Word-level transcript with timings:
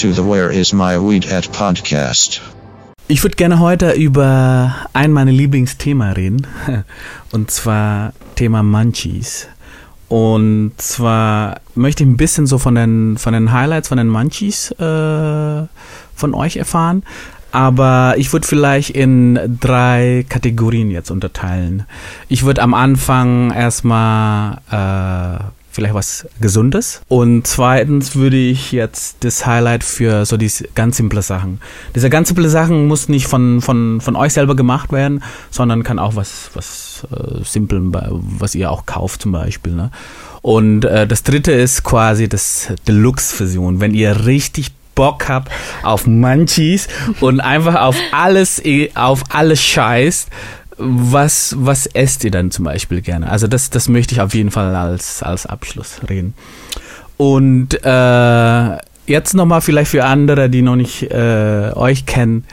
to 0.00 0.12
the 0.12 0.22
Where 0.22 0.50
is 0.50 0.72
My 0.72 0.96
Weed 0.96 1.30
at 1.30 1.52
podcast. 1.52 2.40
Ich 3.06 3.22
würde 3.22 3.36
gerne 3.36 3.58
heute 3.58 3.90
über 3.92 4.74
ein 4.94 5.12
meiner 5.12 5.30
Lieblingsthemen 5.30 6.12
reden. 6.12 6.46
Und 7.32 7.50
zwar 7.50 8.14
Thema 8.34 8.62
Munchies. 8.62 9.46
Und 10.08 10.72
zwar 10.78 11.60
möchte 11.74 12.02
ich 12.02 12.08
ein 12.08 12.16
bisschen 12.16 12.46
so 12.46 12.56
von 12.56 12.76
den, 12.76 13.18
von 13.18 13.34
den 13.34 13.52
Highlights, 13.52 13.88
von 13.88 13.98
den 13.98 14.08
Munchies 14.08 14.70
äh, 14.70 15.66
von 16.14 16.34
euch 16.34 16.56
erfahren. 16.56 17.02
Aber 17.52 18.14
ich 18.16 18.32
würde 18.32 18.46
vielleicht 18.46 18.90
in 18.90 19.58
drei 19.60 20.24
Kategorien 20.30 20.90
jetzt 20.90 21.10
unterteilen. 21.10 21.84
Ich 22.30 22.44
würde 22.44 22.62
am 22.62 22.72
Anfang 22.72 23.50
erstmal 23.50 24.60
äh, 24.70 25.44
vielleicht 25.80 25.94
was 25.94 26.28
Gesundes. 26.40 27.00
Und 27.08 27.46
zweitens 27.46 28.14
würde 28.14 28.36
ich 28.36 28.70
jetzt 28.70 29.24
das 29.24 29.46
Highlight 29.46 29.82
für 29.82 30.26
so 30.26 30.36
diese 30.36 30.68
ganz 30.74 30.98
simple 30.98 31.22
Sachen. 31.22 31.60
Diese 31.94 32.10
ganz 32.10 32.28
simple 32.28 32.50
Sachen 32.50 32.86
muss 32.86 33.08
nicht 33.08 33.26
von, 33.26 33.62
von, 33.62 34.02
von 34.02 34.14
euch 34.14 34.34
selber 34.34 34.54
gemacht 34.54 34.92
werden, 34.92 35.22
sondern 35.50 35.82
kann 35.82 35.98
auch 35.98 36.16
was, 36.16 36.50
was 36.52 37.06
äh, 37.10 37.42
simpel, 37.44 37.80
was 37.82 38.54
ihr 38.54 38.70
auch 38.70 38.84
kauft 38.84 39.22
zum 39.22 39.32
Beispiel. 39.32 39.72
Ne? 39.72 39.90
Und 40.42 40.84
äh, 40.84 41.06
das 41.06 41.22
dritte 41.22 41.52
ist 41.52 41.82
quasi 41.82 42.28
das 42.28 42.68
Deluxe-Version. 42.86 43.80
Wenn 43.80 43.94
ihr 43.94 44.26
richtig 44.26 44.72
Bock 44.94 45.30
habt 45.30 45.50
auf 45.82 46.06
Munchies 46.06 46.88
und 47.20 47.40
einfach 47.40 47.76
auf 47.76 47.96
alles, 48.12 48.60
auf 48.94 49.22
alles 49.30 49.62
scheißt, 49.62 50.28
was, 50.80 51.54
was 51.58 51.86
esst 51.86 52.24
ihr 52.24 52.30
dann 52.30 52.50
zum 52.50 52.64
Beispiel 52.64 53.00
gerne? 53.00 53.30
Also 53.30 53.46
das, 53.46 53.70
das 53.70 53.88
möchte 53.88 54.14
ich 54.14 54.20
auf 54.20 54.34
jeden 54.34 54.50
Fall 54.50 54.74
als, 54.74 55.22
als 55.22 55.46
Abschluss 55.46 56.00
reden. 56.08 56.34
Und 57.16 57.74
äh, 57.84 58.78
jetzt 59.06 59.34
nochmal 59.34 59.60
vielleicht 59.60 59.90
für 59.90 60.04
andere, 60.04 60.48
die 60.48 60.62
noch 60.62 60.76
nicht 60.76 61.02
äh, 61.10 61.72
euch 61.74 62.06
kennen. 62.06 62.44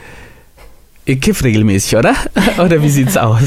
Ihr 1.06 1.20
kifft 1.20 1.44
regelmäßig, 1.44 1.96
oder? 1.96 2.14
oder 2.58 2.82
wie 2.84 2.90
sieht's 2.90 3.18
aus? 3.18 3.42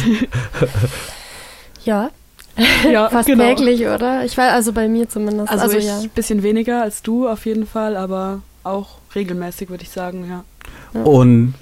ja. 1.84 2.10
Ja, 2.90 3.08
fast 3.08 3.26
genau. 3.26 3.44
täglich, 3.44 3.86
oder? 3.86 4.24
Ich 4.24 4.36
weiß, 4.36 4.52
also 4.52 4.72
bei 4.72 4.88
mir 4.88 5.08
zumindest. 5.08 5.50
Also, 5.50 5.64
also 5.64 5.78
ich 5.78 5.84
ja. 5.84 6.02
bisschen 6.14 6.42
weniger 6.42 6.82
als 6.82 7.00
du 7.00 7.28
auf 7.28 7.46
jeden 7.46 7.66
Fall, 7.66 7.96
aber 7.96 8.42
auch 8.64 8.98
regelmäßig, 9.14 9.70
würde 9.70 9.84
ich 9.84 9.90
sagen, 9.90 10.26
ja. 10.28 11.02
Und 11.02 11.54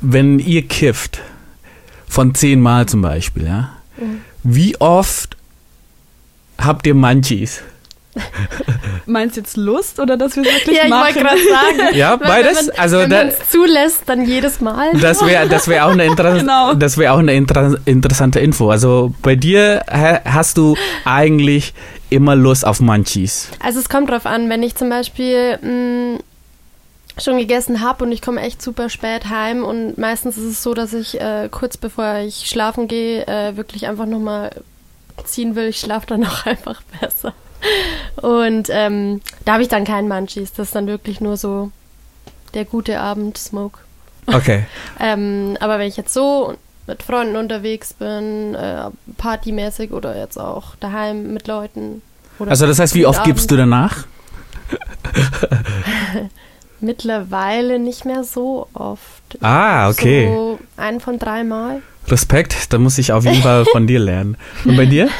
wenn 0.00 0.38
ihr 0.38 0.66
kifft, 0.66 1.20
von 2.16 2.34
zehn 2.34 2.62
Mal 2.62 2.86
zum 2.86 3.02
Beispiel, 3.02 3.44
ja. 3.44 3.72
Mhm. 3.98 4.22
Wie 4.42 4.80
oft 4.80 5.36
habt 6.56 6.86
ihr 6.86 6.94
Munchies? 6.94 7.60
Meinst 9.06 9.36
du 9.36 9.42
jetzt 9.42 9.58
Lust 9.58 10.00
oder 10.00 10.16
dass 10.16 10.34
wir 10.34 10.44
es 10.44 10.48
wirklich 10.48 10.78
ja, 10.78 10.88
machen? 10.88 11.02
Ja, 11.02 11.08
ich 11.10 11.16
wollte 11.16 11.28
gerade 11.28 11.82
sagen. 11.84 11.94
Ja, 11.94 12.16
beides. 12.16 12.68
Wenn 12.68 12.78
also 12.78 12.96
wenn 13.00 13.10
man 13.10 13.28
es 13.28 13.50
zulässt, 13.50 14.04
dann 14.06 14.24
jedes 14.24 14.62
Mal. 14.62 14.92
Das 14.98 15.26
wäre 15.26 15.46
das 15.46 15.68
wär 15.68 15.84
auch, 15.84 15.90
eine 15.90 16.06
genau. 16.16 16.72
das 16.72 16.96
wär 16.96 17.12
auch 17.12 17.18
eine 17.18 17.34
inter 17.34 17.76
interessante 17.84 18.40
Info. 18.40 18.70
Also 18.70 19.12
bei 19.20 19.36
dir 19.36 19.84
hast 20.24 20.56
du 20.56 20.74
eigentlich 21.04 21.74
immer 22.08 22.34
Lust 22.34 22.66
auf 22.66 22.80
Munchies. 22.80 23.50
Also 23.62 23.78
es 23.78 23.90
kommt 23.90 24.08
drauf 24.08 24.24
an, 24.24 24.48
wenn 24.48 24.62
ich 24.62 24.74
zum 24.74 24.88
Beispiel 24.88 25.58
mh, 25.60 25.68
mm, 25.68 26.18
schon 27.18 27.38
gegessen 27.38 27.80
habe 27.80 28.04
und 28.04 28.12
ich 28.12 28.20
komme 28.20 28.42
echt 28.42 28.60
super 28.60 28.90
spät 28.90 29.28
heim 29.28 29.64
und 29.64 29.96
meistens 29.96 30.36
ist 30.36 30.44
es 30.44 30.62
so, 30.62 30.74
dass 30.74 30.92
ich 30.92 31.20
äh, 31.20 31.48
kurz 31.50 31.76
bevor 31.76 32.18
ich 32.18 32.46
schlafen 32.46 32.88
gehe, 32.88 33.26
äh, 33.26 33.56
wirklich 33.56 33.86
einfach 33.86 34.06
nochmal 34.06 34.50
ziehen 35.24 35.54
will. 35.56 35.68
Ich 35.68 35.80
schlafe 35.80 36.06
dann 36.06 36.24
auch 36.26 36.46
einfach 36.46 36.82
besser. 37.00 37.32
Und 38.16 38.68
ähm, 38.70 39.22
da 39.44 39.54
habe 39.54 39.62
ich 39.62 39.68
dann 39.68 39.84
keinen 39.84 40.08
Munchies. 40.08 40.52
Das 40.52 40.68
ist 40.68 40.74
dann 40.74 40.86
wirklich 40.86 41.20
nur 41.20 41.36
so 41.36 41.70
der 42.54 42.64
gute 42.64 43.00
Abend-Smoke. 43.00 43.78
Okay. 44.26 44.66
ähm, 45.00 45.56
aber 45.60 45.78
wenn 45.78 45.88
ich 45.88 45.96
jetzt 45.96 46.12
so 46.12 46.54
mit 46.86 47.02
Freunden 47.02 47.36
unterwegs 47.36 47.94
bin, 47.94 48.54
äh, 48.54 48.90
partymäßig 49.16 49.92
oder 49.92 50.16
jetzt 50.16 50.38
auch 50.38 50.76
daheim 50.76 51.32
mit 51.32 51.48
Leuten. 51.48 52.02
also 52.38 52.66
das 52.66 52.78
heißt, 52.78 52.94
wie 52.94 53.06
oft 53.06 53.20
Abend, 53.20 53.34
gibst 53.34 53.50
du 53.50 53.56
danach? 53.56 54.04
Mittlerweile 56.86 57.78
nicht 57.78 58.04
mehr 58.04 58.22
so 58.22 58.68
oft. 58.72 59.22
Ah, 59.40 59.90
okay. 59.90 60.28
So 60.32 60.58
ein 60.76 61.00
von 61.00 61.18
drei 61.18 61.42
Mal. 61.42 61.82
Respekt, 62.06 62.72
da 62.72 62.78
muss 62.78 62.96
ich 62.98 63.12
auf 63.12 63.24
jeden 63.24 63.42
Fall 63.42 63.64
von 63.64 63.88
dir 63.88 63.98
lernen. 63.98 64.36
Und 64.64 64.76
bei 64.76 64.86
dir? 64.86 65.08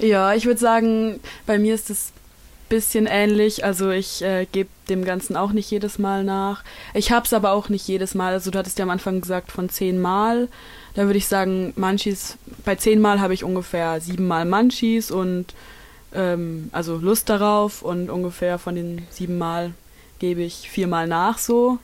Ja, 0.00 0.32
ich 0.32 0.46
würde 0.46 0.60
sagen, 0.60 1.18
bei 1.44 1.58
mir 1.58 1.74
ist 1.74 1.90
es 1.90 2.12
ein 2.12 2.68
bisschen 2.68 3.06
ähnlich. 3.06 3.64
Also 3.64 3.90
ich 3.90 4.22
äh, 4.22 4.46
gebe 4.52 4.68
dem 4.88 5.04
Ganzen 5.04 5.36
auch 5.36 5.50
nicht 5.50 5.68
jedes 5.72 5.98
Mal 5.98 6.22
nach. 6.22 6.62
Ich 6.94 7.10
habe 7.10 7.26
es 7.26 7.32
aber 7.32 7.50
auch 7.50 7.68
nicht 7.68 7.88
jedes 7.88 8.14
Mal. 8.14 8.32
Also 8.32 8.52
du 8.52 8.58
hattest 8.60 8.78
ja 8.78 8.84
am 8.84 8.90
Anfang 8.90 9.20
gesagt 9.20 9.50
von 9.50 9.68
zehn 9.68 10.00
Mal. 10.00 10.46
Da 10.94 11.06
würde 11.06 11.18
ich 11.18 11.26
sagen, 11.26 11.72
Munchies, 11.74 12.38
bei 12.64 12.76
zehn 12.76 13.00
Mal 13.00 13.20
habe 13.20 13.34
ich 13.34 13.42
ungefähr 13.42 14.00
sieben 14.00 14.28
Mal 14.28 14.44
Munchies 14.44 15.10
und 15.10 15.46
ähm, 16.14 16.68
also 16.70 16.96
Lust 16.96 17.28
darauf 17.28 17.82
und 17.82 18.08
ungefähr 18.08 18.60
von 18.60 18.76
den 18.76 19.04
sieben 19.10 19.36
Mal 19.36 19.72
gebe 20.18 20.42
ich 20.42 20.68
viermal 20.70 21.06
nach 21.06 21.38
so. 21.38 21.78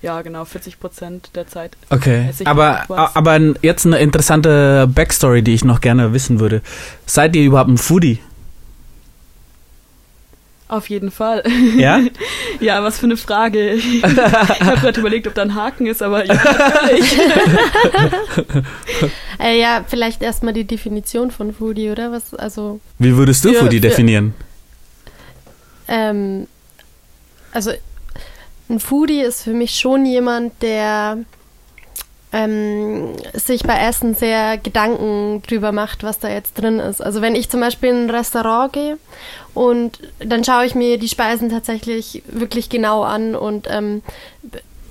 Ja, 0.00 0.22
genau, 0.22 0.44
40 0.44 0.78
Prozent 0.78 1.30
der 1.34 1.48
Zeit. 1.48 1.76
Okay, 1.90 2.30
aber, 2.44 2.84
aber 2.88 3.40
jetzt 3.62 3.84
eine 3.84 3.98
interessante 3.98 4.86
Backstory, 4.86 5.42
die 5.42 5.54
ich 5.54 5.64
noch 5.64 5.80
gerne 5.80 6.12
wissen 6.12 6.38
würde. 6.38 6.62
Seid 7.04 7.34
ihr 7.34 7.42
überhaupt 7.42 7.70
ein 7.70 7.78
Foodie? 7.78 8.20
Auf 10.68 10.90
jeden 10.90 11.10
Fall. 11.10 11.42
Ja? 11.76 12.00
ja, 12.60 12.82
was 12.84 12.98
für 12.98 13.06
eine 13.06 13.16
Frage. 13.16 13.72
Ich 13.78 14.04
habe 14.04 14.80
gerade 14.80 15.00
überlegt, 15.00 15.26
ob 15.26 15.34
da 15.34 15.42
ein 15.42 15.54
Haken 15.54 15.86
ist, 15.86 16.02
aber 16.02 16.26
ja, 16.26 16.34
natürlich. 16.34 17.18
äh, 19.40 19.58
ja, 19.58 19.84
vielleicht 19.86 20.22
erstmal 20.22 20.52
die 20.52 20.64
Definition 20.64 21.30
von 21.30 21.54
Foodie, 21.54 21.90
oder? 21.90 22.12
Was, 22.12 22.34
also 22.34 22.80
Wie 22.98 23.16
würdest 23.16 23.44
du 23.44 23.52
für, 23.52 23.60
Foodie 23.60 23.80
definieren? 23.80 24.34
Ähm, 25.88 26.46
also 27.52 27.72
ein 28.68 28.80
Foodie 28.80 29.20
ist 29.20 29.42
für 29.42 29.54
mich 29.54 29.78
schon 29.78 30.04
jemand, 30.04 30.62
der 30.62 31.18
ähm, 32.32 33.14
sich 33.32 33.62
bei 33.62 33.78
Essen 33.78 34.14
sehr 34.14 34.58
Gedanken 34.58 35.42
drüber 35.46 35.72
macht, 35.72 36.02
was 36.02 36.18
da 36.18 36.28
jetzt 36.28 36.54
drin 36.54 36.78
ist. 36.78 37.00
Also 37.00 37.22
wenn 37.22 37.34
ich 37.34 37.48
zum 37.48 37.60
Beispiel 37.60 37.90
in 37.90 38.04
ein 38.04 38.10
Restaurant 38.10 38.72
gehe 38.72 38.98
und 39.54 39.98
dann 40.18 40.44
schaue 40.44 40.66
ich 40.66 40.74
mir 40.74 40.98
die 40.98 41.08
Speisen 41.08 41.48
tatsächlich 41.48 42.22
wirklich 42.26 42.68
genau 42.68 43.02
an 43.02 43.34
und 43.34 43.66
ähm, 43.70 44.02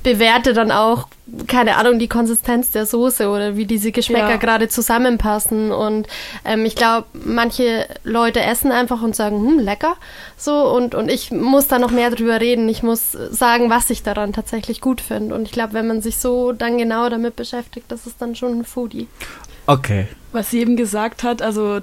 bewerte 0.07 0.53
dann 0.53 0.71
auch, 0.71 1.09
keine 1.47 1.75
Ahnung, 1.75 1.99
die 1.99 2.07
Konsistenz 2.07 2.71
der 2.71 2.85
Soße 2.85 3.27
oder 3.27 3.57
wie 3.57 3.65
diese 3.65 3.91
Geschmäcker 3.91 4.29
ja. 4.29 4.37
gerade 4.37 4.69
zusammenpassen. 4.69 5.73
Und 5.73 6.07
ähm, 6.45 6.63
ich 6.63 6.75
glaube, 6.75 7.07
manche 7.11 7.85
Leute 8.05 8.39
essen 8.39 8.71
einfach 8.71 9.01
und 9.01 9.17
sagen, 9.17 9.45
hm, 9.45 9.59
lecker. 9.59 9.97
So, 10.37 10.73
und, 10.73 10.95
und 10.95 11.11
ich 11.11 11.31
muss 11.31 11.67
da 11.67 11.77
noch 11.77 11.91
mehr 11.91 12.09
drüber 12.09 12.39
reden. 12.39 12.69
Ich 12.69 12.83
muss 12.83 13.11
sagen, 13.11 13.69
was 13.69 13.89
ich 13.89 14.01
daran 14.01 14.31
tatsächlich 14.31 14.79
gut 14.79 15.01
finde. 15.01 15.35
Und 15.35 15.43
ich 15.43 15.51
glaube, 15.51 15.73
wenn 15.73 15.87
man 15.87 16.01
sich 16.01 16.19
so 16.19 16.53
dann 16.53 16.77
genau 16.77 17.09
damit 17.09 17.35
beschäftigt, 17.35 17.91
das 17.91 18.07
ist 18.07 18.21
dann 18.21 18.33
schon 18.33 18.59
ein 18.59 18.63
Foodie. 18.63 19.09
Okay. 19.65 20.07
Was 20.31 20.51
sie 20.51 20.61
eben 20.61 20.77
gesagt 20.77 21.23
hat, 21.23 21.41
also 21.41 21.81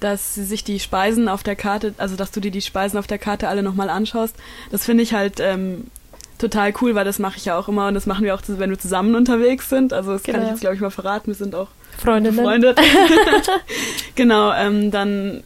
dass 0.00 0.36
sie 0.36 0.44
sich 0.44 0.64
die 0.64 0.80
Speisen 0.80 1.28
auf 1.28 1.42
der 1.42 1.56
Karte, 1.56 1.92
also 1.98 2.16
dass 2.16 2.30
du 2.30 2.40
dir 2.40 2.52
die 2.52 2.62
Speisen 2.62 2.98
auf 2.98 3.08
der 3.08 3.18
Karte 3.18 3.48
alle 3.48 3.62
nochmal 3.62 3.90
anschaust, 3.90 4.36
das 4.70 4.84
finde 4.84 5.02
ich 5.02 5.12
halt 5.12 5.40
ähm, 5.40 5.88
total 6.38 6.72
cool, 6.80 6.94
weil 6.94 7.04
das 7.04 7.18
mache 7.18 7.36
ich 7.36 7.44
ja 7.44 7.58
auch 7.58 7.68
immer 7.68 7.88
und 7.88 7.94
das 7.94 8.06
machen 8.06 8.24
wir 8.24 8.34
auch, 8.34 8.42
wenn 8.46 8.70
wir 8.70 8.78
zusammen 8.78 9.14
unterwegs 9.14 9.68
sind. 9.68 9.92
Also 9.92 10.12
das 10.12 10.22
genau. 10.22 10.38
kann 10.38 10.46
ich 10.46 10.50
jetzt, 10.52 10.60
glaube 10.60 10.76
ich, 10.76 10.80
mal 10.80 10.90
verraten. 10.90 11.28
Wir 11.28 11.34
sind 11.34 11.54
auch 11.54 11.68
Freundinnen. 11.98 12.36
befreundet. 12.36 12.80
genau, 14.14 14.52
ähm, 14.52 14.90
dann 14.90 15.42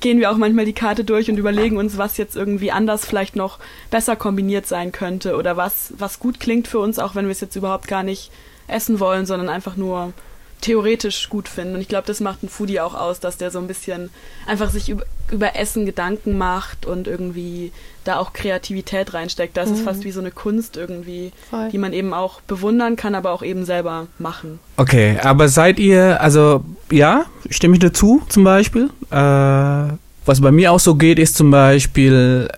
gehen 0.00 0.18
wir 0.18 0.30
auch 0.30 0.36
manchmal 0.36 0.64
die 0.64 0.72
Karte 0.72 1.04
durch 1.04 1.30
und 1.30 1.38
überlegen 1.38 1.76
uns, 1.76 1.98
was 1.98 2.16
jetzt 2.16 2.36
irgendwie 2.36 2.70
anders 2.70 3.04
vielleicht 3.06 3.36
noch 3.36 3.58
besser 3.90 4.16
kombiniert 4.16 4.66
sein 4.66 4.92
könnte 4.92 5.36
oder 5.36 5.56
was, 5.56 5.94
was 5.96 6.18
gut 6.18 6.40
klingt 6.40 6.68
für 6.68 6.78
uns, 6.78 6.98
auch 6.98 7.14
wenn 7.14 7.26
wir 7.26 7.32
es 7.32 7.40
jetzt 7.40 7.56
überhaupt 7.56 7.88
gar 7.88 8.02
nicht 8.02 8.30
essen 8.68 9.00
wollen, 9.00 9.26
sondern 9.26 9.48
einfach 9.48 9.76
nur 9.76 10.12
theoretisch 10.60 11.28
gut 11.28 11.48
finden. 11.48 11.74
Und 11.74 11.80
ich 11.80 11.88
glaube, 11.88 12.06
das 12.06 12.20
macht 12.20 12.42
ein 12.42 12.48
Foodie 12.48 12.80
auch 12.80 12.94
aus, 12.94 13.20
dass 13.20 13.36
der 13.36 13.50
so 13.50 13.58
ein 13.58 13.66
bisschen 13.66 14.10
einfach 14.46 14.70
sich 14.70 14.88
über, 14.88 15.04
über 15.30 15.56
Essen 15.56 15.86
Gedanken 15.86 16.38
macht 16.38 16.86
und 16.86 17.06
irgendwie 17.06 17.72
da 18.04 18.18
auch 18.18 18.32
Kreativität 18.32 19.14
reinsteckt. 19.14 19.56
Das 19.56 19.68
mhm. 19.68 19.74
ist 19.76 19.82
fast 19.82 20.04
wie 20.04 20.10
so 20.10 20.20
eine 20.20 20.30
Kunst 20.30 20.76
irgendwie, 20.76 21.32
Voll. 21.50 21.68
die 21.70 21.78
man 21.78 21.92
eben 21.92 22.14
auch 22.14 22.40
bewundern 22.42 22.96
kann, 22.96 23.14
aber 23.14 23.32
auch 23.32 23.42
eben 23.42 23.64
selber 23.64 24.06
machen. 24.18 24.58
Okay, 24.76 25.18
aber 25.22 25.48
seid 25.48 25.78
ihr, 25.78 26.20
also 26.20 26.64
ja, 26.90 27.26
stimme 27.50 27.74
ich 27.74 27.80
dazu 27.80 28.22
zum 28.28 28.44
Beispiel. 28.44 28.90
Äh, 29.10 29.94
was 30.26 30.40
bei 30.40 30.50
mir 30.50 30.72
auch 30.72 30.80
so 30.80 30.96
geht, 30.96 31.18
ist 31.18 31.36
zum 31.36 31.50
Beispiel 31.50 32.48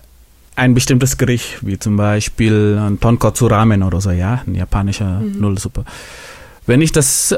ein 0.55 0.73
bestimmtes 0.73 1.17
Gericht, 1.17 1.65
wie 1.65 1.79
zum 1.79 1.95
Beispiel 1.95 2.77
ein 2.79 2.99
Tonkotsu 2.99 3.47
Ramen 3.47 3.83
oder 3.83 4.01
so, 4.01 4.11
ja, 4.11 4.41
ein 4.45 4.55
japanischer 4.55 5.19
mhm. 5.21 5.39
Nudelsuppe. 5.39 5.85
Wenn 6.69 6.83
ich 6.83 6.91
das 6.91 7.31
äh, 7.31 7.35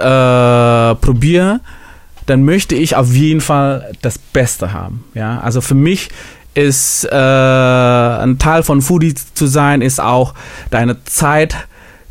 probiere, 0.95 1.62
dann 2.25 2.44
möchte 2.44 2.75
ich 2.75 2.98
auf 2.98 3.13
jeden 3.13 3.39
Fall 3.39 3.94
das 4.01 4.18
Beste 4.18 4.74
haben. 4.74 5.06
Ja, 5.13 5.39
also 5.39 5.62
für 5.62 5.74
mich 5.74 6.10
ist 6.54 7.06
äh, 7.06 7.16
ein 7.16 8.39
Teil 8.39 8.63
von 8.63 8.81
Foodie 8.81 9.13
zu 9.33 9.48
sein, 9.48 9.81
ist 9.81 10.01
auch 10.01 10.33
deine 10.69 11.01
Zeit 11.06 11.56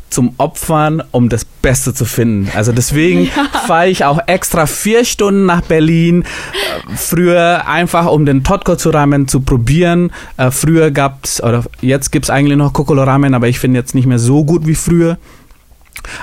zum 0.09 0.33
Opfern, 0.37 1.03
um 1.11 1.29
das 1.29 1.45
Beste 1.45 1.93
zu 1.93 2.05
finden. 2.05 2.51
Also 2.55 2.71
deswegen 2.71 3.25
ja. 3.35 3.59
fahre 3.67 3.87
ich 3.87 4.03
auch 4.03 4.19
extra 4.25 4.65
vier 4.65 5.05
Stunden 5.05 5.45
nach 5.45 5.61
Berlin. 5.61 6.23
Äh, 6.23 6.95
früher 6.95 7.67
einfach, 7.67 8.07
um 8.11 8.25
den 8.25 8.43
Totko 8.43 8.73
Ramen 8.89 9.27
zu 9.27 9.41
probieren. 9.41 10.11
Äh, 10.37 10.49
früher 10.49 10.89
gab's 10.89 11.41
oder 11.41 11.65
jetzt 11.81 12.11
gibt's 12.11 12.31
eigentlich 12.31 12.57
noch 12.57 12.73
Kokoro 12.73 13.03
Ramen, 13.03 13.35
aber 13.35 13.47
ich 13.47 13.59
finde 13.59 13.79
jetzt 13.79 13.93
nicht 13.93 14.07
mehr 14.07 14.19
so 14.19 14.43
gut 14.43 14.65
wie 14.65 14.75
früher. 14.75 15.19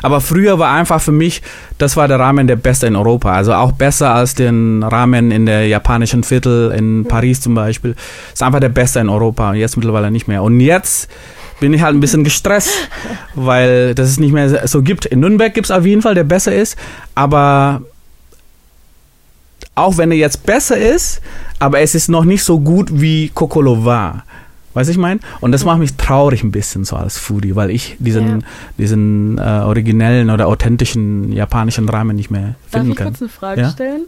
Aber 0.02 0.20
früher 0.20 0.58
war 0.58 0.72
einfach 0.72 1.00
für 1.00 1.12
mich, 1.12 1.42
das 1.78 1.96
war 1.96 2.08
der 2.08 2.18
Ramen 2.18 2.46
der 2.46 2.56
beste 2.56 2.86
in 2.86 2.96
Europa. 2.96 3.32
Also 3.32 3.54
auch 3.54 3.72
besser 3.72 4.14
als 4.14 4.34
den 4.34 4.82
Ramen 4.82 5.30
in 5.30 5.46
der 5.46 5.66
japanischen 5.66 6.24
Viertel 6.24 6.72
in 6.72 7.04
Paris 7.04 7.40
zum 7.40 7.54
Beispiel. 7.54 7.94
Ist 8.32 8.42
einfach 8.42 8.60
der 8.60 8.68
beste 8.68 9.00
in 9.00 9.08
Europa 9.08 9.50
und 9.50 9.56
jetzt 9.56 9.76
mittlerweile 9.76 10.10
nicht 10.10 10.28
mehr. 10.28 10.42
Und 10.42 10.60
jetzt 10.60 11.08
bin 11.60 11.72
ich 11.74 11.82
halt 11.82 11.94
ein 11.94 12.00
bisschen 12.00 12.24
gestresst, 12.24 12.70
weil 13.34 13.94
das 13.94 14.08
es 14.08 14.20
nicht 14.20 14.32
mehr 14.32 14.66
so 14.66 14.82
gibt. 14.82 15.06
In 15.06 15.20
Nürnberg 15.20 15.52
gibt 15.54 15.66
es 15.66 15.70
auf 15.70 15.84
jeden 15.84 16.02
Fall, 16.02 16.14
der 16.14 16.24
besser 16.24 16.54
ist, 16.54 16.76
aber 17.14 17.82
auch 19.74 19.96
wenn 19.96 20.10
er 20.10 20.16
jetzt 20.16 20.44
besser 20.44 20.76
ist, 20.76 21.20
aber 21.58 21.80
es 21.80 21.94
ist 21.94 22.08
noch 22.08 22.24
nicht 22.24 22.42
so 22.42 22.60
gut 22.60 22.88
wie 23.00 23.28
Kokolo 23.28 23.84
war. 23.84 24.24
Weißt 24.78 24.86
du, 24.86 24.92
ich 24.92 24.98
meine? 24.98 25.18
Und 25.40 25.50
das 25.50 25.64
macht 25.64 25.80
mich 25.80 25.96
traurig 25.96 26.44
ein 26.44 26.52
bisschen 26.52 26.84
so 26.84 26.94
als 26.94 27.18
Foodie, 27.18 27.56
weil 27.56 27.70
ich 27.70 27.96
diesen, 27.98 28.28
ja. 28.28 28.46
diesen 28.78 29.36
äh, 29.36 29.40
originellen 29.40 30.30
oder 30.30 30.46
authentischen 30.46 31.32
japanischen 31.32 31.88
Rahmen 31.88 32.14
nicht 32.14 32.30
mehr 32.30 32.54
finden 32.70 32.94
kann. 32.94 33.06
Darf 33.06 33.14
ich 33.14 33.18
kurz 33.18 33.22
eine 33.22 33.28
Frage 33.28 33.60
ja? 33.62 33.70
stellen? 33.70 34.02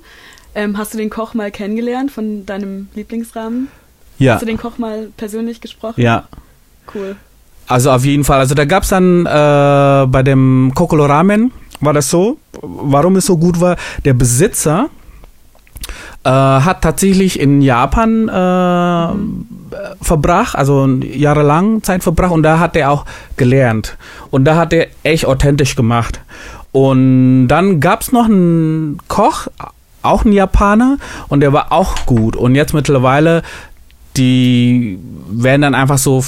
Ähm, 0.55 0.79
hast 0.79 0.95
du 0.95 0.99
den 0.99 1.11
Koch 1.11 1.35
mal 1.35 1.51
kennengelernt 1.51 2.13
von 2.13 2.47
deinem 2.47 2.87
Lieblingsrahmen? 2.95 3.67
Ja. 4.19 4.35
Hast 4.35 4.43
du 4.43 4.47
den 4.47 4.59
Koch 4.59 4.79
mal 4.79 5.09
persönlich 5.17 5.61
gesprochen? 5.61 6.01
Ja. 6.01 6.29
Cool. 6.95 7.17
Also 7.67 7.91
auf 7.91 8.05
jeden 8.05 8.23
Fall. 8.23 8.39
Also 8.39 8.55
da 8.55 8.65
gab 8.65 8.85
es 8.85 8.91
dann 8.91 9.27
äh, 9.27 10.07
bei 10.07 10.23
dem 10.23 10.71
Kokolo 10.77 11.07
Ramen, 11.07 11.51
war 11.81 11.95
das 11.95 12.11
so, 12.11 12.39
warum 12.63 13.17
es 13.17 13.27
so 13.27 13.37
gut 13.37 13.61
war, 13.61 13.77
der 14.05 14.15
Besitzer 14.15 14.89
äh, 16.25 16.31
hat 16.31 16.83
tatsächlich 16.83 17.41
in 17.41 17.63
Japan 17.63 18.29
äh, 18.29 19.09
verbracht, 20.03 20.57
also 20.57 20.87
jahrelang 20.87 21.83
Zeit 21.83 22.03
verbracht 22.03 22.33
und 22.33 22.43
da 22.43 22.59
hat 22.59 22.77
er 22.77 22.91
auch 22.91 23.07
gelernt. 23.37 23.97
Und 24.31 24.45
da 24.45 24.57
hat 24.57 24.73
er 24.73 24.89
echt 25.03 25.27
authentisch 25.27 25.77
gemacht. 25.77 26.21
Und 26.73 27.49
dann 27.49 27.81
gab 27.81 28.03
es 28.03 28.13
noch 28.13 28.27
einen 28.27 28.99
Koch, 29.09 29.49
auch 30.03 30.25
ein 30.25 30.33
Japaner, 30.33 30.99
und 31.29 31.41
der 31.41 31.53
war 31.53 31.73
auch 31.73 32.07
gut. 32.07 32.37
Und 32.37 32.55
jetzt 32.55 32.75
mittlerweile, 32.75 33.43
die 34.17 34.99
werden 35.31 35.63
dann 35.63 35.75
einfach 35.75 35.99
so 35.99 36.23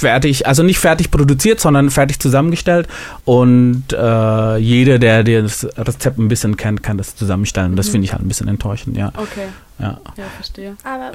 fertig, 0.00 0.46
also 0.46 0.62
nicht 0.62 0.78
fertig 0.78 1.10
produziert, 1.10 1.60
sondern 1.60 1.90
fertig 1.90 2.18
zusammengestellt. 2.18 2.88
Und 3.24 3.84
äh, 3.92 4.56
jeder, 4.56 4.98
der 4.98 5.22
das 5.22 5.66
Rezept 5.76 6.18
ein 6.18 6.28
bisschen 6.28 6.56
kennt, 6.56 6.82
kann 6.82 6.98
das 6.98 7.16
zusammenstellen. 7.16 7.76
Das 7.76 7.88
mhm. 7.88 7.92
finde 7.92 8.04
ich 8.06 8.12
halt 8.12 8.22
ein 8.22 8.28
bisschen 8.28 8.48
enttäuschend, 8.48 8.96
ja. 8.96 9.08
Okay. 9.16 9.46
Ja, 9.78 10.00
ja 10.16 10.24
verstehe. 10.36 10.76
Aber 10.84 11.12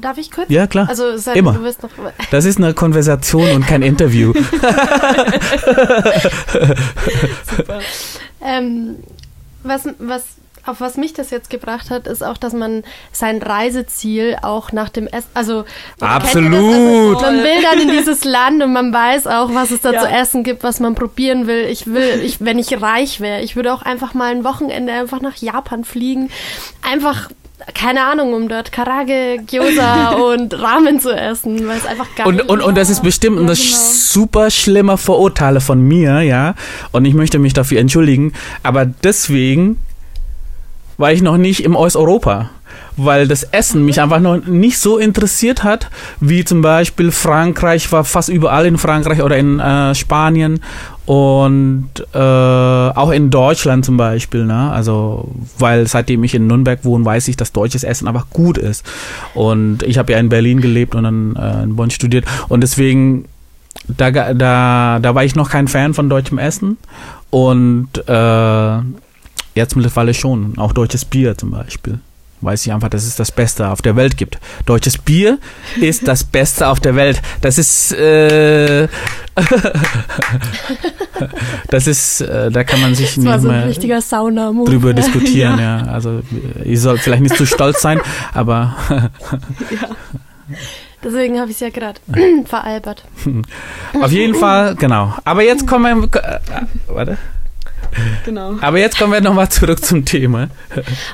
Darf 0.00 0.18
ich 0.18 0.30
kurz? 0.30 0.50
Ja, 0.50 0.66
klar. 0.66 0.88
Also, 0.88 1.16
sag, 1.16 1.36
Immer. 1.36 1.56
das 2.30 2.44
ist 2.44 2.58
eine 2.58 2.74
Konversation 2.74 3.48
und 3.50 3.64
kein 3.66 3.82
Interview. 3.82 4.32
Super. 7.56 7.80
Ähm, 8.44 8.96
was, 9.62 9.88
was 9.98 10.24
auf 10.66 10.80
was 10.80 10.96
mich 10.96 11.12
das 11.12 11.30
jetzt 11.30 11.50
gebracht 11.50 11.90
hat, 11.90 12.06
ist 12.06 12.22
auch, 12.22 12.38
dass 12.38 12.52
man 12.52 12.84
sein 13.12 13.42
Reiseziel 13.42 14.36
auch 14.42 14.72
nach 14.72 14.88
dem 14.88 15.06
Essen, 15.06 15.28
also 15.34 15.64
absolut. 16.00 17.16
Also, 17.16 17.26
man 17.26 17.42
will 17.42 17.62
dann 17.62 17.80
in 17.80 17.88
dieses 17.90 18.24
Land 18.24 18.62
und 18.62 18.72
man 18.72 18.92
weiß 18.92 19.26
auch, 19.26 19.54
was 19.54 19.70
es 19.70 19.82
da 19.82 19.92
ja. 19.92 20.00
zu 20.00 20.08
essen 20.08 20.42
gibt, 20.42 20.62
was 20.62 20.80
man 20.80 20.94
probieren 20.94 21.46
will. 21.46 21.66
Ich 21.66 21.86
will, 21.86 22.20
ich, 22.24 22.40
wenn 22.40 22.58
ich 22.58 22.80
reich 22.80 23.20
wäre, 23.20 23.42
ich 23.42 23.56
würde 23.56 23.72
auch 23.72 23.82
einfach 23.82 24.14
mal 24.14 24.30
ein 24.30 24.44
Wochenende 24.44 24.92
einfach 24.92 25.20
nach 25.20 25.36
Japan 25.36 25.84
fliegen, 25.84 26.30
einfach 26.82 27.28
keine 27.72 28.04
Ahnung, 28.04 28.34
um 28.34 28.48
dort 28.48 28.72
Karage, 28.72 29.38
Gyoza 29.46 30.12
und 30.32 30.60
Ramen 30.60 31.00
zu 31.00 31.14
essen, 31.14 31.66
weil 31.66 31.78
es 31.78 31.86
einfach 31.86 32.06
geil 32.14 32.26
und, 32.26 32.42
und, 32.42 32.60
und 32.60 32.76
das 32.76 32.90
ist 32.90 33.02
bestimmt 33.02 33.36
ja, 33.36 33.42
eine 33.42 33.54
genau. 33.54 33.76
super 33.76 34.50
schlimme 34.50 34.98
Vorurteile 34.98 35.60
von 35.60 35.80
mir, 35.80 36.20
ja. 36.22 36.54
Und 36.92 37.04
ich 37.04 37.14
möchte 37.14 37.38
mich 37.38 37.52
dafür 37.52 37.80
entschuldigen. 37.80 38.32
Aber 38.62 38.84
deswegen 38.84 39.78
war 40.96 41.12
ich 41.12 41.22
noch 41.22 41.36
nicht 41.36 41.64
im 41.64 41.76
Osteuropa, 41.76 42.50
weil 42.96 43.26
das 43.26 43.42
Essen 43.42 43.84
mich 43.84 44.00
einfach 44.00 44.20
noch 44.20 44.44
nicht 44.46 44.78
so 44.78 44.98
interessiert 44.98 45.64
hat, 45.64 45.90
wie 46.20 46.44
zum 46.44 46.62
Beispiel 46.62 47.10
Frankreich, 47.10 47.90
war 47.92 48.04
fast 48.04 48.28
überall 48.28 48.66
in 48.66 48.78
Frankreich 48.78 49.22
oder 49.22 49.36
in 49.36 49.58
äh, 49.60 49.94
Spanien 49.94 50.60
und 51.06 51.90
äh, 52.14 52.18
auch 52.18 53.10
in 53.10 53.30
Deutschland 53.30 53.84
zum 53.84 53.98
Beispiel, 53.98 54.46
ne? 54.46 54.70
Also, 54.70 55.28
weil 55.58 55.86
seitdem 55.86 56.24
ich 56.24 56.34
in 56.34 56.46
Nürnberg 56.46 56.82
wohne, 56.84 57.04
weiß 57.04 57.28
ich, 57.28 57.36
dass 57.36 57.52
deutsches 57.52 57.84
Essen 57.84 58.08
einfach 58.08 58.30
gut 58.30 58.56
ist. 58.56 58.86
Und 59.34 59.82
ich 59.82 59.98
habe 59.98 60.12
ja 60.12 60.18
in 60.18 60.30
Berlin 60.30 60.60
gelebt 60.62 60.94
und 60.94 61.04
dann 61.04 61.36
äh, 61.36 61.62
in 61.64 61.76
Bonn 61.76 61.90
studiert. 61.90 62.24
Und 62.48 62.62
deswegen, 62.62 63.26
da, 63.86 64.10
da, 64.10 64.98
da 64.98 65.14
war 65.14 65.24
ich 65.24 65.34
noch 65.34 65.50
kein 65.50 65.68
Fan 65.68 65.92
von 65.92 66.08
deutschem 66.08 66.38
Essen. 66.38 66.78
Und 67.28 67.88
äh, 68.08 68.78
Jetzt 69.54 69.76
mittlerweile 69.76 70.14
schon. 70.14 70.58
Auch 70.58 70.72
deutsches 70.72 71.04
Bier 71.04 71.36
zum 71.36 71.50
Beispiel. 71.50 71.98
Weiß 72.40 72.66
ich 72.66 72.72
einfach, 72.72 72.90
dass 72.90 73.04
es 73.04 73.16
das 73.16 73.32
Beste 73.32 73.68
auf 73.68 73.80
der 73.80 73.96
Welt 73.96 74.18
gibt. 74.18 74.38
Deutsches 74.66 74.98
Bier 74.98 75.38
ist 75.80 76.06
das 76.06 76.24
Beste 76.24 76.68
auf 76.68 76.78
der 76.78 76.94
Welt. 76.94 77.22
Das 77.40 77.56
ist, 77.56 77.92
äh, 77.92 78.86
das 81.70 81.86
ist, 81.86 82.20
äh, 82.20 82.50
da 82.50 82.64
kann 82.64 82.82
man 82.82 82.94
sich 82.94 83.14
das 83.14 83.16
nicht 83.16 83.40
so 83.40 83.48
mehr 83.48 84.64
drüber 84.66 84.92
diskutieren. 84.92 85.58
ja. 85.58 85.78
ja. 85.78 85.86
Also, 85.86 86.20
ich 86.62 86.80
soll 86.80 86.98
vielleicht 86.98 87.22
nicht 87.22 87.36
zu 87.36 87.46
stolz 87.46 87.80
sein, 87.80 88.00
aber. 88.34 88.76
ja. 88.90 89.88
Deswegen 91.02 91.38
habe 91.38 91.50
ich 91.50 91.56
es 91.56 91.60
ja 91.60 91.70
gerade 91.70 92.00
veralbert. 92.44 93.04
Auf 94.00 94.10
jeden 94.10 94.34
Fall, 94.34 94.74
genau. 94.74 95.14
Aber 95.24 95.42
jetzt 95.42 95.66
kommen 95.66 96.10
wir. 96.12 96.22
Äh, 96.22 96.40
warte. 96.88 97.16
Genau. 98.24 98.56
Aber 98.60 98.78
jetzt 98.78 98.98
kommen 98.98 99.12
wir 99.12 99.20
nochmal 99.20 99.48
zurück 99.48 99.84
zum 99.84 100.04
Thema. 100.04 100.48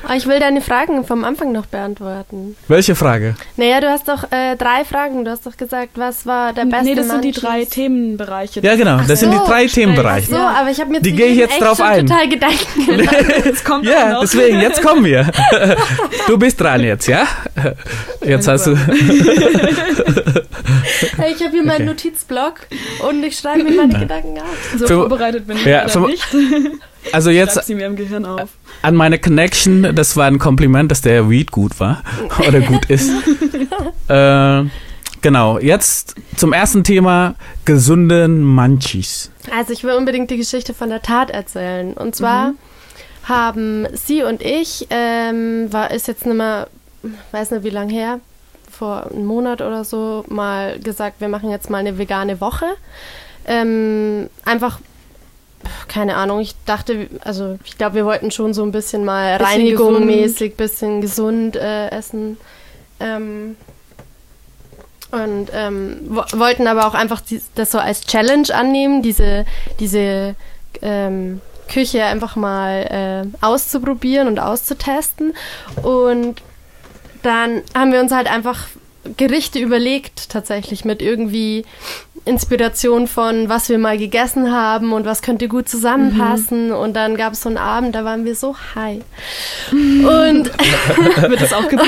Aber 0.03 0.15
ich 0.15 0.27
will 0.27 0.39
deine 0.39 0.61
Fragen 0.61 1.05
vom 1.05 1.23
Anfang 1.23 1.51
noch 1.51 1.65
beantworten. 1.65 2.55
Welche 2.67 2.95
Frage? 2.95 3.35
Naja, 3.57 3.79
du 3.81 3.89
hast 3.89 4.07
doch 4.07 4.23
äh, 4.31 4.55
drei 4.55 4.83
Fragen. 4.85 5.25
Du 5.25 5.31
hast 5.31 5.45
doch 5.45 5.57
gesagt, 5.57 5.91
was 5.95 6.25
war 6.25 6.53
der 6.53 6.65
beste 6.65 6.85
Nee, 6.85 6.95
das 6.95 7.09
sind 7.09 7.23
die 7.23 7.31
drei 7.31 7.65
Themenbereiche. 7.65 8.61
Ja, 8.61 8.75
genau. 8.75 8.97
Ach 9.01 9.07
das 9.07 9.19
so, 9.19 9.29
sind 9.29 9.39
die 9.39 9.47
drei 9.47 9.67
Themenbereiche. 9.67 10.27
Ach 10.33 10.37
so, 10.37 10.59
aber 10.59 10.69
ich 10.71 10.79
habe 10.79 10.91
mir 10.91 11.01
die 11.01 11.13
gehe 11.13 11.27
ich 11.27 11.37
jetzt 11.37 11.61
drauf 11.61 11.79
ein. 11.81 12.07
total 12.07 12.29
Gedanken 12.29 12.85
gemacht. 12.85 13.45
jetzt 13.45 13.65
kommt 13.65 13.85
ja, 13.85 14.13
noch. 14.13 14.21
deswegen, 14.21 14.59
jetzt 14.61 14.81
kommen 14.81 15.05
wir. 15.05 15.29
Du 16.27 16.37
bist 16.37 16.59
dran 16.61 16.81
jetzt, 16.81 17.07
ja? 17.07 17.25
Jetzt 18.23 18.47
hast 18.47 18.67
du... 18.67 18.77
hey, 21.17 21.33
ich 21.33 21.41
habe 21.43 21.51
hier 21.51 21.63
meinen 21.63 21.87
okay. 21.87 22.05
Notizblock 22.05 22.67
und 23.07 23.23
ich 23.23 23.37
schreibe 23.37 23.63
mir 23.63 23.75
meine 23.75 23.99
Gedanken 23.99 24.39
auf. 24.39 24.75
So 24.77 24.87
vorbereitet 24.87 25.47
bin 25.47 25.57
ich 25.57 25.65
ja, 25.65 25.87
für, 25.87 26.01
nicht. 26.01 26.25
Also 27.11 27.29
jetzt 27.29 27.65
sie 27.65 27.75
mir 27.75 27.87
im 27.87 27.95
Gehirn 27.95 28.25
auf. 28.25 28.49
an 28.81 28.95
meine 28.95 29.19
Connection, 29.19 29.95
das 29.95 30.15
war 30.17 30.25
ein 30.25 30.39
Kompliment, 30.39 30.91
dass 30.91 31.01
der 31.01 31.29
Weed 31.29 31.51
gut 31.51 31.79
war 31.79 32.03
oder 32.47 32.61
gut 32.61 32.85
ist. 32.85 33.09
äh, 34.07 34.63
genau, 35.21 35.59
jetzt 35.59 36.15
zum 36.37 36.53
ersten 36.53 36.83
Thema 36.83 37.35
gesunden 37.65 38.43
Munchies. 38.43 39.31
Also 39.55 39.73
ich 39.73 39.83
will 39.83 39.93
unbedingt 39.93 40.29
die 40.29 40.37
Geschichte 40.37 40.73
von 40.73 40.89
der 40.89 41.01
Tat 41.01 41.31
erzählen. 41.31 41.93
Und 41.93 42.15
zwar 42.15 42.49
mhm. 42.49 42.57
haben 43.23 43.87
sie 43.93 44.23
und 44.23 44.41
ich, 44.41 44.87
ähm, 44.91 45.73
war 45.73 45.91
ist 45.91 46.07
jetzt 46.07 46.25
nicht 46.25 46.37
mehr, 46.37 46.67
weiß 47.31 47.51
nicht 47.51 47.63
wie 47.63 47.69
lange 47.69 47.91
her, 47.93 48.19
vor 48.81 49.11
einem 49.11 49.27
Monat 49.27 49.61
oder 49.61 49.83
so 49.83 50.25
mal 50.27 50.79
gesagt, 50.79 51.21
wir 51.21 51.27
machen 51.27 51.51
jetzt 51.51 51.69
mal 51.69 51.77
eine 51.77 51.99
vegane 51.99 52.41
Woche. 52.41 52.65
Ähm, 53.45 54.27
einfach 54.43 54.79
keine 55.87 56.15
Ahnung, 56.15 56.39
ich 56.39 56.55
dachte, 56.65 57.07
also 57.23 57.59
ich 57.63 57.77
glaube, 57.77 57.93
wir 57.93 58.05
wollten 58.05 58.31
schon 58.31 58.55
so 58.55 58.63
ein 58.63 58.71
bisschen 58.71 59.05
mal 59.05 59.37
bisschen 59.37 59.45
Reinigung 59.45 60.03
mäßig, 60.03 60.57
bisschen 60.57 60.99
gesund 60.99 61.55
äh, 61.55 61.89
essen. 61.89 62.37
Ähm, 62.99 63.55
und 65.11 65.49
ähm, 65.53 65.99
wollten 66.33 66.65
aber 66.65 66.87
auch 66.87 66.95
einfach 66.95 67.21
die, 67.21 67.39
das 67.53 67.69
so 67.69 67.77
als 67.77 68.01
Challenge 68.01 68.47
annehmen, 68.51 69.03
diese, 69.03 69.45
diese 69.79 70.33
ähm, 70.81 71.39
Küche 71.71 72.03
einfach 72.03 72.35
mal 72.35 73.27
äh, 73.31 73.45
auszuprobieren 73.45 74.27
und 74.27 74.39
auszutesten. 74.39 75.35
Und 75.83 76.41
dann 77.23 77.61
haben 77.75 77.91
wir 77.91 77.99
uns 77.99 78.11
halt 78.11 78.27
einfach 78.27 78.67
Gerichte 79.17 79.59
überlegt, 79.59 80.29
tatsächlich 80.29 80.85
mit 80.85 81.01
irgendwie 81.01 81.65
Inspiration 82.23 83.07
von, 83.07 83.49
was 83.49 83.67
wir 83.69 83.79
mal 83.79 83.97
gegessen 83.97 84.51
haben 84.51 84.93
und 84.93 85.05
was 85.05 85.23
könnte 85.23 85.47
gut 85.47 85.67
zusammenpassen. 85.67 86.67
Mhm. 86.67 86.75
Und 86.75 86.93
dann 86.93 87.17
gab 87.17 87.33
es 87.33 87.41
so 87.41 87.49
einen 87.49 87.57
Abend, 87.57 87.95
da 87.95 88.05
waren 88.05 88.25
wir 88.25 88.35
so 88.35 88.55
high. 88.75 89.01
Und 89.71 90.51
wird 91.29 91.41
das 91.41 91.53
auch 91.53 91.67
gebucht? 91.67 91.87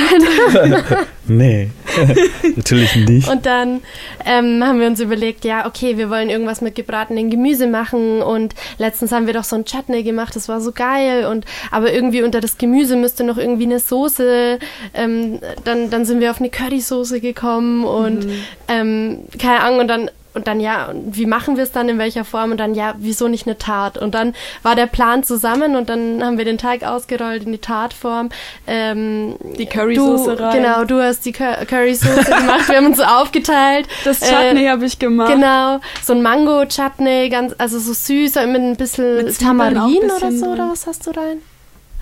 nee. 1.27 1.69
Natürlich 2.55 2.95
nicht. 2.95 3.29
Und 3.29 3.45
dann 3.45 3.81
ähm, 4.25 4.63
haben 4.63 4.79
wir 4.79 4.87
uns 4.87 4.99
überlegt, 4.99 5.45
ja, 5.45 5.67
okay, 5.67 5.97
wir 5.97 6.09
wollen 6.09 6.31
irgendwas 6.31 6.61
mit 6.61 6.73
gebratenen 6.73 7.29
Gemüse 7.29 7.67
machen. 7.67 8.23
Und 8.23 8.55
letztens 8.79 9.11
haben 9.11 9.27
wir 9.27 9.35
doch 9.35 9.43
so 9.43 9.55
ein 9.55 9.65
Chutney 9.65 10.01
gemacht, 10.01 10.35
das 10.35 10.49
war 10.49 10.61
so 10.61 10.71
geil. 10.71 11.27
Und 11.27 11.45
aber 11.69 11.93
irgendwie 11.93 12.23
unter 12.23 12.41
das 12.41 12.57
Gemüse 12.57 12.95
müsste 12.95 13.23
noch 13.23 13.37
irgendwie 13.37 13.65
eine 13.65 13.79
Soße. 13.79 14.57
Ähm, 14.95 15.39
dann, 15.63 15.91
dann 15.91 16.05
sind 16.05 16.21
wir 16.21 16.31
auf 16.31 16.39
eine 16.39 16.49
Currysoße 16.49 17.02
gekommen 17.11 17.83
und 17.85 18.27
ähm, 18.67 19.25
keine 19.39 19.61
Ahnung. 19.61 19.79
Und 19.79 19.87
dann 19.87 20.09
und 20.33 20.47
dann 20.47 20.59
ja, 20.59 20.87
und 20.87 21.15
wie 21.15 21.25
machen 21.25 21.57
wir 21.57 21.63
es 21.63 21.71
dann, 21.71 21.89
in 21.89 21.99
welcher 21.99 22.25
Form? 22.25 22.51
Und 22.51 22.57
dann 22.57 22.73
ja, 22.73 22.95
wieso 22.97 23.27
nicht 23.27 23.45
eine 23.45 23.57
Tat? 23.57 23.97
Und 23.97 24.15
dann 24.15 24.33
war 24.63 24.75
der 24.75 24.87
Plan 24.87 25.23
zusammen 25.23 25.75
und 25.75 25.89
dann 25.89 26.23
haben 26.23 26.37
wir 26.37 26.45
den 26.45 26.57
Teig 26.57 26.83
ausgerollt 26.83 27.43
in 27.43 27.51
die 27.51 27.59
Tatform. 27.59 28.29
Ähm, 28.65 29.35
Die 29.57 29.67
Currysoße 29.67 30.39
rein. 30.39 30.63
Genau, 30.63 30.85
du 30.85 31.01
hast 31.01 31.25
die 31.25 31.33
Cur 31.33 31.55
Currysoße 31.67 32.23
gemacht, 32.23 32.67
wir 32.67 32.77
haben 32.77 32.87
uns 32.87 32.97
so 32.97 33.03
aufgeteilt. 33.03 33.87
Das 34.05 34.21
Chutney 34.21 34.65
habe 34.65 34.85
ich 34.85 34.97
gemacht. 34.97 35.31
Genau, 35.31 35.79
so 36.03 36.13
ein 36.13 36.23
Mango-Chutney, 36.23 37.29
ganz, 37.29 37.53
also 37.59 37.77
so 37.77 37.93
süß, 37.93 38.35
mit 38.47 38.55
ein 38.55 38.75
bisschen 38.75 39.25
Mit 39.25 39.35
Zwiebeln 39.35 39.61
auch 39.61 39.65
ein 39.65 39.73
Tamarin 39.75 39.97
oder 39.97 40.13
bisschen 40.13 40.39
so, 40.39 40.45
oder 40.47 40.69
was 40.71 40.87
hast 40.87 41.05
du 41.05 41.11
rein? 41.11 41.41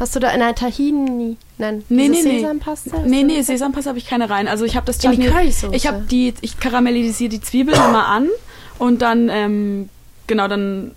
Hast 0.01 0.15
du 0.15 0.20
da, 0.20 0.36
nein, 0.36 0.55
Tahini, 0.55 1.38
nein, 1.60 1.84
Nee, 1.88 2.10
nee, 2.10 2.24
nee. 2.24 2.39
Sesampaste? 2.39 3.03
Nee, 3.05 3.22
nee, 3.22 3.43
Sesampaste 3.43 3.88
habe 3.88 4.00
ich 4.00 4.08
keine 4.08 4.31
rein. 4.31 4.48
Also 4.48 4.65
ich 4.65 4.75
habe 4.75 4.88
das 4.88 4.98
In 5.13 5.22
die. 5.22 5.75
Ich 5.75 5.86
habe 5.86 6.01
die, 6.10 6.34
ich 6.41 6.60
karamellisiere 6.60 7.29
die 7.29 7.39
Zwiebeln 7.39 7.77
immer 7.77 8.08
an 8.08 8.27
und 8.79 9.03
dann, 9.03 9.29
ähm, 9.29 9.89
genau, 10.25 10.48
dann 10.48 10.96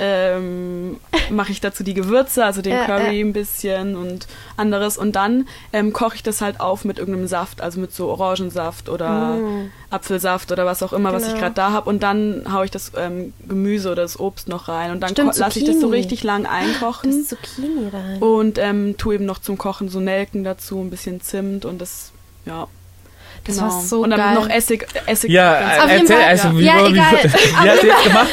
ähm, 0.00 0.98
mache 1.30 1.52
ich 1.52 1.60
dazu 1.60 1.82
die 1.82 1.94
Gewürze, 1.94 2.44
also 2.44 2.62
den 2.62 2.72
Ja, 2.72 2.84
Curry 2.84 3.20
ein 3.20 3.32
bisschen 3.32 3.96
und 3.96 4.26
anderes. 4.56 4.96
Und 4.98 5.16
dann 5.16 5.48
ähm, 5.72 5.92
koche 5.92 6.16
ich 6.16 6.22
das 6.22 6.40
halt 6.40 6.60
auf 6.60 6.84
mit 6.84 6.98
irgendeinem 6.98 7.26
Saft, 7.26 7.60
also 7.60 7.80
mit 7.80 7.92
so 7.92 8.08
Orangensaft 8.08 8.88
oder 8.88 9.08
Mm. 9.38 9.70
Apfelsaft 9.90 10.52
oder 10.52 10.66
was 10.66 10.82
auch 10.82 10.92
immer, 10.92 11.12
was 11.12 11.22
ich 11.22 11.28
Genau. 11.30 11.40
gerade 11.40 11.54
da 11.54 11.70
habe. 11.72 11.88
Und 11.88 12.02
dann 12.02 12.44
haue 12.52 12.64
ich 12.64 12.70
das 12.70 12.92
ähm, 12.96 13.32
Gemüse 13.48 13.90
oder 13.90 14.02
das 14.02 14.18
Obst 14.20 14.48
noch 14.48 14.68
rein. 14.68 14.90
Und 14.90 15.00
dann 15.00 15.14
lasse 15.34 15.58
ich 15.58 15.64
das 15.64 15.80
so 15.80 15.88
richtig 15.88 16.22
lang 16.24 16.46
einkochen. 16.46 17.10
Das 17.10 17.28
Zucchini 17.28 17.88
rein. 17.92 18.18
Und 18.22 18.58
ähm, 18.58 18.96
tue 18.98 19.14
eben 19.16 19.24
noch 19.24 19.38
zum 19.38 19.58
Kochen 19.58 19.88
so 19.88 20.00
Nelken 20.00 20.44
dazu, 20.44 20.78
ein 20.80 20.90
bisschen 20.90 21.20
Zimt 21.20 21.64
und 21.64 21.80
das, 21.80 22.12
ja. 22.46 22.68
Das 23.48 23.56
genau. 23.56 23.68
war 23.68 23.80
so 23.80 24.00
Und 24.02 24.10
dann 24.10 24.20
geil. 24.20 24.34
noch 24.34 24.48
Essig. 24.50 24.86
Essig 25.06 25.30
Ja, 25.30 25.60
äh, 25.60 25.80
Auf 25.80 25.90
erzähl, 25.90 26.16
Fall, 26.16 26.24
also 26.26 26.58
wie, 26.58 26.64
ja. 26.64 26.76
Ja, 26.76 26.86
wie, 26.88 26.94
wie, 26.94 26.98
egal. 26.98 27.16
wie 27.58 27.70
hast 27.70 27.82
du 27.82 27.86
jetzt 27.86 28.04
gemacht? 28.04 28.28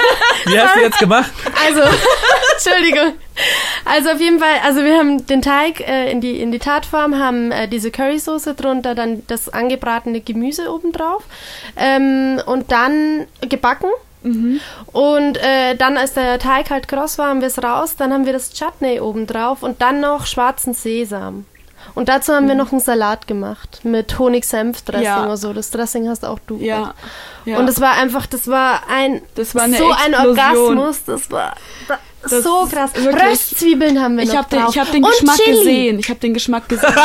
Wie 0.46 0.60
hast 0.60 0.76
du 0.76 0.80
jetzt 0.82 1.00
gemacht? 1.00 1.32
Also, 1.66 1.82
Entschuldigung. 2.54 3.14
Also 3.86 4.10
auf 4.12 4.20
jeden 4.20 4.40
Fall, 4.40 4.56
also 4.64 4.84
wir 4.84 4.98
haben 4.98 5.26
den 5.26 5.42
Teig 5.42 5.80
äh, 5.88 6.12
in, 6.12 6.20
die, 6.20 6.40
in 6.42 6.52
die 6.52 6.60
Tatform, 6.60 7.18
haben 7.18 7.52
äh, 7.52 7.68
diese 7.70 7.92
Currysoße 7.92 8.56
drunter, 8.56 8.94
dann 8.94 9.24
das 9.28 9.48
angebratene 9.48 10.20
Gemüse 10.20 10.70
obendrauf 10.70 11.24
ähm, 11.78 12.42
und 12.46 12.72
dann 12.72 13.26
gebacken. 13.42 13.90
Mhm. 14.24 14.60
Und 14.92 15.38
äh, 15.38 15.76
dann, 15.76 15.98
als 15.98 16.14
der 16.14 16.40
Teig 16.40 16.72
halt 16.72 16.90
kross 16.90 17.18
war, 17.18 17.30
haben 17.30 17.40
wir 17.40 17.48
es 17.48 17.64
raus, 17.64 17.96
dann 17.96 18.12
haben 18.12 18.26
wir 18.26 18.34
das 18.34 18.52
Chutney 18.54 19.00
obendrauf 19.00 19.64
und 19.64 19.82
dann 19.82 20.02
noch 20.02 20.26
schwarzen 20.26 20.74
Sesam. 20.74 21.46
Und 21.94 22.10
dazu 22.10 22.34
haben 22.34 22.48
wir 22.48 22.56
noch 22.56 22.72
einen 22.72 22.82
Salat 22.82 23.28
gemacht 23.28 23.82
mit 23.84 24.18
Honig-Senf-Dressing 24.20 25.04
Ja. 25.06 25.24
oder 25.26 25.38
so. 25.38 25.54
Das 25.54 25.70
Dressing 25.72 26.10
hast 26.10 26.26
auch 26.26 26.40
du. 26.48 26.58
Ja. 26.58 26.94
ja. 27.46 27.58
Und 27.58 27.70
es 27.70 27.80
war 27.80 27.94
einfach, 27.94 28.26
das 28.26 28.48
war 28.48 28.82
ein 28.90 29.22
Das 29.36 29.56
war 29.56 29.64
eine 29.64 29.78
so 29.78 29.92
ein 29.92 30.14
Explosion. 30.14 30.78
Orgasmus, 30.78 31.04
das 31.06 31.32
war 31.32 31.56
da- 31.88 32.00
Das 32.24 32.44
so 32.44 32.68
krass. 32.72 32.92
wirklich- 32.96 33.24
Röstzwiebeln 33.24 34.02
haben 34.02 34.18
wir 34.18 34.24
ich 34.24 34.30
noch 34.30 34.38
habe 34.38 34.50
den, 34.50 34.60
drauf. 34.62 34.76
ich 34.76 34.80
hab 34.82 34.92
den 34.92 35.04
Und 35.04 35.12
Geschmack 35.12 35.36
Chili. 35.38 35.58
gesehen. 35.58 36.00
Ich 36.00 36.10
habe 36.10 36.20
den 36.20 36.34
Geschmack 36.34 36.68
gesehen. 36.68 36.94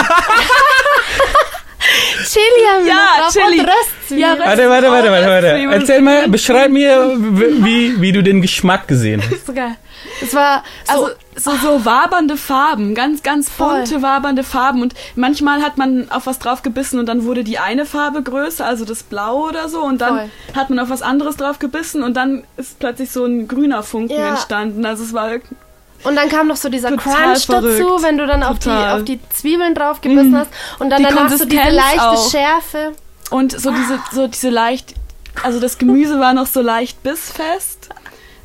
Chili 2.24 2.66
haben 2.72 2.84
wir 2.84 2.92
Ja, 2.92 2.94
noch 2.94 3.24
drauf 3.24 3.32
Chili. 3.32 3.60
und 3.60 3.66
Röstzwiebeln. 3.68 4.20
Ja, 4.20 4.38
Warte, 4.46 4.68
warte, 4.70 4.90
warte, 4.90 5.10
warte, 5.10 5.26
warte. 5.28 5.46
Erzähl 5.74 6.00
mal, 6.02 6.28
beschreib 6.28 6.70
mir, 6.70 7.14
wie, 7.18 8.00
wie 8.00 8.12
du 8.12 8.22
den 8.22 8.40
Geschmack 8.42 8.86
gesehen 8.86 9.22
hast. 9.22 9.46
so 9.46 9.52
geil. 9.52 9.76
Es 10.22 10.34
war 10.34 10.62
so, 10.86 10.92
Also 10.92 11.08
so, 11.36 11.50
so 11.56 11.84
wabernde 11.84 12.36
Farben, 12.36 12.94
ganz, 12.94 13.22
ganz 13.22 13.48
Voll. 13.50 13.80
bunte, 13.80 14.02
wabernde 14.02 14.44
Farben. 14.44 14.82
Und 14.82 14.94
manchmal 15.16 15.62
hat 15.62 15.78
man 15.78 16.10
auf 16.10 16.26
was 16.26 16.38
drauf 16.38 16.62
gebissen 16.62 16.98
und 16.98 17.06
dann 17.06 17.24
wurde 17.24 17.44
die 17.44 17.58
eine 17.58 17.86
Farbe 17.86 18.22
größer, 18.22 18.64
also 18.66 18.84
das 18.84 19.02
Blau 19.02 19.48
oder 19.48 19.68
so. 19.68 19.80
Und 19.82 20.00
dann 20.00 20.16
Voll. 20.16 20.30
hat 20.56 20.70
man 20.70 20.78
auf 20.78 20.90
was 20.90 21.02
anderes 21.02 21.36
drauf 21.36 21.58
gebissen 21.58 22.02
und 22.02 22.14
dann 22.16 22.44
ist 22.56 22.78
plötzlich 22.78 23.10
so 23.10 23.24
ein 23.24 23.48
grüner 23.48 23.82
Funken 23.82 24.16
Ja. 24.18 24.30
entstanden. 24.30 24.84
Also 24.84 25.04
es 25.04 25.12
war 25.12 25.30
und 26.02 26.16
dann 26.16 26.30
kam 26.30 26.46
noch 26.48 26.56
so 26.56 26.70
dieser 26.70 26.88
Total 26.90 27.14
Crunch 27.34 27.46
dazu, 27.46 27.60
verrückt. 27.68 28.02
wenn 28.02 28.16
du 28.16 28.26
dann 28.26 28.42
auf 28.42 28.58
die, 28.58 28.70
auf 28.70 29.04
die 29.04 29.20
Zwiebeln 29.28 29.74
drauf 29.74 30.00
gebissen 30.00 30.30
Mhm. 30.30 30.36
hast. 30.36 30.50
Und 30.78 30.88
dann 30.90 30.98
Die 31.02 31.04
danach 31.04 31.28
so 31.30 31.44
diese 31.44 31.68
leichte 31.70 32.02
auch. 32.08 32.30
Schärfe. 32.30 32.92
Und 33.30 33.52
so 33.52 33.70
diese, 33.70 33.98
so 34.10 34.26
diese 34.26 34.48
leicht, 34.48 34.94
also 35.42 35.60
das 35.60 35.76
Gemüse 35.76 36.18
war 36.18 36.32
noch 36.32 36.46
so 36.46 36.62
leicht 36.62 37.02
bissfest, 37.02 37.90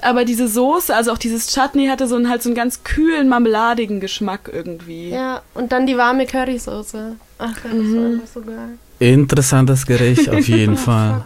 aber 0.05 0.23
diese 0.25 0.47
Soße, 0.47 0.95
also 0.95 1.11
auch 1.11 1.17
dieses 1.17 1.47
Chutney 1.53 1.87
hatte 1.87 2.07
so 2.07 2.15
einen 2.15 2.29
halt 2.29 2.41
so 2.43 2.49
einen 2.49 2.55
ganz 2.55 2.83
kühlen, 2.83 3.27
marmeladigen 3.27 3.99
Geschmack 3.99 4.49
irgendwie. 4.53 5.09
Ja, 5.09 5.41
und 5.53 5.71
dann 5.71 5.85
die 5.87 5.97
warme 5.97 6.25
Currysoße. 6.25 7.15
Ach, 7.39 7.53
das 7.61 7.71
Mhm. 7.73 7.97
war 7.97 8.05
einfach 8.11 8.27
so 8.33 8.41
geil. 8.41 8.77
Interessantes 8.99 9.85
Gericht 9.85 10.29
auf 10.29 10.47
jeden 10.47 10.77
Fall. 10.87 11.23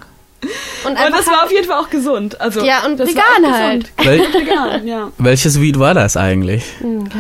Und 0.86 0.92
Und 0.92 1.12
das 1.12 1.28
war 1.28 1.44
auf 1.44 1.52
jeden 1.52 1.68
Fall 1.68 1.80
auch 1.80 1.90
gesund. 1.90 2.40
Also 2.40 2.64
Ja, 2.64 2.86
und 2.86 3.00
das 3.00 3.10
vegan 3.10 3.52
halt. 3.52 3.96
gesund. 3.98 4.08
Wel 4.08 4.20
Vegan, 4.34 4.88
ja. 4.88 5.12
welches 5.18 5.60
Weed 5.60 5.78
war 5.80 5.94
das 5.94 6.16
eigentlich? 6.18 6.64
Hm. 6.80 7.10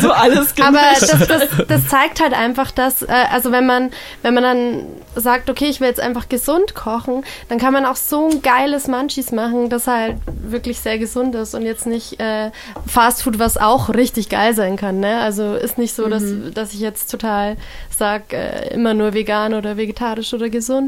So 0.00 0.10
alles 0.10 0.54
gemischt. 0.54 0.62
Aber 0.62 0.80
das, 1.00 1.28
das, 1.28 1.66
das 1.66 1.86
zeigt 1.88 2.20
halt 2.20 2.34
einfach, 2.34 2.70
dass, 2.70 3.02
äh, 3.02 3.08
also 3.30 3.52
wenn 3.52 3.66
man, 3.66 3.90
wenn 4.22 4.34
man 4.34 4.42
dann 4.42 4.86
sagt, 5.14 5.50
okay, 5.50 5.66
ich 5.66 5.80
will 5.80 5.88
jetzt 5.88 6.00
einfach 6.00 6.28
gesund 6.28 6.74
kochen, 6.74 7.24
dann 7.48 7.58
kann 7.58 7.72
man 7.72 7.84
auch 7.84 7.96
so 7.96 8.28
ein 8.30 8.42
geiles 8.42 8.88
Munchies 8.88 9.32
machen, 9.32 9.68
das 9.68 9.86
halt 9.86 10.16
wirklich 10.26 10.80
sehr 10.80 10.98
gesund 10.98 11.34
ist 11.34 11.54
und 11.54 11.62
jetzt 11.62 11.86
nicht 11.86 12.20
äh, 12.20 12.50
Fast 12.86 13.22
Food, 13.22 13.38
was 13.38 13.56
auch 13.56 13.90
richtig 13.90 14.28
geil 14.28 14.54
sein 14.54 14.76
kann. 14.76 15.00
Ne? 15.00 15.20
Also 15.20 15.54
ist 15.54 15.78
nicht 15.78 15.94
so, 15.94 16.08
dass, 16.08 16.24
dass 16.54 16.72
ich 16.72 16.80
jetzt 16.80 17.10
total 17.10 17.56
sag, 17.90 18.32
äh, 18.32 18.68
immer 18.74 18.94
nur 18.94 19.14
vegan 19.14 19.54
oder 19.54 19.76
vegetarisch 19.76 20.32
oder 20.34 20.48
gesund. 20.48 20.81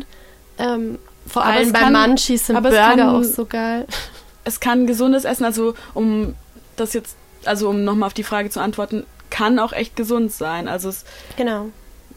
Ähm, 0.59 0.99
vor 1.27 1.43
Aber 1.45 1.53
allem 1.53 1.67
es 1.69 1.73
bei 1.73 1.79
kann- 1.81 1.93
Munchies 1.93 2.47
sind 2.47 2.57
aber 2.57 2.69
es 2.71 2.75
Burger 2.75 2.97
kann- 2.97 3.09
auch 3.09 3.23
so 3.23 3.45
geil. 3.47 3.87
es 4.45 4.61
kann 4.61 4.87
gesundes 4.87 5.25
Essen, 5.25 5.45
also 5.45 5.75
um 5.95 6.35
das 6.77 6.93
jetzt, 6.93 7.17
also 7.45 7.69
um 7.71 7.85
nochmal 7.85 8.07
auf 8.09 8.15
die 8.15 8.25
Frage 8.25 8.51
zu 8.51 8.61
antworten, 8.61 9.05
kann 9.31 9.59
auch 9.59 9.73
echt 9.73 9.97
gesund 9.97 10.33
sein. 10.33 10.69
Also 10.69 10.89
es, 10.91 11.05
Genau. 11.37 11.67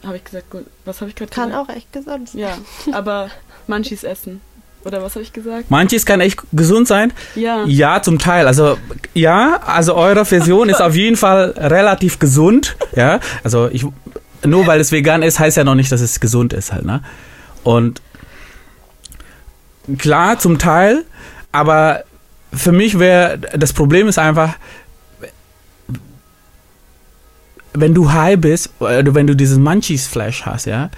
habe 0.06 0.16
ich 0.16 0.24
gesagt, 0.24 0.50
gut, 0.50 0.64
was 0.84 1.00
habe 1.00 1.10
ich 1.10 1.16
gerade 1.16 1.30
Kann 1.32 1.50
gesagt? 1.50 1.70
auch 1.70 1.74
echt 1.74 1.92
gesund 1.92 2.28
sein. 2.28 2.40
Ja, 2.40 2.58
aber 2.92 3.30
Munchies 3.66 4.04
essen. 4.04 4.40
Oder 4.84 5.02
was 5.02 5.16
habe 5.16 5.22
ich 5.24 5.32
gesagt? 5.32 5.70
Manches 5.72 6.06
kann 6.06 6.20
echt 6.20 6.38
gesund 6.52 6.86
sein. 6.86 7.12
Ja. 7.34 7.64
Ja, 7.64 8.00
zum 8.00 8.20
Teil. 8.20 8.46
Also 8.46 8.78
ja, 9.12 9.60
also 9.66 9.96
eure 9.96 10.24
Version 10.24 10.68
ist 10.68 10.80
auf 10.80 10.94
jeden 10.94 11.16
Fall 11.16 11.52
relativ 11.56 12.20
gesund. 12.20 12.76
Ja, 12.94 13.18
also 13.42 13.68
ich 13.72 13.84
nur 14.44 14.66
weil 14.68 14.78
es 14.80 14.92
vegan 14.92 15.22
ist, 15.24 15.40
heißt 15.40 15.56
ja 15.56 15.64
noch 15.64 15.74
nicht, 15.74 15.90
dass 15.90 16.00
es 16.00 16.20
gesund 16.20 16.52
ist 16.52 16.72
halt. 16.72 16.84
Ne? 16.84 17.02
Und 17.64 18.00
klar, 19.98 20.38
zum 20.38 20.58
Teil, 20.58 21.04
aber 21.52 22.04
für 22.52 22.72
mich 22.72 22.98
wäre 22.98 23.38
das 23.38 23.72
Problem 23.72 24.08
ist 24.08 24.18
einfach, 24.18 24.54
wenn 27.74 27.94
du 27.94 28.12
high 28.12 28.38
bist, 28.38 28.70
oder 28.80 29.14
wenn 29.14 29.26
du 29.26 29.34
dieses 29.36 29.58
Munchies-Flash 29.58 30.46
hast, 30.46 30.66
ja, 30.66 30.90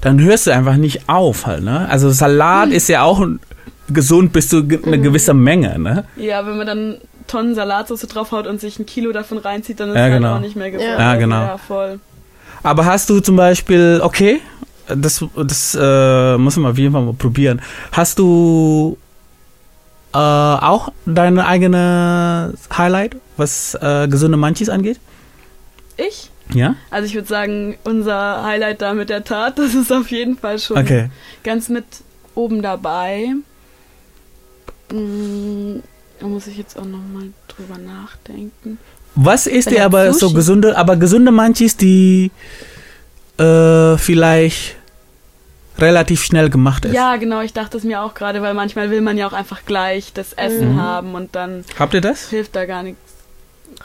dann 0.00 0.20
hörst 0.20 0.46
du 0.46 0.50
einfach 0.52 0.76
nicht 0.76 1.08
auf 1.08 1.46
halt. 1.46 1.62
Ne? 1.62 1.88
Also 1.88 2.10
Salat 2.10 2.70
ist 2.70 2.88
ja 2.88 3.02
auch 3.02 3.24
gesund 3.92 4.32
bis 4.32 4.48
zu 4.48 4.64
ge- 4.66 4.80
eine 4.84 5.00
gewisse 5.00 5.34
Menge. 5.34 5.78
Ne? 5.78 6.04
Ja, 6.16 6.46
wenn 6.46 6.56
man 6.56 6.66
dann 6.66 6.96
Tonnen 7.26 7.54
Salatsauce 7.54 8.00
draufhaut 8.02 8.46
und 8.46 8.60
sich 8.60 8.78
ein 8.78 8.86
Kilo 8.86 9.12
davon 9.12 9.38
reinzieht, 9.38 9.78
dann 9.80 9.90
ist 9.90 9.96
Ja, 9.96 10.08
es 10.08 10.14
genau. 10.14 10.28
halt 10.28 10.36
auch 10.38 10.40
nicht 10.40 10.56
mehr 10.56 10.70
gesund. 10.70 10.88
Ja. 10.90 10.98
Ja, 11.12 11.16
genau. 11.16 11.40
Ja, 11.42 11.58
voll. 11.58 12.00
Aber 12.62 12.84
hast 12.84 13.10
du 13.10 13.20
zum 13.20 13.36
Beispiel, 13.36 14.00
okay, 14.02 14.40
das, 14.96 15.24
das 15.36 15.76
äh, 15.80 16.36
muss 16.38 16.56
man 16.56 16.72
auf 16.72 16.78
jeden 16.78 16.92
Fall 16.92 17.02
mal 17.02 17.14
probieren. 17.14 17.60
Hast 17.92 18.18
du 18.18 18.96
äh, 20.12 20.18
auch 20.18 20.92
deine 21.06 21.46
eigene 21.46 22.54
Highlight, 22.76 23.16
was 23.36 23.74
äh, 23.80 24.08
gesunde 24.08 24.36
Munchies 24.36 24.68
angeht? 24.68 24.98
Ich? 25.96 26.30
Ja? 26.54 26.74
Also 26.90 27.06
ich 27.06 27.14
würde 27.14 27.28
sagen, 27.28 27.76
unser 27.84 28.42
Highlight 28.44 28.82
da 28.82 28.92
mit 28.94 29.08
der 29.10 29.24
Tat, 29.24 29.58
das 29.58 29.74
ist 29.74 29.92
auf 29.92 30.10
jeden 30.10 30.36
Fall 30.36 30.58
schon 30.58 30.78
Okay. 30.78 31.08
ganz 31.44 31.68
mit 31.68 31.84
oben 32.34 32.62
dabei. 32.62 33.34
Mm, 34.92 35.80
Da 36.20 36.26
muss 36.26 36.46
ich 36.46 36.56
jetzt 36.58 36.78
auch 36.78 36.84
nochmal 36.84 37.28
drüber 37.48 37.78
nachdenken. 37.78 38.78
Was 39.14 39.46
ist 39.46 39.70
dir 39.70 39.84
aber 39.84 40.12
so 40.12 40.28
Sushi? 40.28 40.34
gesunde, 40.34 40.76
aber 40.76 40.96
gesunde 40.96 41.32
Munchies, 41.32 41.76
die 41.76 42.30
äh, 43.38 43.96
vielleicht 43.98 44.76
relativ 45.78 46.22
schnell 46.24 46.50
gemacht 46.50 46.84
ist? 46.84 46.92
Ja, 46.94 47.16
genau, 47.16 47.40
ich 47.40 47.52
dachte 47.52 47.76
es 47.76 47.84
mir 47.84 48.02
auch 48.02 48.14
gerade, 48.14 48.42
weil 48.42 48.54
manchmal 48.54 48.90
will 48.90 49.00
man 49.00 49.16
ja 49.18 49.26
auch 49.26 49.32
einfach 49.32 49.64
gleich 49.64 50.12
das 50.12 50.32
Essen 50.34 50.74
Mhm. 50.74 50.80
haben 50.82 51.14
und 51.14 51.34
dann 51.34 51.64
Habt 51.78 51.94
ihr 51.94 52.00
das? 52.00 52.28
hilft 52.30 52.54
da 52.56 52.64
gar 52.66 52.82
nichts. 52.82 53.00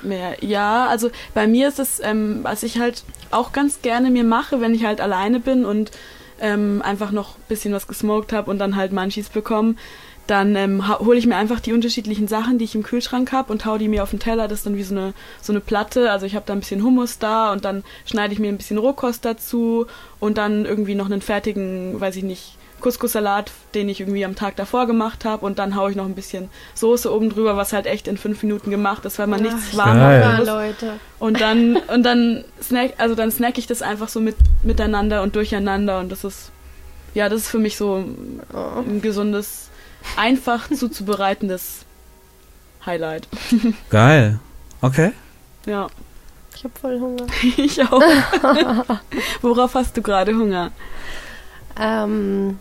mehr. 0.04 0.36
Ja, 0.42 0.86
also 0.88 1.10
bei 1.34 1.48
mir 1.48 1.70
ist 1.70 1.80
es, 1.80 2.00
ähm, 2.04 2.40
was 2.44 2.62
ich 2.64 2.78
halt 2.78 3.04
auch 3.32 3.52
ganz 3.52 3.82
gerne 3.82 4.12
mir 4.12 4.24
mache, 4.26 4.62
wenn 4.62 4.76
ich 4.76 4.86
halt 4.86 5.02
alleine 5.02 5.40
bin 5.40 5.66
und 5.66 5.92
ähm, 6.40 6.84
einfach 6.86 7.10
noch 7.12 7.38
ein 7.38 7.42
bisschen 7.48 7.74
was 7.74 7.88
gesmoked 7.88 8.32
habe 8.32 8.52
und 8.52 8.60
dann 8.60 8.76
halt 8.76 8.92
Munchies 8.92 9.30
bekomme, 9.30 9.74
dann 10.28 10.56
ähm, 10.56 10.88
hole 11.00 11.18
ich 11.18 11.26
mir 11.26 11.36
einfach 11.36 11.60
die 11.60 11.74
unterschiedlichen 11.74 12.28
Sachen, 12.28 12.58
die 12.58 12.66
ich 12.66 12.76
im 12.76 12.84
Kühlschrank 12.84 13.32
habe 13.32 13.52
und 13.52 13.66
hau 13.66 13.78
die 13.78 13.88
mir 13.88 14.04
auf 14.04 14.12
den 14.12 14.20
Teller. 14.20 14.48
Das 14.48 14.60
ist 14.60 14.66
dann 14.66 14.76
wie 14.78 14.84
so 14.84 14.94
eine, 14.96 15.14
so 15.42 15.54
eine 15.54 15.60
Platte. 15.62 16.12
Also 16.12 16.26
ich 16.26 16.36
habe 16.36 16.46
da 16.46 16.54
ein 16.54 16.60
bisschen 16.60 16.84
Hummus 16.84 17.18
da 17.20 17.52
und 17.52 17.66
dann 17.66 17.84
schneide 18.06 18.34
ich 18.34 18.40
mir 18.40 18.50
ein 18.50 18.58
bisschen 18.58 18.78
Rohkost 18.78 19.26
dazu 19.26 19.88
und 20.20 20.38
dann 20.38 20.66
irgendwie 20.66 20.96
noch 20.96 21.06
einen 21.08 21.22
fertigen, 21.22 22.00
weiß 22.00 22.16
ich 22.18 22.24
nicht, 22.24 22.58
Couscous-Salat, 22.80 23.52
den 23.74 23.90
ich 23.90 24.02
irgendwie 24.02 24.24
am 24.24 24.36
Tag 24.36 24.56
davor 24.56 24.86
gemacht 24.86 25.26
habe 25.26 25.44
und 25.46 25.58
dann 25.58 25.76
haue 25.76 25.90
ich 25.90 25.96
noch 25.96 26.06
ein 26.06 26.14
bisschen 26.14 26.48
Soße 26.76 27.12
oben 27.12 27.32
drüber, 27.32 27.58
was 27.58 27.74
halt 27.74 27.88
echt 27.88 28.08
in 28.08 28.18
fünf 28.18 28.44
Minuten 28.44 28.70
gemacht 28.70 29.04
ist, 29.06 29.18
weil 29.18 29.26
man 29.26 29.44
Ja, 29.44 29.52
nichts 29.52 29.76
warm 29.76 29.98
machen 29.98 30.38
muss. 30.38 30.48
Leute. 30.48 30.94
Und 31.18 31.42
dann 31.42 31.78
und 31.94 32.04
dann 32.04 32.44
snack, 32.62 32.94
also 33.00 33.16
dann 33.16 33.32
snack 33.32 33.58
ich 33.58 33.66
das 33.66 33.82
einfach 33.82 34.10
so 34.10 34.20
mit 34.20 34.36
miteinander 34.62 35.24
und 35.24 35.36
durcheinander 35.36 36.00
und 36.00 36.12
das 36.12 36.24
ist 36.24 36.52
ja, 37.16 37.30
das 37.30 37.42
ist 37.42 37.48
für 37.50 37.58
mich 37.58 37.78
so 37.78 38.04
Oh. 38.54 38.80
ein 38.88 39.02
gesundes, 39.02 39.67
einfach 40.16 40.70
zuzubereitendes 40.70 41.86
Highlight. 42.86 43.28
Geil. 43.90 44.40
Okay. 44.82 45.12
Ja, 45.66 45.88
Ich 46.56 46.64
habe 46.64 46.74
voll 46.80 47.00
Hunger. 47.00 47.26
ich 47.58 47.82
auch. 47.84 48.02
Worauf 49.42 49.76
hast 49.76 49.98
du 49.98 50.02
gerade 50.02 50.34
Hunger? 50.34 50.72
Ähm, 51.80 52.58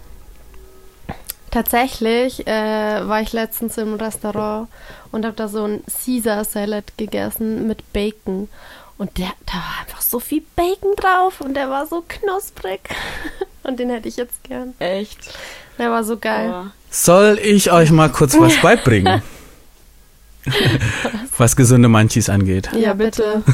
tatsächlich 1.50 2.46
äh, 2.46 3.08
war 3.08 3.20
ich 3.20 3.32
letztens 3.32 3.78
im 3.78 3.94
Restaurant 3.94 4.68
und 5.12 5.24
habe 5.24 5.36
da 5.36 5.48
so 5.48 5.64
ein 5.64 5.82
Caesar 6.04 6.44
Salad 6.44 6.98
gegessen 6.98 7.66
mit 7.66 7.92
Bacon. 7.92 8.48
Und 8.98 9.18
der, 9.18 9.30
da 9.44 9.54
war 9.54 9.80
einfach 9.82 10.00
so 10.00 10.18
viel 10.20 10.42
Bacon 10.56 10.94
drauf 10.96 11.40
und 11.40 11.54
der 11.54 11.68
war 11.70 11.86
so 11.86 12.02
knusprig. 12.06 12.80
Und 13.62 13.78
den 13.78 13.90
hätte 13.90 14.08
ich 14.08 14.16
jetzt 14.16 14.42
gern. 14.44 14.74
Echt? 14.78 15.18
Der 15.78 15.90
war 15.90 16.02
so 16.02 16.16
geil. 16.16 16.50
Aber 16.50 16.72
Soll 17.04 17.38
ich 17.42 17.70
euch 17.72 17.90
mal 17.90 18.08
kurz 18.08 18.38
was 18.38 18.56
beibringen? 18.62 19.20
was 21.36 21.56
gesunde 21.56 21.88
Munchies 21.88 22.28
angeht. 22.30 22.70
Ja, 22.74 22.94
bitte. 22.94 23.42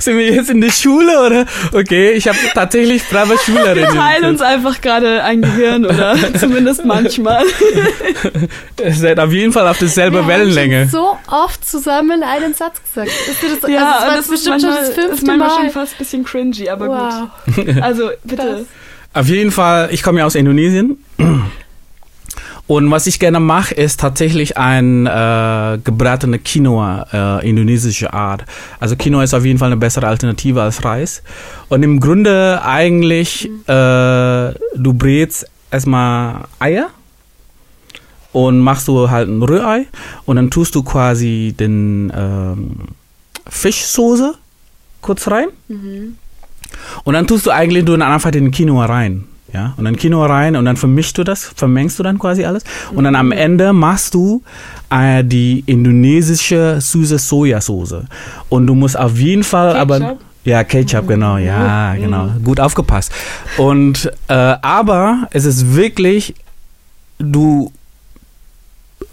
Sind 0.00 0.16
wir 0.16 0.32
jetzt 0.32 0.48
in 0.50 0.60
der 0.60 0.70
Schule 0.70 1.20
oder? 1.26 1.46
Okay, 1.72 2.12
ich 2.12 2.28
habe 2.28 2.38
tatsächlich 2.54 3.02
brave 3.08 3.36
Schülerinnen. 3.38 3.92
Wir 3.92 4.00
teilen 4.00 4.24
uns 4.26 4.40
einfach 4.40 4.80
gerade 4.80 5.22
ein 5.24 5.42
Gehirn 5.42 5.84
oder 5.84 6.16
zumindest 6.38 6.84
manchmal. 6.84 7.44
Ihr 8.80 8.94
seid 8.94 9.18
auf 9.18 9.32
jeden 9.32 9.52
Fall 9.52 9.66
auf 9.66 9.78
derselben 9.78 10.16
Wir 10.16 10.20
haben 10.22 10.28
Wellenlänge. 10.28 10.82
schon 10.82 10.90
so 10.90 11.18
oft 11.30 11.68
zusammen 11.68 12.22
einen 12.22 12.54
Satz 12.54 12.80
gesagt. 12.82 13.10
Ist 13.28 13.42
dir 13.42 13.56
das, 13.60 13.70
Ja, 13.70 13.96
also 13.98 14.06
das 14.06 14.14
das 14.16 14.24
ist 14.24 14.30
bestimmt 14.30 14.60
schon 14.60 14.70
manchmal, 14.70 14.80
das 14.80 14.88
ist 14.90 14.94
fünfte 15.04 15.26
manchmal 15.26 15.48
Mal. 15.48 15.56
schon 15.62 15.70
fast 15.70 15.92
ein 15.94 15.98
bisschen 15.98 16.24
cringy, 16.24 16.68
aber 16.68 16.86
wow. 16.88 17.56
gut. 17.56 17.82
Also 17.82 18.10
bitte. 18.24 18.36
Das- 18.46 18.66
Auf 19.14 19.28
jeden 19.28 19.50
Fall, 19.50 19.88
ich 19.92 20.02
komme 20.02 20.20
ja 20.20 20.26
aus 20.26 20.34
Indonesien. 20.34 20.98
Und 22.68 22.90
was 22.90 23.06
ich 23.06 23.18
gerne 23.18 23.40
mache, 23.40 23.74
ist 23.74 23.98
tatsächlich 23.98 24.58
ein 24.58 25.06
äh, 25.06 25.78
gebratene 25.82 26.38
Quinoa, 26.38 27.40
äh, 27.40 27.48
indonesische 27.48 28.12
Art. 28.12 28.44
Also 28.78 28.94
Quinoa 28.94 29.24
ist 29.24 29.32
auf 29.32 29.46
jeden 29.46 29.58
Fall 29.58 29.68
eine 29.68 29.78
bessere 29.78 30.06
Alternative 30.06 30.62
als 30.62 30.84
Reis. 30.84 31.22
Und 31.70 31.82
im 31.82 31.98
Grunde 31.98 32.60
eigentlich, 32.62 33.46
äh, 33.66 34.52
du 34.76 34.92
brätst 34.92 35.50
erstmal 35.70 36.44
Eier 36.58 36.90
und 38.32 38.60
machst 38.60 38.86
du 38.86 39.08
halt 39.08 39.30
ein 39.30 39.42
Rührei 39.42 39.86
und 40.26 40.36
dann 40.36 40.50
tust 40.50 40.74
du 40.74 40.82
quasi 40.82 41.54
den 41.58 42.12
ähm, 42.14 42.76
Fischsoße 43.48 44.34
kurz 45.00 45.26
rein. 45.30 45.48
Mhm. 45.68 46.18
Und 47.04 47.14
dann 47.14 47.26
tust 47.26 47.46
du 47.46 47.50
eigentlich 47.50 47.84
nur 47.84 48.00
einfach 48.00 48.30
den 48.30 48.50
Quinoa 48.50 48.86
rein. 48.86 49.24
Ja, 49.52 49.72
und 49.78 49.84
dann 49.86 49.96
Quinoa 49.96 50.26
rein 50.26 50.56
und 50.56 50.66
dann 50.66 50.76
vermischst 50.76 51.16
du 51.16 51.24
das, 51.24 51.44
vermengst 51.44 51.98
du 51.98 52.02
dann 52.02 52.18
quasi 52.18 52.44
alles. 52.44 52.64
Und 52.92 53.04
dann 53.04 53.16
am 53.16 53.32
Ende 53.32 53.72
machst 53.72 54.12
du 54.12 54.42
äh, 54.90 55.24
die 55.24 55.64
indonesische 55.64 56.80
süße 56.80 57.18
Sojasauce. 57.18 58.04
Und 58.50 58.66
du 58.66 58.74
musst 58.74 58.98
auf 58.98 59.16
jeden 59.16 59.44
Fall 59.44 59.74
aber. 59.76 60.00
Ketchup? 60.00 60.18
Ja, 60.44 60.64
Ketchup, 60.64 61.08
genau, 61.08 61.36
ja, 61.36 61.94
genau. 61.94 62.28
Gut 62.42 62.60
aufgepasst. 62.60 63.12
Und, 63.58 64.10
äh, 64.28 64.34
aber 64.34 65.28
es 65.30 65.44
ist 65.44 65.74
wirklich, 65.74 66.34
du, 67.18 67.72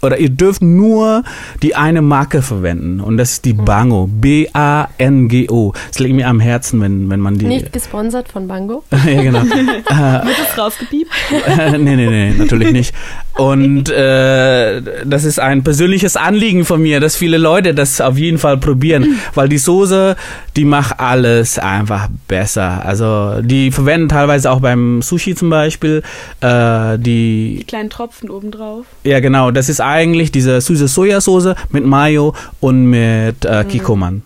oder 0.02 0.18
ihr 0.18 0.28
dürft 0.28 0.62
nur 0.62 1.22
die 1.62 1.74
eine 1.74 2.02
Marke 2.02 2.42
verwenden. 2.42 3.00
Und 3.00 3.16
das 3.16 3.32
ist 3.32 3.44
die 3.44 3.52
Bango. 3.52 4.08
B-A-N-G-O. 4.10 5.72
Das 5.88 5.98
liegt 5.98 6.14
mir 6.14 6.28
am 6.28 6.40
Herzen, 6.40 6.80
wenn, 6.80 7.08
wenn 7.10 7.20
man 7.20 7.38
die. 7.38 7.46
Nicht 7.46 7.72
gesponsert 7.72 8.28
von 8.28 8.46
Bango. 8.46 8.84
ja, 8.90 9.22
genau. 9.22 9.42
Wird 9.44 9.86
das 9.88 10.58
rausgepiept? 10.58 11.10
nee, 11.78 11.96
nee, 11.96 12.06
nee, 12.08 12.34
natürlich 12.36 12.72
nicht. 12.72 12.94
Und 13.36 13.90
äh, 13.90 14.80
das 15.04 15.24
ist 15.24 15.38
ein 15.38 15.62
persönliches 15.62 16.16
Anliegen 16.16 16.64
von 16.64 16.80
mir, 16.80 17.00
dass 17.00 17.16
viele 17.16 17.36
Leute 17.36 17.74
das 17.74 18.00
auf 18.00 18.16
jeden 18.16 18.38
Fall 18.38 18.56
probieren, 18.56 19.18
weil 19.34 19.48
die 19.48 19.58
Soße, 19.58 20.16
die 20.56 20.64
macht 20.64 21.00
alles 21.00 21.58
einfach 21.58 22.08
besser. 22.28 22.82
Also 22.84 23.42
die 23.42 23.70
verwenden 23.70 24.08
teilweise 24.08 24.50
auch 24.50 24.60
beim 24.60 25.02
Sushi 25.02 25.34
zum 25.34 25.50
Beispiel 25.50 26.02
äh, 26.40 26.98
Die 26.98 27.56
die, 27.58 27.64
kleinen 27.66 27.90
Tropfen 27.90 28.30
obendrauf. 28.30 28.86
ja 29.04 29.20
genau, 29.20 29.50
das 29.50 29.68
ist 29.68 29.80
eigentlich 29.96 30.30
diese 30.30 30.60
süße 30.60 30.88
Sojasauce 30.88 31.54
mit 31.70 31.84
Mayo 31.84 32.34
und 32.60 32.86
mit 32.86 33.44
äh, 33.44 33.64
Kikoman. 33.64 34.22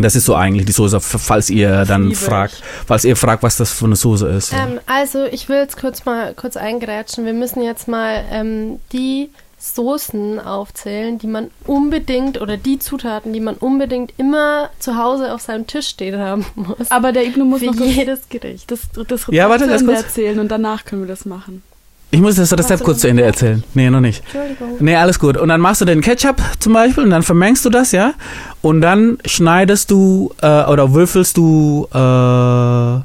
Das 0.00 0.16
ist 0.16 0.24
so 0.24 0.34
eigentlich 0.34 0.66
die 0.66 0.72
Soße, 0.72 0.98
falls 1.00 1.50
ihr 1.50 1.84
dann 1.84 2.12
fragt, 2.14 2.62
falls 2.86 3.04
ihr 3.04 3.14
fragt, 3.16 3.42
was 3.42 3.58
das 3.58 3.70
für 3.70 3.84
eine 3.84 3.96
Soße 3.96 4.26
ist. 4.28 4.52
Ähm, 4.52 4.80
also, 4.86 5.24
ich 5.26 5.48
will 5.48 5.58
jetzt 5.58 5.76
kurz 5.78 6.04
mal 6.04 6.34
kurz 6.34 6.56
eingrätschen. 6.56 7.24
Wir 7.24 7.32
müssen 7.34 7.62
jetzt 7.62 7.86
mal 7.86 8.24
ähm, 8.32 8.80
die 8.92 9.28
Soßen 9.60 10.40
aufzählen, 10.40 11.18
die 11.18 11.26
man 11.26 11.50
unbedingt 11.66 12.40
oder 12.40 12.56
die 12.56 12.78
Zutaten, 12.78 13.32
die 13.32 13.40
man 13.40 13.54
unbedingt 13.56 14.12
immer 14.16 14.70
zu 14.78 14.96
Hause 14.96 15.34
auf 15.34 15.42
seinem 15.42 15.66
Tisch 15.66 15.88
stehen 15.88 16.18
haben 16.18 16.46
muss. 16.54 16.90
Aber 16.90 17.12
der 17.12 17.26
Ibnu 17.26 17.44
muss 17.44 17.60
Für 17.60 17.66
noch 17.66 17.76
das, 17.76 17.94
jedes 17.94 18.28
Gericht. 18.28 18.70
das, 18.70 18.88
das 18.92 19.10
Rezept 19.10 19.32
Ja, 19.32 19.48
warte, 19.50 19.66
kurz. 19.66 20.02
erzählen 20.02 20.38
und 20.38 20.48
danach 20.48 20.84
können 20.84 21.02
wir 21.02 21.08
das 21.08 21.24
machen. 21.24 21.62
Ich 22.10 22.20
muss 22.20 22.36
das 22.36 22.52
Rezept 22.52 22.84
kurz 22.84 23.00
zu 23.00 23.08
Ende 23.08 23.22
erzählen. 23.22 23.62
Nee, 23.74 23.90
noch 23.90 24.00
nicht. 24.00 24.22
Entschuldigung. 24.24 24.76
Nee, 24.80 24.96
alles 24.96 25.18
gut. 25.18 25.36
Und 25.36 25.48
dann 25.48 25.60
machst 25.60 25.82
du 25.82 25.84
den 25.84 26.00
Ketchup 26.00 26.40
zum 26.58 26.72
Beispiel 26.72 27.04
und 27.04 27.10
dann 27.10 27.22
vermengst 27.22 27.64
du 27.64 27.70
das, 27.70 27.92
ja. 27.92 28.14
Und 28.62 28.80
dann 28.80 29.18
schneidest 29.26 29.90
du 29.90 30.32
äh, 30.40 30.64
oder 30.64 30.94
würfelst 30.94 31.36
du 31.36 31.86
äh, 31.92 33.00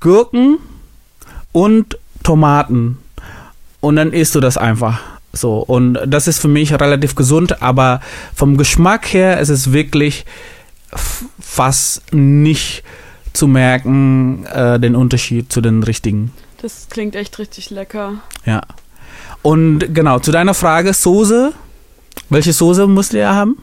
Gurken 0.00 0.58
und 1.52 1.96
Tomaten. 2.24 2.98
Und 3.80 3.96
dann 3.96 4.12
isst 4.12 4.34
du 4.34 4.40
das 4.40 4.56
einfach 4.56 5.00
so. 5.32 5.58
Und 5.58 5.98
das 6.06 6.26
ist 6.26 6.40
für 6.40 6.48
mich 6.48 6.72
relativ 6.72 7.14
gesund, 7.14 7.62
aber 7.62 8.00
vom 8.34 8.56
Geschmack 8.56 9.12
her 9.12 9.38
ist 9.38 9.48
es 9.48 9.72
wirklich 9.72 10.24
fast 11.38 12.12
nicht 12.12 12.82
zu 13.32 13.46
merken, 13.46 14.44
äh, 14.46 14.80
den 14.80 14.96
Unterschied 14.96 15.52
zu 15.52 15.60
den 15.60 15.82
richtigen. 15.84 16.32
Das 16.60 16.88
klingt 16.90 17.14
echt 17.16 17.38
richtig 17.38 17.70
lecker. 17.70 18.14
Ja. 18.44 18.62
Und 19.42 19.94
genau, 19.94 20.18
zu 20.18 20.32
deiner 20.32 20.54
Frage, 20.54 20.92
Soße. 20.92 21.52
Welche 22.30 22.52
Soße 22.52 22.86
musst 22.86 23.12
du 23.12 23.18
ja 23.18 23.34
haben? 23.34 23.56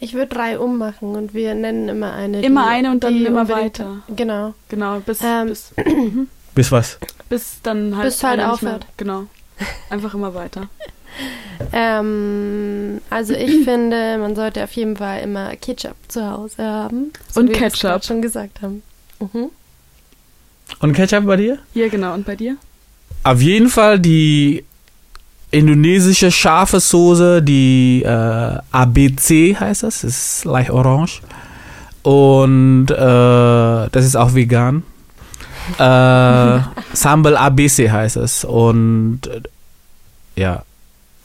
Ich 0.00 0.14
würde 0.14 0.34
drei 0.34 0.58
ummachen 0.58 1.14
und 1.16 1.34
wir 1.34 1.54
nennen 1.54 1.88
immer 1.88 2.12
eine. 2.12 2.40
Immer 2.42 2.62
die- 2.64 2.68
eine 2.70 2.90
und 2.90 3.04
dann 3.04 3.24
immer 3.24 3.48
weiter. 3.48 3.98
Genau. 4.14 4.54
Genau, 4.68 5.00
bis, 5.00 5.18
Ähm, 5.22 5.48
bis, 5.48 5.72
Bis 6.54 6.72
was? 6.72 6.98
bis 7.28 7.58
dann 7.62 7.96
halt. 7.96 8.06
Bis 8.06 8.22
halt 8.24 8.40
aufhört. 8.40 8.86
Genau. 8.96 9.24
Einfach 9.90 10.14
immer 10.14 10.34
weiter. 10.34 10.68
Ähm, 11.72 13.00
also 13.10 13.34
ich 13.34 13.50
finde, 13.64 14.18
man 14.18 14.36
sollte 14.36 14.62
auf 14.62 14.72
jeden 14.72 14.96
Fall 14.96 15.22
immer 15.22 15.56
Ketchup 15.56 15.96
zu 16.06 16.30
Hause 16.30 16.62
haben. 16.62 17.12
Und 17.34 17.48
wie 17.48 17.52
wir 17.52 17.58
Ketchup. 17.58 18.04
schon 18.04 18.22
gesagt 18.22 18.62
haben. 18.62 18.82
Mhm. 19.18 19.50
Und 20.80 20.92
Ketchup 20.92 21.26
bei 21.26 21.36
dir? 21.36 21.58
Hier, 21.72 21.88
genau. 21.88 22.14
Und 22.14 22.24
bei 22.26 22.36
dir? 22.36 22.56
Auf 23.24 23.40
jeden 23.40 23.68
Fall 23.68 23.98
die 23.98 24.64
indonesische 25.50 26.30
scharfe 26.30 26.80
Soße, 26.80 27.42
die 27.42 28.02
äh, 28.04 28.58
ABC 28.70 29.56
heißt 29.58 29.82
das, 29.82 30.04
ist 30.04 30.44
leicht 30.44 30.70
orange. 30.70 31.22
Und 32.02 32.86
äh, 32.90 32.94
das 32.96 34.04
ist 34.04 34.16
auch 34.16 34.34
vegan. 34.34 34.82
Äh, 35.78 36.60
Sambal 36.92 37.36
ABC 37.36 37.90
heißt 37.90 38.16
es. 38.16 38.44
Und 38.44 39.20
äh, 39.26 39.42
ja, 40.36 40.62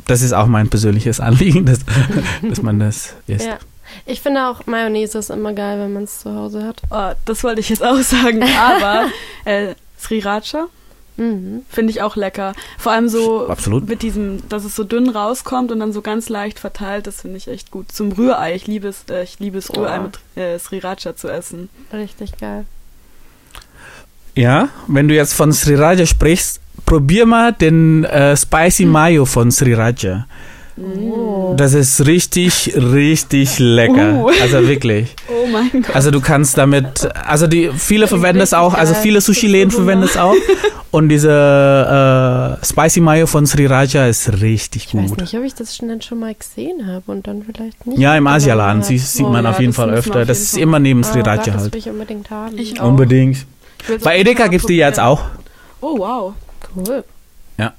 das 0.05 0.21
ist 0.21 0.33
auch 0.33 0.47
mein 0.47 0.69
persönliches 0.69 1.19
Anliegen, 1.19 1.65
dass, 1.65 1.79
dass 2.49 2.61
man 2.61 2.79
das 2.79 3.13
isst. 3.27 3.45
Ja. 3.45 3.57
Ich 4.05 4.21
finde 4.21 4.47
auch 4.47 4.65
Mayonnaise 4.65 5.17
ist 5.17 5.29
immer 5.29 5.53
geil, 5.53 5.79
wenn 5.79 5.93
man 5.93 6.03
es 6.03 6.19
zu 6.19 6.33
Hause 6.35 6.63
hat. 6.65 6.81
Oh, 6.91 7.11
das 7.25 7.43
wollte 7.43 7.59
ich 7.61 7.69
jetzt 7.69 7.83
auch 7.83 7.97
sagen. 7.99 8.43
Aber 8.43 9.05
äh, 9.45 9.75
Sriracha 9.99 10.67
Mhm. 11.15 11.61
Finde 11.69 11.91
ich 11.91 12.01
auch 12.01 12.15
lecker. 12.15 12.53
Vor 12.79 12.91
allem 12.91 13.07
so 13.07 13.47
Absolut. 13.47 13.87
mit 13.87 14.01
diesem, 14.01 14.49
dass 14.49 14.65
es 14.65 14.75
so 14.75 14.83
dünn 14.83 15.09
rauskommt 15.09 15.71
und 15.71 15.79
dann 15.79 15.93
so 15.93 16.01
ganz 16.01 16.27
leicht 16.27 16.57
verteilt, 16.57 17.05
das 17.05 17.21
finde 17.21 17.37
ich 17.37 17.47
echt 17.47 17.69
gut. 17.69 17.91
Zum 17.91 18.11
Rührei, 18.13 18.55
ich 18.55 18.65
liebe 18.65 18.87
es, 18.87 19.03
äh, 19.11 19.21
ich 19.21 19.37
liebe 19.37 19.59
es 19.59 19.69
Rührei 19.75 19.99
Oh. 19.99 20.03
mit 20.03 20.19
äh, 20.43 20.57
Sriracha 20.57 21.15
zu 21.15 21.27
essen. 21.29 21.69
Richtig 21.93 22.35
geil. 22.39 22.65
Ja, 24.35 24.69
wenn 24.87 25.07
du 25.07 25.13
jetzt 25.13 25.33
von 25.33 25.51
Sriracha 25.53 26.07
sprichst, 26.07 26.59
probier 26.85 27.25
mal 27.27 27.53
den 27.53 28.03
äh, 28.05 28.35
Spicy 28.35 28.85
Mayo 28.85 29.25
von 29.25 29.51
Sriracha. 29.51 30.25
Oh. 30.75 31.53
Das 31.55 31.73
ist 31.73 32.05
richtig, 32.07 32.73
richtig 32.75 33.59
lecker. 33.59 34.13
Uh. 34.23 34.29
Also 34.41 34.67
wirklich. 34.67 35.15
Oh 35.29 35.47
mein 35.51 35.69
Gott. 35.83 35.93
Also 35.93 36.09
du 36.09 36.21
kannst 36.21 36.57
damit, 36.57 37.09
also 37.25 37.47
die 37.47 37.69
viele 37.77 38.07
verwenden 38.07 38.41
es 38.41 38.53
auch, 38.53 38.73
also 38.73 38.93
viele 38.93 39.19
Sushi-Läden 39.19 39.69
Ich 39.69 39.75
verwenden 39.75 40.05
es 40.05 40.15
auch. 40.15 40.33
Und 40.91 41.09
diese 41.09 42.57
äh, 42.61 42.65
Spicy 42.65 43.01
Mayo 43.01 43.27
von 43.27 43.45
Sriracha 43.45 44.07
ist 44.07 44.41
richtig 44.41 44.85
Ich 44.87 44.95
weiß 44.95 45.09
gut. 45.09 45.21
nicht, 45.21 45.35
ob 45.35 45.43
ich 45.43 45.53
das 45.53 45.75
schon, 45.75 45.89
dann 45.89 46.01
schon 46.01 46.19
mal 46.19 46.33
gesehen 46.33 46.87
habe 46.87 47.03
und 47.11 47.27
dann 47.27 47.43
vielleicht 47.43 47.85
nicht. 47.85 47.99
Ja, 47.99 48.15
im 48.15 48.25
Asialaden 48.27 48.83
sie, 48.83 48.97
sieht 48.97 49.25
Oh 49.25 49.29
man 49.29 49.43
ja, 49.43 49.51
auf 49.51 49.59
jeden 49.59 49.71
das 49.71 49.75
Fall 49.75 49.89
öfter. 49.89 50.25
Das 50.25 50.39
ist 50.39 50.57
immer 50.57 50.79
neben 50.79 51.01
Ah, 51.01 51.11
Sriracha 51.11 51.51
Das 51.51 51.61
halt. 51.63 51.73
will 51.73 51.79
ich 51.79 51.89
unbedingt 51.89 52.29
haben. 52.29 52.57
Ich 52.57 52.79
auch. 52.79 52.87
Unbedingt. 52.87 53.45
Ich 53.89 54.01
Bei 54.03 54.17
Edeka 54.17 54.43
mal 54.43 54.49
gibt's 54.49 54.67
die 54.67 54.77
jetzt 54.77 54.99
auch. 54.99 55.21
Oh 55.81 55.97
wow. 55.99 56.33
Cool. 56.75 57.03
Ja. 57.57 57.73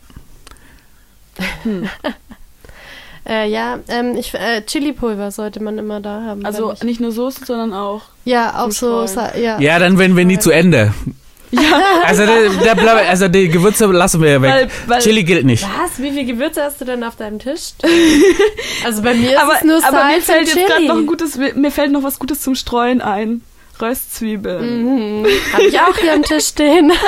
Hm. 1.63 1.89
Äh, 3.27 3.49
ja, 3.49 3.79
ähm, 3.89 4.17
ich, 4.17 4.35
äh, 4.35 4.63
Chili-Pulver 4.67 5.31
sollte 5.31 5.63
man 5.63 5.79
immer 5.79 6.01
da 6.01 6.23
haben. 6.23 6.45
Also 6.45 6.75
nicht 6.83 7.01
nur 7.01 7.11
Soße, 7.11 7.45
sondern 7.47 7.73
auch. 7.73 8.03
ja, 8.25 8.63
auch 8.65 8.71
so, 8.71 9.07
ja. 9.41 9.59
Ja, 9.61 9.79
dann 9.79 9.99
werden 9.99 10.17
wir 10.17 10.25
nie 10.25 10.39
zu 10.39 10.51
Ende. 10.51 10.93
Also, 12.05 12.27
der, 12.27 12.49
der, 12.51 12.75
Blab- 12.75 13.09
also 13.09 13.29
die 13.29 13.49
Gewürze 13.49 13.87
lassen 13.87 14.21
wir 14.21 14.43
weg. 14.43 14.51
Weil, 14.51 14.69
weil, 14.89 15.01
Chili 15.01 15.23
gilt 15.23 15.45
nicht. 15.45 15.63
Was? 15.63 16.03
Wie 16.03 16.11
viele 16.11 16.25
Gewürze 16.25 16.63
hast 16.65 16.81
du 16.81 16.85
denn 16.85 17.05
auf 17.05 17.15
deinem 17.15 17.39
Tisch? 17.39 17.75
also 18.85 19.03
bei 19.03 19.15
mir 19.15 19.33
ist 19.35 19.39
aber, 19.39 19.55
es 19.59 19.63
nur 19.65 19.77
aber 19.85 20.05
mir 20.05 20.21
Salz 20.21 20.25
fällt 20.25 20.49
und 20.49 20.57
jetzt 20.57 20.69
gerade 20.69 20.87
noch 20.87 20.97
ein 20.97 21.07
gutes, 21.07 21.37
mir 21.37 21.71
fällt 21.71 21.93
noch 21.93 22.03
was 22.03 22.19
Gutes 22.19 22.41
zum 22.41 22.55
Streuen 22.57 23.01
ein. 23.01 23.43
Röstzwiebeln. 23.85 25.21
Mhm. 25.23 25.27
Habe 25.53 25.63
ich 25.65 25.79
auch 25.79 25.97
hier 25.97 26.15
am 26.15 26.23
Tisch 26.23 26.47
stehen. 26.49 26.93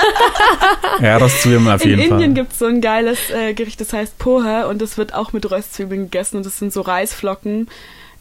Ja, 1.01 1.19
das 1.19 1.43
Zwiebeln 1.43 1.69
auf 1.69 1.83
In 1.83 1.91
jeden 1.91 2.03
Indien 2.03 2.19
Fall. 2.21 2.35
gibt 2.35 2.53
es 2.53 2.59
so 2.59 2.65
ein 2.67 2.81
geiles 2.81 3.29
äh, 3.31 3.53
Gericht, 3.53 3.81
das 3.81 3.93
heißt 3.93 4.17
Poha 4.19 4.65
und 4.65 4.81
das 4.81 4.97
wird 4.97 5.13
auch 5.13 5.33
mit 5.35 5.51
Röstzwiebeln 5.51 6.05
gegessen 6.05 6.39
und 6.39 6.47
das 6.47 6.59
sind 6.59 6.73
so 6.73 6.81
Reisflocken 6.81 7.69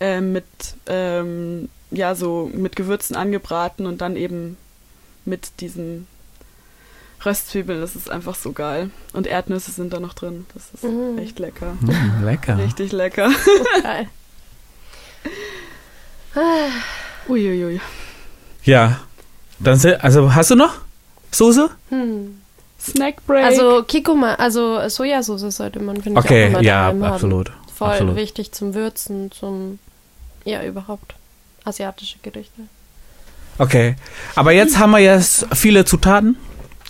äh, 0.02 0.20
mit 0.20 0.44
ähm, 0.88 1.70
ja 1.92 2.16
so 2.16 2.52
mit 2.54 2.76
Gewürzen 2.76 3.16
angebraten 3.16 3.86
und 3.86 4.02
dann 4.02 4.18
eben 4.18 4.58
mit 5.24 5.62
diesen 5.62 6.06
Röstzwiebeln. 7.26 7.80
Das 7.80 7.96
ist 7.96 8.10
einfach 8.12 8.36
so 8.36 8.52
geil 8.52 8.90
und 9.14 9.26
Erdnüsse 9.26 9.72
sind 9.72 9.94
da 9.94 10.00
noch 10.02 10.14
drin. 10.14 10.46
Das 10.54 10.64
ist 10.74 10.84
Mhm. 10.84 11.18
echt 11.18 11.40
lecker, 11.40 11.78
Mm, 11.80 12.26
lecker. 12.26 12.58
richtig 12.58 12.92
lecker. 12.92 13.32
Geil. 13.84 14.08
Uiuiui. 17.30 17.80
Ja. 18.66 19.00
Dann, 19.60 19.78
se- 19.78 20.04
also 20.04 20.36
hast 20.36 20.52
du 20.52 20.56
noch 20.56 20.74
Soße? 21.32 21.70
Hm. 21.90 22.38
Snack 22.80 23.26
Break. 23.26 23.44
Also 23.46 23.84
Kikuma, 23.84 24.36
also 24.36 24.88
Sojasauce 24.90 25.56
sollte 25.56 25.80
man, 25.80 25.96
finde 26.02 26.12
ich, 26.12 26.18
auch 26.18 26.26
Okay, 26.26 26.48
immer 26.48 26.62
ja, 26.62 26.76
haben. 26.84 27.04
absolut. 27.04 27.52
Voll 27.76 27.90
absolut. 27.90 28.16
wichtig 28.16 28.52
zum 28.52 28.74
Würzen, 28.74 29.32
zum, 29.32 29.80
ja, 30.44 30.64
überhaupt 30.64 31.16
asiatische 31.64 32.18
Gerichte. 32.22 32.62
Okay. 33.58 33.96
Aber 34.36 34.52
jetzt 34.52 34.78
haben 34.78 34.92
wir 34.92 35.00
jetzt 35.00 35.48
viele 35.54 35.84
Zutaten. 35.86 36.38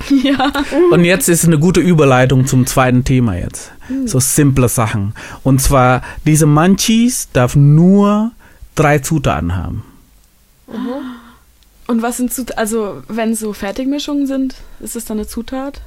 ja. 0.24 0.52
Und 0.92 1.06
jetzt 1.06 1.30
ist 1.30 1.46
eine 1.46 1.58
gute 1.60 1.80
Überleitung 1.80 2.46
zum 2.46 2.66
zweiten 2.68 3.04
Thema 3.06 3.36
jetzt. 3.38 3.72
So 4.06 4.20
simple 4.20 4.68
Sachen. 4.68 5.14
Und 5.44 5.62
zwar, 5.62 6.02
diese 6.26 6.46
Munchies 6.48 7.30
darf 7.32 7.56
nur 7.56 8.32
drei 8.76 9.00
Zutaten 9.00 9.56
haben. 9.56 9.84
Und 11.88 12.02
was 12.02 12.18
sind 12.18 12.34
Zutaten? 12.34 12.58
Also 12.60 13.04
wenn 13.08 13.36
so 13.36 13.54
Fertigmischungen 13.54 14.28
sind, 14.28 14.56
ist 14.80 14.96
es 14.96 15.06
dann 15.06 15.18
eine 15.18 15.28
Zutat? 15.28 15.82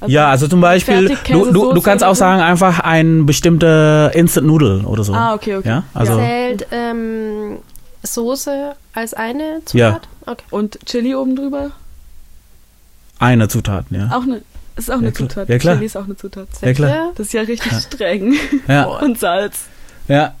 Also 0.00 0.14
ja, 0.14 0.30
also 0.30 0.46
zum 0.46 0.60
Beispiel, 0.60 1.16
du, 1.28 1.50
du, 1.52 1.72
du 1.72 1.80
kannst 1.82 2.04
auch 2.04 2.14
sagen, 2.14 2.40
einfach 2.40 2.78
ein 2.80 3.26
bestimmter 3.26 4.14
Instant 4.14 4.46
Noodle 4.46 4.82
oder 4.86 5.02
so. 5.02 5.12
Ah, 5.12 5.34
okay, 5.34 5.56
okay. 5.56 5.68
Ja, 5.68 5.82
also 5.92 6.16
Zählt 6.16 6.66
ähm, 6.70 7.58
Soße 8.04 8.76
als 8.92 9.14
eine 9.14 9.62
Zutat? 9.64 10.06
Okay. 10.24 10.44
Und 10.50 10.78
Chili 10.86 11.14
oben 11.14 11.34
drüber? 11.34 11.72
eine 13.18 13.48
Zutat, 13.48 13.86
ja. 13.90 14.10
Auch 14.12 14.22
eine, 14.22 14.42
ist 14.76 14.90
auch 14.92 14.98
eine 14.98 15.06
Ja, 15.06 15.10
klar. 15.10 15.28
Zutat. 15.28 15.48
Ja, 15.48 15.58
klar. 15.58 15.74
Chili 15.74 15.86
ist 15.86 15.96
auch 15.96 16.04
eine 16.04 16.16
Zutat. 16.16 16.46
Ja, 16.62 16.72
klar. 16.72 16.90
Ja. 16.90 17.10
Das 17.16 17.26
ist 17.26 17.32
ja 17.32 17.40
richtig 17.42 17.72
streng. 17.72 18.34
Ja, 18.68 18.84
Und 19.02 19.18
Salz. 19.18 19.64
ja. 20.06 20.34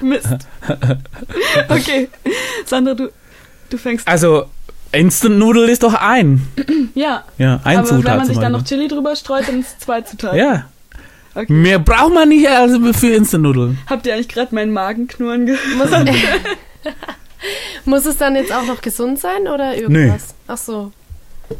Mist. 0.00 0.26
Okay. 1.68 2.08
Sandra, 2.64 2.94
du, 2.94 3.10
du 3.70 3.78
fängst. 3.78 4.06
Also, 4.06 4.46
Instant 4.92 5.38
Noodle 5.38 5.70
ist 5.70 5.82
doch 5.82 5.94
ein. 5.94 6.46
Ja. 6.94 7.24
Ja, 7.36 7.60
ein 7.64 7.78
aber 7.78 7.86
Zutat. 7.88 8.04
wenn 8.04 8.16
man 8.18 8.26
sich 8.26 8.38
dann 8.38 8.52
noch. 8.52 8.64
Chili 8.64 8.88
drüber 8.88 9.14
streut, 9.16 9.48
dann 9.48 9.60
ist 9.60 9.68
es 9.68 9.78
zwei 9.78 10.00
Zutaten. 10.00 10.38
Ja. 10.38 10.66
Okay. 11.34 11.52
Mehr 11.52 11.78
braucht 11.78 12.14
man 12.14 12.28
nicht 12.30 12.48
also 12.48 12.92
für 12.92 13.14
Instant 13.14 13.44
Nudeln. 13.44 13.78
Habt 13.88 14.06
ihr 14.06 14.14
eigentlich 14.14 14.28
gerade 14.28 14.54
meinen 14.54 14.72
Magenknurren 14.72 15.46
gehört? 15.46 15.60
Muss, 15.76 15.90
muss 17.84 18.06
es 18.06 18.16
dann 18.16 18.34
jetzt 18.34 18.52
auch 18.52 18.64
noch 18.64 18.80
gesund 18.80 19.20
sein 19.20 19.46
oder 19.46 19.76
irgendwas? 19.76 20.34
Ach 20.46 20.56
so. 20.56 20.92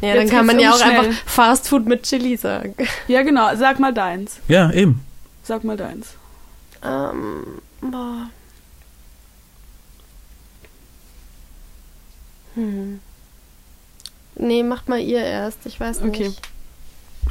Ja, 0.01 0.15
dann 0.15 0.23
Jetzt 0.23 0.31
kann 0.33 0.47
man 0.47 0.59
ja 0.59 0.73
auch 0.73 0.79
schnell. 0.83 0.99
einfach 0.99 1.13
Fast 1.27 1.69
Food 1.69 1.87
mit 1.87 2.03
Chili 2.03 2.37
sagen. 2.37 2.75
Ja, 3.07 3.23
genau. 3.23 3.55
Sag 3.57 3.79
mal 3.79 3.93
deins. 3.95 4.39
Ja, 4.49 4.71
eben. 4.73 5.01
Sag 5.49 5.65
mal 5.65 5.79
deins. 5.79 6.09
Ähm, 6.85 7.63
boah. 7.81 8.29
Hm. 12.55 13.01
Nee, 14.35 14.63
macht 14.63 14.91
mal 14.91 15.01
ihr 15.01 15.23
erst. 15.25 15.61
Ich 15.65 15.81
weiß 15.81 16.03
nicht. 16.03 16.15
Okay. 16.21 16.33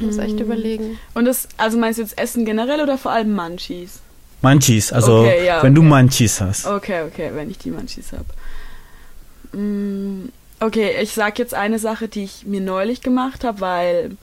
muss 0.04 0.18
echt 0.18 0.34
Mm. 0.34 0.42
überlegen. 0.42 0.98
Und 1.14 1.26
das, 1.26 1.46
also 1.58 1.78
meinst 1.78 1.98
du 1.98 2.02
jetzt 2.02 2.18
Essen 2.18 2.44
generell 2.44 2.80
oder 2.80 2.98
vor 2.98 3.12
allem 3.12 3.36
Munchies? 3.36 4.00
Munchies, 4.42 4.92
also 4.92 5.20
Okay, 5.20 5.46
ja, 5.46 5.62
wenn 5.62 5.76
du 5.76 5.82
okay. 5.82 5.88
Munchies 5.90 6.40
hast. 6.40 6.66
Okay, 6.66 7.02
okay, 7.02 7.30
wenn 7.34 7.48
ich 7.52 7.58
die 7.58 7.70
Munchies 7.70 8.10
habe. 8.12 9.56
Mm, 9.56 10.30
okay, 10.58 11.00
ich 11.00 11.12
sag 11.12 11.38
jetzt 11.38 11.54
eine 11.54 11.78
Sache, 11.78 12.08
die 12.08 12.24
ich 12.24 12.46
mir 12.46 12.60
neulich 12.60 13.00
gemacht 13.00 13.44
habe, 13.44 13.60
weil 13.60 14.16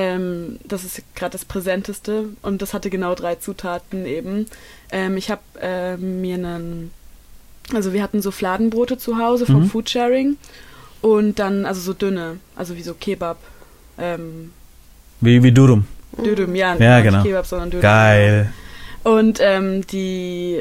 ähm, 0.00 0.58
das 0.64 0.84
ist 0.84 1.00
gerade 1.14 1.32
das 1.32 1.44
Präsenteste 1.46 2.24
und 2.42 2.60
das 2.60 2.74
hatte 2.74 2.90
genau 2.90 3.14
drei 3.14 3.36
Zutaten 3.36 4.04
eben. 4.04 4.46
Ähm, 4.92 5.16
ich 5.16 5.30
habe 5.30 5.40
ähm, 5.60 6.20
mir 6.20 6.34
einen, 6.34 6.90
also 7.72 7.92
wir 7.94 8.02
hatten 8.02 8.20
so 8.20 8.30
Fladenbrote 8.30 8.98
zu 8.98 9.16
Hause 9.18 9.46
vom 9.46 9.62
Mhm. 9.62 9.70
Foodsharing 9.70 10.36
und 11.00 11.38
dann, 11.38 11.64
also 11.64 11.80
so 11.80 11.94
dünne, 11.94 12.38
also 12.56 12.76
wie 12.76 12.82
so 12.82 12.92
Kebab. 12.94 13.38
Ähm, 13.98 14.52
Wie, 15.22 15.42
wie 15.42 15.52
Durum. 15.52 15.86
Dödüm, 16.22 16.54
ja, 16.54 16.74
Ja, 16.76 16.96
nicht 17.00 17.10
genau. 17.10 17.22
Kebab, 17.22 17.46
sondern 17.46 17.70
Dödüm. 17.70 17.82
Geil. 17.82 18.52
Und 19.02 19.38
ähm, 19.40 19.86
die, 19.86 20.60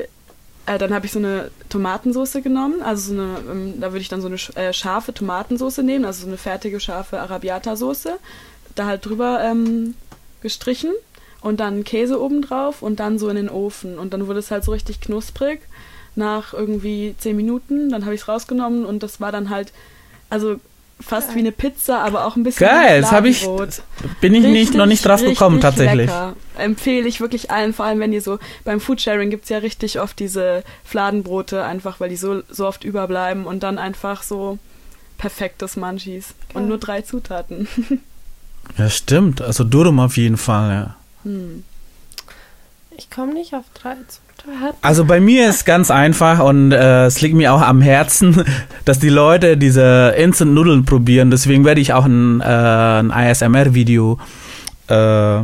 äh, 0.65 0.77
dann 0.77 0.93
habe 0.93 1.05
ich 1.07 1.11
so 1.11 1.19
eine 1.19 1.51
Tomatensauce 1.69 2.37
genommen, 2.43 2.81
also 2.81 3.13
so 3.13 3.21
eine, 3.21 3.37
ähm, 3.51 3.73
da 3.81 3.91
würde 3.91 3.99
ich 4.01 4.07
dann 4.09 4.21
so 4.21 4.27
eine 4.27 4.37
sch- 4.37 4.55
äh, 4.55 4.71
scharfe 4.71 5.13
Tomatensauce 5.13 5.79
nehmen, 5.79 6.05
also 6.05 6.21
so 6.21 6.27
eine 6.27 6.37
fertige 6.37 6.79
scharfe 6.79 7.19
Arabiata-Soße, 7.19 8.11
da 8.75 8.85
halt 8.85 9.05
drüber 9.05 9.41
ähm, 9.43 9.95
gestrichen 10.41 10.91
und 11.41 11.59
dann 11.59 11.83
Käse 11.83 12.21
oben 12.21 12.41
drauf 12.41 12.81
und 12.81 12.99
dann 12.99 13.19
so 13.19 13.29
in 13.29 13.35
den 13.35 13.49
Ofen 13.49 13.97
und 13.97 14.13
dann 14.13 14.27
wurde 14.27 14.39
es 14.39 14.51
halt 14.51 14.63
so 14.63 14.71
richtig 14.71 15.01
knusprig 15.01 15.61
nach 16.15 16.53
irgendwie 16.53 17.15
zehn 17.17 17.35
Minuten, 17.35 17.89
dann 17.89 18.05
habe 18.05 18.15
ich 18.15 18.21
es 18.21 18.27
rausgenommen 18.27 18.85
und 18.85 19.03
das 19.03 19.19
war 19.19 19.31
dann 19.31 19.49
halt, 19.49 19.73
also 20.29 20.59
fast 21.01 21.35
wie 21.35 21.39
eine 21.39 21.51
Pizza, 21.51 21.99
aber 21.99 22.25
auch 22.25 22.37
ein 22.37 22.43
bisschen 22.43 22.67
Geil, 22.67 23.01
das 23.01 23.11
habe 23.11 23.27
ich, 23.27 23.39
Fladenbrot. 23.39 23.81
bin 24.21 24.33
ich 24.33 24.43
nicht, 24.43 24.73
noch 24.75 24.85
nicht 24.85 25.05
drauf 25.05 25.19
Richtig, 25.19 25.37
gekommen 25.37 25.57
richtig 25.57 25.77
tatsächlich. 25.77 26.07
Lecker. 26.07 26.35
Empfehle 26.57 27.07
ich 27.07 27.19
wirklich 27.19 27.51
allen, 27.51 27.73
vor 27.73 27.85
allem 27.85 27.99
wenn 27.99 28.13
ihr 28.13 28.21
so 28.21 28.39
beim 28.63 28.79
Foodsharing 28.79 29.29
gibt's 29.29 29.49
ja 29.49 29.57
richtig 29.57 29.99
oft 29.99 30.17
diese 30.19 30.63
Fladenbrote, 30.85 31.63
einfach 31.63 31.99
weil 31.99 32.09
die 32.09 32.15
so, 32.15 32.43
so 32.49 32.65
oft 32.65 32.85
überbleiben 32.85 33.45
und 33.45 33.61
dann 33.63 33.77
einfach 33.77 34.23
so 34.23 34.57
perfektes 35.17 35.75
Munchies. 35.75 36.33
Geil. 36.53 36.61
Und 36.63 36.69
nur 36.69 36.77
drei 36.77 37.01
Zutaten. 37.01 37.67
Ja, 38.77 38.89
stimmt. 38.89 39.41
Also 39.41 39.63
Durum 39.63 39.99
auf 39.99 40.17
jeden 40.17 40.37
Fall, 40.37 40.71
ja. 40.73 40.95
Hm. 41.23 41.63
Ich 42.97 43.09
komme 43.09 43.33
nicht 43.33 43.53
auf 43.53 43.65
drei. 43.73 43.95
Also 44.81 45.05
bei 45.05 45.19
mir 45.19 45.49
ist 45.49 45.65
ganz 45.65 45.89
einfach 45.89 46.39
und 46.39 46.71
äh, 46.71 47.05
es 47.07 47.19
liegt 47.21 47.33
mir 47.35 47.51
auch 47.53 47.61
am 47.61 47.81
Herzen, 47.81 48.43
dass 48.85 48.99
die 48.99 49.09
Leute 49.09 49.57
diese 49.57 50.13
Instant 50.17 50.53
Nudeln 50.53 50.85
probieren. 50.85 51.31
Deswegen 51.31 51.65
werde 51.65 51.81
ich 51.81 51.93
auch 51.93 52.05
ein, 52.05 52.41
äh, 52.41 52.43
ein 52.45 53.11
ASMR-Video 53.11 54.19
äh, 54.87 55.39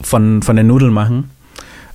von, 0.00 0.42
von 0.42 0.56
den 0.56 0.66
Nudeln 0.66 0.92
machen. 0.92 1.30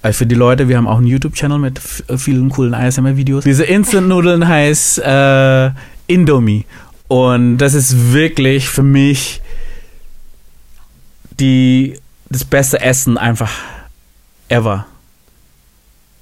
Äh, 0.03 0.13
für 0.13 0.25
die 0.27 0.35
Leute, 0.35 0.67
wir 0.69 0.77
haben 0.77 0.87
auch 0.87 0.97
einen 0.97 1.07
YouTube-Channel 1.07 1.57
mit 1.59 1.79
f- 1.79 2.03
vielen 2.17 2.49
coolen 2.49 2.73
ASMR-Videos. 2.75 3.43
Diese 3.43 3.63
Instant 3.63 4.07
Nudeln 4.09 4.47
heißt 4.47 4.99
äh, 4.99 5.71
Indomie. 6.07 6.65
Und 7.07 7.57
das 7.57 7.73
ist 7.73 8.13
wirklich 8.13 8.69
für 8.69 8.83
mich 8.83 9.41
die, 11.39 11.99
das 12.29 12.45
beste 12.45 12.79
Essen 12.79 13.17
einfach 13.17 13.51
ever. 14.49 14.85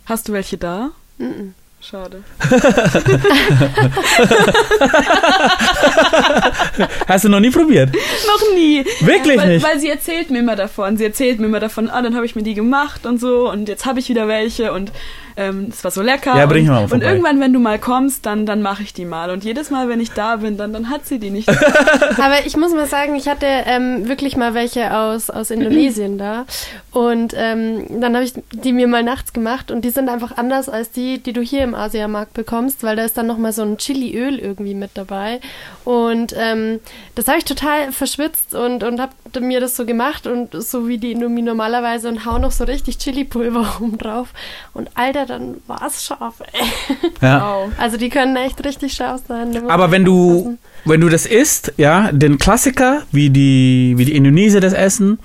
Hast 0.05 0.27
du 0.27 0.33
welche 0.33 0.57
da? 0.57 0.89
Mhm. 1.17 1.53
Schade. 1.81 2.23
Hast 7.07 7.25
du 7.25 7.29
noch 7.29 7.39
nie 7.39 7.49
probiert? 7.49 7.91
Noch 7.93 8.55
nie. 8.55 8.83
Wirklich 9.01 9.37
weil, 9.37 9.49
nicht? 9.49 9.65
Weil 9.65 9.79
sie 9.79 9.89
erzählt 9.89 10.29
mir 10.31 10.39
immer 10.39 10.55
davon. 10.55 10.97
Sie 10.97 11.05
erzählt 11.05 11.39
mir 11.39 11.47
immer 11.47 11.59
davon, 11.59 11.89
ah, 11.89 12.01
dann 12.01 12.15
habe 12.15 12.25
ich 12.25 12.35
mir 12.35 12.43
die 12.43 12.53
gemacht 12.53 13.05
und 13.05 13.19
so 13.19 13.49
und 13.49 13.67
jetzt 13.69 13.85
habe 13.85 13.99
ich 13.99 14.09
wieder 14.09 14.27
welche 14.27 14.73
und 14.73 14.91
ähm, 15.37 15.67
es 15.69 15.83
war 15.83 15.91
so 15.91 16.01
lecker. 16.01 16.37
Ja, 16.37 16.45
bring 16.45 16.67
und, 16.67 16.75
mal 16.75 16.83
und 16.83 16.89
vorbei. 16.89 17.05
irgendwann, 17.05 17.39
wenn 17.39 17.53
du 17.53 17.59
mal 17.59 17.79
kommst, 17.79 18.25
dann, 18.25 18.45
dann 18.45 18.61
mache 18.61 18.83
ich 18.83 18.93
die 18.93 19.05
mal. 19.05 19.29
Und 19.29 19.43
jedes 19.43 19.69
Mal, 19.69 19.87
wenn 19.89 19.99
ich 19.99 20.11
da 20.11 20.37
bin, 20.37 20.57
dann, 20.57 20.73
dann 20.73 20.89
hat 20.89 21.05
sie 21.05 21.19
die 21.19 21.29
nicht. 21.29 21.49
Aber 22.17 22.45
ich 22.45 22.57
muss 22.57 22.73
mal 22.73 22.87
sagen, 22.87 23.15
ich 23.15 23.27
hatte 23.27 23.45
ähm, 23.45 24.07
wirklich 24.07 24.35
mal 24.37 24.53
welche 24.53 24.95
aus, 24.95 25.29
aus 25.29 25.51
Indonesien 25.51 26.17
da. 26.17 26.45
Und 26.91 27.33
ähm, 27.35 27.85
dann 28.01 28.13
habe 28.13 28.25
ich 28.25 28.33
die 28.51 28.73
mir 28.73 28.87
mal 28.87 29.03
nachts 29.03 29.33
gemacht 29.33 29.71
und 29.71 29.85
die 29.85 29.89
sind 29.89 30.09
einfach 30.09 30.37
anders 30.37 30.69
als 30.69 30.91
die, 30.91 31.19
die 31.19 31.33
du 31.33 31.41
hier 31.41 31.63
im 31.63 31.75
Asiamarkt 31.75 32.33
bekommst, 32.33 32.83
weil 32.83 32.95
da 32.95 33.03
ist 33.03 33.17
dann 33.17 33.27
nochmal 33.27 33.53
so 33.53 33.61
ein 33.61 33.77
Chiliöl 33.77 34.37
irgendwie 34.39 34.73
mit 34.73 34.91
dabei. 34.95 35.39
Und 35.85 36.35
ähm, 36.51 36.79
das 37.15 37.27
habe 37.27 37.37
ich 37.37 37.45
total 37.45 37.91
verschwitzt 37.91 38.53
und, 38.53 38.83
und 38.83 38.99
habe 38.99 39.13
mir 39.39 39.59
das 39.59 39.75
so 39.75 39.85
gemacht 39.85 40.27
und 40.27 40.53
so 40.53 40.87
wie 40.87 40.97
die 40.97 41.11
Indomie 41.11 41.41
normalerweise 41.41 42.09
und 42.09 42.25
hau 42.25 42.37
noch 42.37 42.51
so 42.51 42.63
richtig 42.63 42.97
Chili-Pulver 42.97 43.77
oben 43.81 43.97
drauf. 43.97 44.29
Und 44.73 44.89
Alter, 44.95 45.25
dann 45.25 45.55
war 45.67 45.81
es 45.85 46.05
scharf, 46.05 46.35
ey. 46.53 46.99
Ja. 47.21 47.41
Wow. 47.41 47.71
Also 47.77 47.97
die 47.97 48.09
können 48.09 48.35
echt 48.35 48.63
richtig 48.65 48.93
scharf 48.93 49.21
sein. 49.27 49.69
Aber 49.69 49.91
wenn 49.91 50.05
du, 50.05 50.57
wenn 50.85 51.01
du 51.01 51.09
das 51.09 51.25
isst, 51.25 51.73
ja, 51.77 52.11
den 52.11 52.37
Klassiker, 52.37 53.03
wie 53.11 53.29
die, 53.29 53.93
wie 53.97 54.05
die 54.05 54.15
Indonesier 54.15 54.61
das 54.61 54.73
essen, 54.73 55.19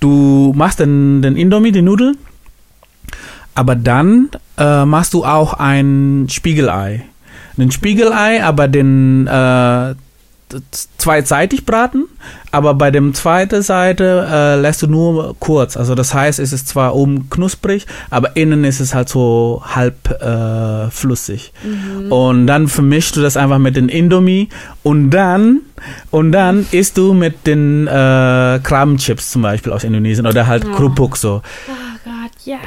du 0.00 0.52
machst 0.56 0.80
den, 0.80 1.22
den 1.22 1.36
Indomie, 1.36 1.72
die 1.72 1.82
Nudeln, 1.82 2.16
aber 3.54 3.74
dann 3.74 4.30
äh, 4.56 4.84
machst 4.84 5.14
du 5.14 5.24
auch 5.24 5.54
ein 5.54 6.26
Spiegelei. 6.30 7.04
Ein 7.58 7.72
Spiegelei, 7.72 8.44
aber 8.44 8.68
den 8.68 9.26
äh, 9.26 9.94
zweiseitig 10.96 11.66
braten, 11.66 12.04
aber 12.50 12.74
bei 12.74 12.90
dem 12.90 13.14
zweiten 13.14 13.62
Seite 13.62 14.26
äh, 14.30 14.60
lässt 14.60 14.82
du 14.82 14.86
nur 14.86 15.36
kurz. 15.38 15.76
Also 15.76 15.94
das 15.94 16.14
heißt, 16.14 16.38
es 16.38 16.52
ist 16.52 16.68
zwar 16.68 16.94
oben 16.94 17.28
knusprig, 17.30 17.86
aber 18.10 18.36
innen 18.36 18.64
ist 18.64 18.80
es 18.80 18.94
halt 18.94 19.08
so 19.08 19.62
halb 19.64 20.10
äh, 20.22 20.90
flüssig. 20.90 21.52
Und 22.10 22.46
dann 22.46 22.68
vermischst 22.68 23.16
du 23.16 23.20
das 23.20 23.36
einfach 23.36 23.58
mit 23.58 23.76
den 23.76 23.88
Indomie 23.88 24.48
und 24.82 25.10
dann 25.10 25.60
und 26.10 26.32
dann 26.32 26.66
isst 26.70 26.98
du 26.98 27.14
mit 27.14 27.46
den 27.46 27.86
äh, 27.86 28.60
Krabbenchips 28.62 29.30
zum 29.30 29.42
Beispiel 29.42 29.72
aus 29.72 29.84
Indonesien 29.84 30.26
oder 30.26 30.46
halt 30.46 30.64
Krupuk 30.72 31.16
so. 31.16 31.42
Oh 31.68 31.72
Gott, 32.04 32.32
ja. 32.44 32.58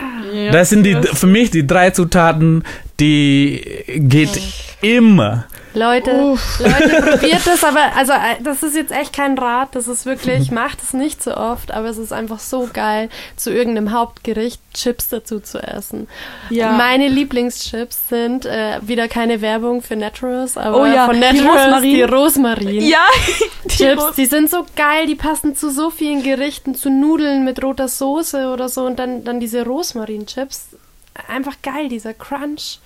Das 0.51 0.69
sind 0.69 0.83
die 0.83 0.95
für 0.95 1.27
mich 1.27 1.51
die 1.51 1.65
drei 1.65 1.89
Zutaten, 1.89 2.63
die 2.99 3.61
geht 3.87 4.39
immer. 4.81 5.45
Leute, 5.73 6.11
Leute, 6.59 7.01
probiert 7.17 7.45
das, 7.45 7.63
aber 7.63 7.95
also 7.95 8.11
äh, 8.13 8.41
das 8.43 8.61
ist 8.63 8.75
jetzt 8.75 8.91
echt 8.91 9.13
kein 9.13 9.37
Rat, 9.37 9.69
das 9.75 9.87
ist 9.87 10.05
wirklich, 10.05 10.51
macht 10.51 10.81
es 10.83 10.93
nicht 10.93 11.23
so 11.23 11.35
oft, 11.35 11.71
aber 11.71 11.87
es 11.87 11.97
ist 11.97 12.11
einfach 12.11 12.39
so 12.39 12.69
geil, 12.73 13.09
zu 13.37 13.51
irgendeinem 13.51 13.91
Hauptgericht 13.93 14.61
Chips 14.73 15.09
dazu 15.09 15.39
zu 15.39 15.59
essen. 15.59 16.07
Ja. 16.49 16.73
Meine 16.73 17.07
Lieblingschips 17.07 18.09
sind 18.09 18.45
äh, 18.45 18.79
wieder 18.81 19.07
keine 19.07 19.41
Werbung 19.41 19.81
für 19.81 19.95
Naturals, 19.95 20.57
aber 20.57 20.81
Oh 20.81 20.85
ja, 20.85 21.05
von 21.05 21.15
die 21.15 21.21
Naturals 21.21 21.65
Rosmarin. 21.67 21.93
die 21.95 22.01
Rosmarin. 22.03 22.81
Ja, 22.87 23.05
die 23.65 23.67
Chips, 23.69 24.01
Ros- 24.03 24.15
die 24.15 24.25
sind 24.25 24.49
so 24.49 24.65
geil, 24.75 25.07
die 25.07 25.15
passen 25.15 25.55
zu 25.55 25.71
so 25.71 25.89
vielen 25.89 26.23
Gerichten, 26.23 26.75
zu 26.75 26.89
Nudeln 26.89 27.43
mit 27.45 27.63
roter 27.63 27.87
Soße 27.87 28.49
oder 28.49 28.67
so 28.69 28.85
und 28.85 28.99
dann, 28.99 29.23
dann 29.23 29.39
diese 29.39 29.65
Rosmarin-Chips. 29.65 30.69
Einfach 31.27 31.55
geil, 31.61 31.89
dieser 31.89 32.13
Crunch. 32.13 32.79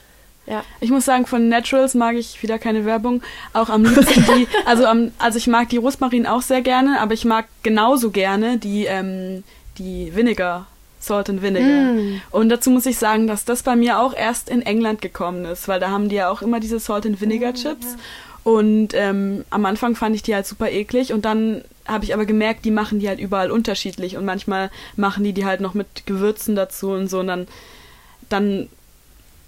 Ja. 0.47 0.63
Ich 0.79 0.91
muss 0.91 1.05
sagen, 1.05 1.25
von 1.25 1.49
Naturals 1.49 1.95
mag 1.95 2.15
ich 2.15 2.41
wieder 2.43 2.59
keine 2.59 2.85
Werbung. 2.85 3.23
Auch 3.53 3.69
am 3.69 3.83
liebsten 3.83 4.23
die, 4.35 4.47
also, 4.65 4.85
am, 4.85 5.11
also 5.17 5.37
ich 5.37 5.47
mag 5.47 5.69
die 5.69 5.77
Rosmarin 5.77 6.27
auch 6.27 6.41
sehr 6.41 6.61
gerne, 6.61 6.99
aber 7.01 7.13
ich 7.13 7.25
mag 7.25 7.45
genauso 7.63 8.11
gerne 8.11 8.57
die, 8.57 8.85
ähm, 8.85 9.43
die 9.77 10.15
Vinegar, 10.15 10.67
Salt 10.99 11.29
and 11.29 11.41
Vinegar. 11.41 11.93
Mm. 11.93 12.21
Und 12.31 12.49
dazu 12.49 12.69
muss 12.69 12.85
ich 12.85 12.97
sagen, 12.97 13.27
dass 13.27 13.45
das 13.45 13.63
bei 13.63 13.75
mir 13.75 13.99
auch 13.99 14.13
erst 14.15 14.49
in 14.49 14.61
England 14.61 15.01
gekommen 15.01 15.45
ist, 15.45 15.67
weil 15.67 15.79
da 15.79 15.89
haben 15.89 16.09
die 16.09 16.15
ja 16.15 16.29
auch 16.29 16.41
immer 16.41 16.59
diese 16.59 16.79
Salt 16.79 17.05
and 17.05 17.19
Vinegar 17.19 17.53
Chips. 17.53 17.95
Und 18.43 18.89
ähm, 18.93 19.43
am 19.49 19.65
Anfang 19.65 19.95
fand 19.95 20.15
ich 20.15 20.21
die 20.21 20.35
halt 20.35 20.45
super 20.45 20.69
eklig 20.69 21.11
und 21.11 21.25
dann 21.25 21.63
habe 21.87 22.03
ich 22.05 22.13
aber 22.13 22.25
gemerkt, 22.25 22.63
die 22.63 22.69
machen 22.69 22.99
die 22.99 23.09
halt 23.09 23.19
überall 23.19 23.49
unterschiedlich 23.49 24.17
und 24.17 24.25
manchmal 24.25 24.69
machen 24.95 25.23
die 25.23 25.33
die 25.33 25.45
halt 25.45 25.61
noch 25.61 25.73
mit 25.73 26.05
Gewürzen 26.05 26.55
dazu 26.55 26.91
und 26.91 27.07
so 27.07 27.21
und 27.21 27.27
dann, 27.27 27.47
dann 28.29 28.69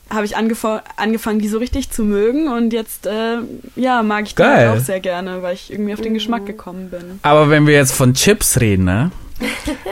habe 0.09 0.25
ich 0.25 0.37
angef- 0.37 0.81
angefangen, 0.95 1.39
die 1.39 1.47
so 1.47 1.57
richtig 1.57 1.89
zu 1.89 2.03
mögen 2.03 2.47
und 2.47 2.73
jetzt, 2.73 3.05
äh, 3.07 3.37
ja, 3.75 4.03
mag 4.03 4.23
ich 4.23 4.35
die 4.35 4.41
Geil. 4.41 4.69
halt 4.69 4.79
auch 4.79 4.83
sehr 4.83 4.99
gerne, 4.99 5.41
weil 5.43 5.53
ich 5.55 5.71
irgendwie 5.71 5.93
auf 5.93 6.01
den 6.01 6.13
Geschmack 6.13 6.45
gekommen 6.45 6.89
bin. 6.89 7.19
Aber 7.23 7.49
wenn 7.49 7.67
wir 7.67 7.73
jetzt 7.75 7.93
von 7.93 8.13
Chips 8.13 8.59
reden, 8.59 8.85
ne? 8.85 9.11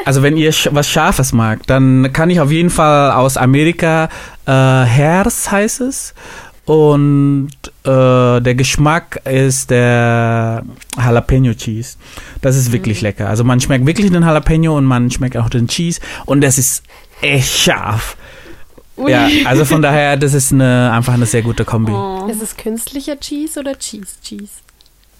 Also 0.06 0.23
wenn 0.23 0.38
ihr 0.38 0.51
was 0.71 0.89
Scharfes 0.89 1.32
mag, 1.32 1.67
dann 1.67 2.12
kann 2.12 2.30
ich 2.32 2.39
auf 2.39 2.49
jeden 2.51 2.71
Fall 2.71 3.12
aus 3.12 3.38
Amerika 3.38 4.10
äh, 4.47 4.51
Hers 4.51 5.51
heißt 5.51 5.82
es. 5.82 6.13
Und 6.65 7.49
äh, 7.84 8.41
der 8.41 8.56
Geschmack 8.56 9.21
ist 9.25 9.69
der 9.69 10.63
Jalapeno 10.97 11.54
Cheese. 11.54 11.97
Das 12.41 12.56
ist 12.58 12.71
wirklich 12.71 13.01
lecker. 13.01 13.30
Also 13.30 13.43
man 13.43 13.60
schmeckt 13.60 13.86
wirklich 13.86 14.10
den 14.12 14.23
Jalapeno 14.23 14.75
und 14.75 14.86
man 14.86 15.12
schmeckt 15.12 15.38
auch 15.38 15.49
den 15.49 15.67
Cheese. 15.67 16.01
Und 16.25 16.41
das 16.41 16.58
ist 16.58 16.84
echt 17.21 17.56
scharf. 17.56 18.17
Ui. 18.97 19.12
Ja, 19.12 19.27
also 19.45 19.65
von 19.65 19.81
daher, 19.81 20.15
das 20.17 20.34
ist 20.34 20.53
eine, 20.53 20.91
einfach 20.93 21.13
eine 21.13 21.25
sehr 21.25 21.41
gute 21.41 21.65
Kombi. 21.65 21.91
Oh. 21.91 22.27
Ist 22.29 22.41
es 22.41 22.55
künstlicher 22.55 23.19
Cheese 23.19 23.60
oder 23.60 23.77
Cheese 23.77 24.15
Cheese? 24.23 24.51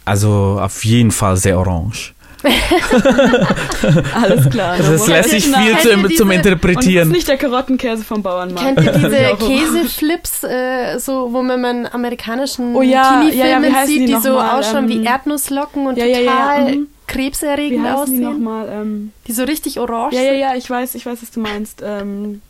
Also 0.06 0.60
auf 0.62 0.86
jeden 0.86 1.12
Fall 1.12 1.36
sehr 1.38 1.58
orange. 1.60 2.14
Alles 4.14 4.50
klar. 4.50 4.80
Es 4.80 5.08
lässt 5.08 5.30
sich 5.30 5.46
viel 5.46 5.54
Kennt 5.54 5.82
zu, 5.82 5.90
ihr 5.90 5.96
zum 5.96 6.08
diese- 6.10 6.24
Und 6.24 6.30
ist 6.32 6.36
Interpretieren. 6.38 7.10
nicht 7.10 7.28
der 7.28 7.38
Karottenkäse 7.38 8.04
vom 8.04 8.22
Bauernmarkt. 8.22 8.78
Kennt 8.78 8.86
ihr 8.86 8.92
Das 8.94 9.02
ist 9.42 9.48
diese. 9.48 9.80
Käseflips, 9.82 10.44
äh, 10.44 11.00
so, 11.00 11.34
wo 11.34 11.42
man 11.42 11.64
in 11.66 11.88
amerikanischen 11.88 12.76
Oh 12.76 12.82
ja, 12.82 13.20
Teenie-Filmen 13.22 13.64
ja, 13.64 13.70
ja, 13.70 13.84
wie 13.84 13.88
sieht, 13.88 14.02
die 14.02 14.06
die, 14.08 14.12
noch 14.14 14.22
so 14.22 14.34
mal? 14.36 14.60
ausschauen 14.60 14.88
wie 14.90 14.98
Ähm, 14.98 15.06
Erdnusslocken 15.06 15.88
und 15.88 15.98
ja, 15.98 16.06
ja, 16.06 16.20
ja, 16.20 16.32
total 16.32 16.62
mhm. 16.76 16.88
Wie 17.08 17.14
krebserregend 17.14 17.84
heißen 17.88 18.06
die 18.18 18.26
aussehen? 18.26 18.44
nochmal? 18.44 18.68
Ähm, 18.72 19.12
Die 19.28 19.32
so 19.32 19.44
richtig 19.44 19.80
orange 19.80 20.16
ja, 20.16 20.22
ja, 20.22 20.30
sind. 20.32 20.40
ja, 20.40 20.56
ich 20.56 20.70
weiß, 20.70 20.96
ich 20.96 21.06
weiß, 21.06 21.20
was 21.22 21.32
du 21.32 21.40
meinst. 21.40 21.82
Ähm, 21.86 22.42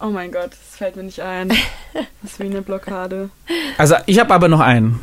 oh 0.00 0.06
mein 0.10 0.32
Gott, 0.32 0.50
das 0.50 0.76
fällt 0.78 0.96
mir 0.96 1.02
nicht 1.04 1.20
ein. 1.20 1.52
Das 2.22 2.32
ist 2.32 2.40
wie 2.40 2.44
eine 2.44 2.60
Blockade. 2.60 3.30
Also 3.78 3.94
ich 4.04 4.18
habe 4.18 4.34
aber 4.34 4.48
noch 4.48 4.60
einen. 4.60 5.00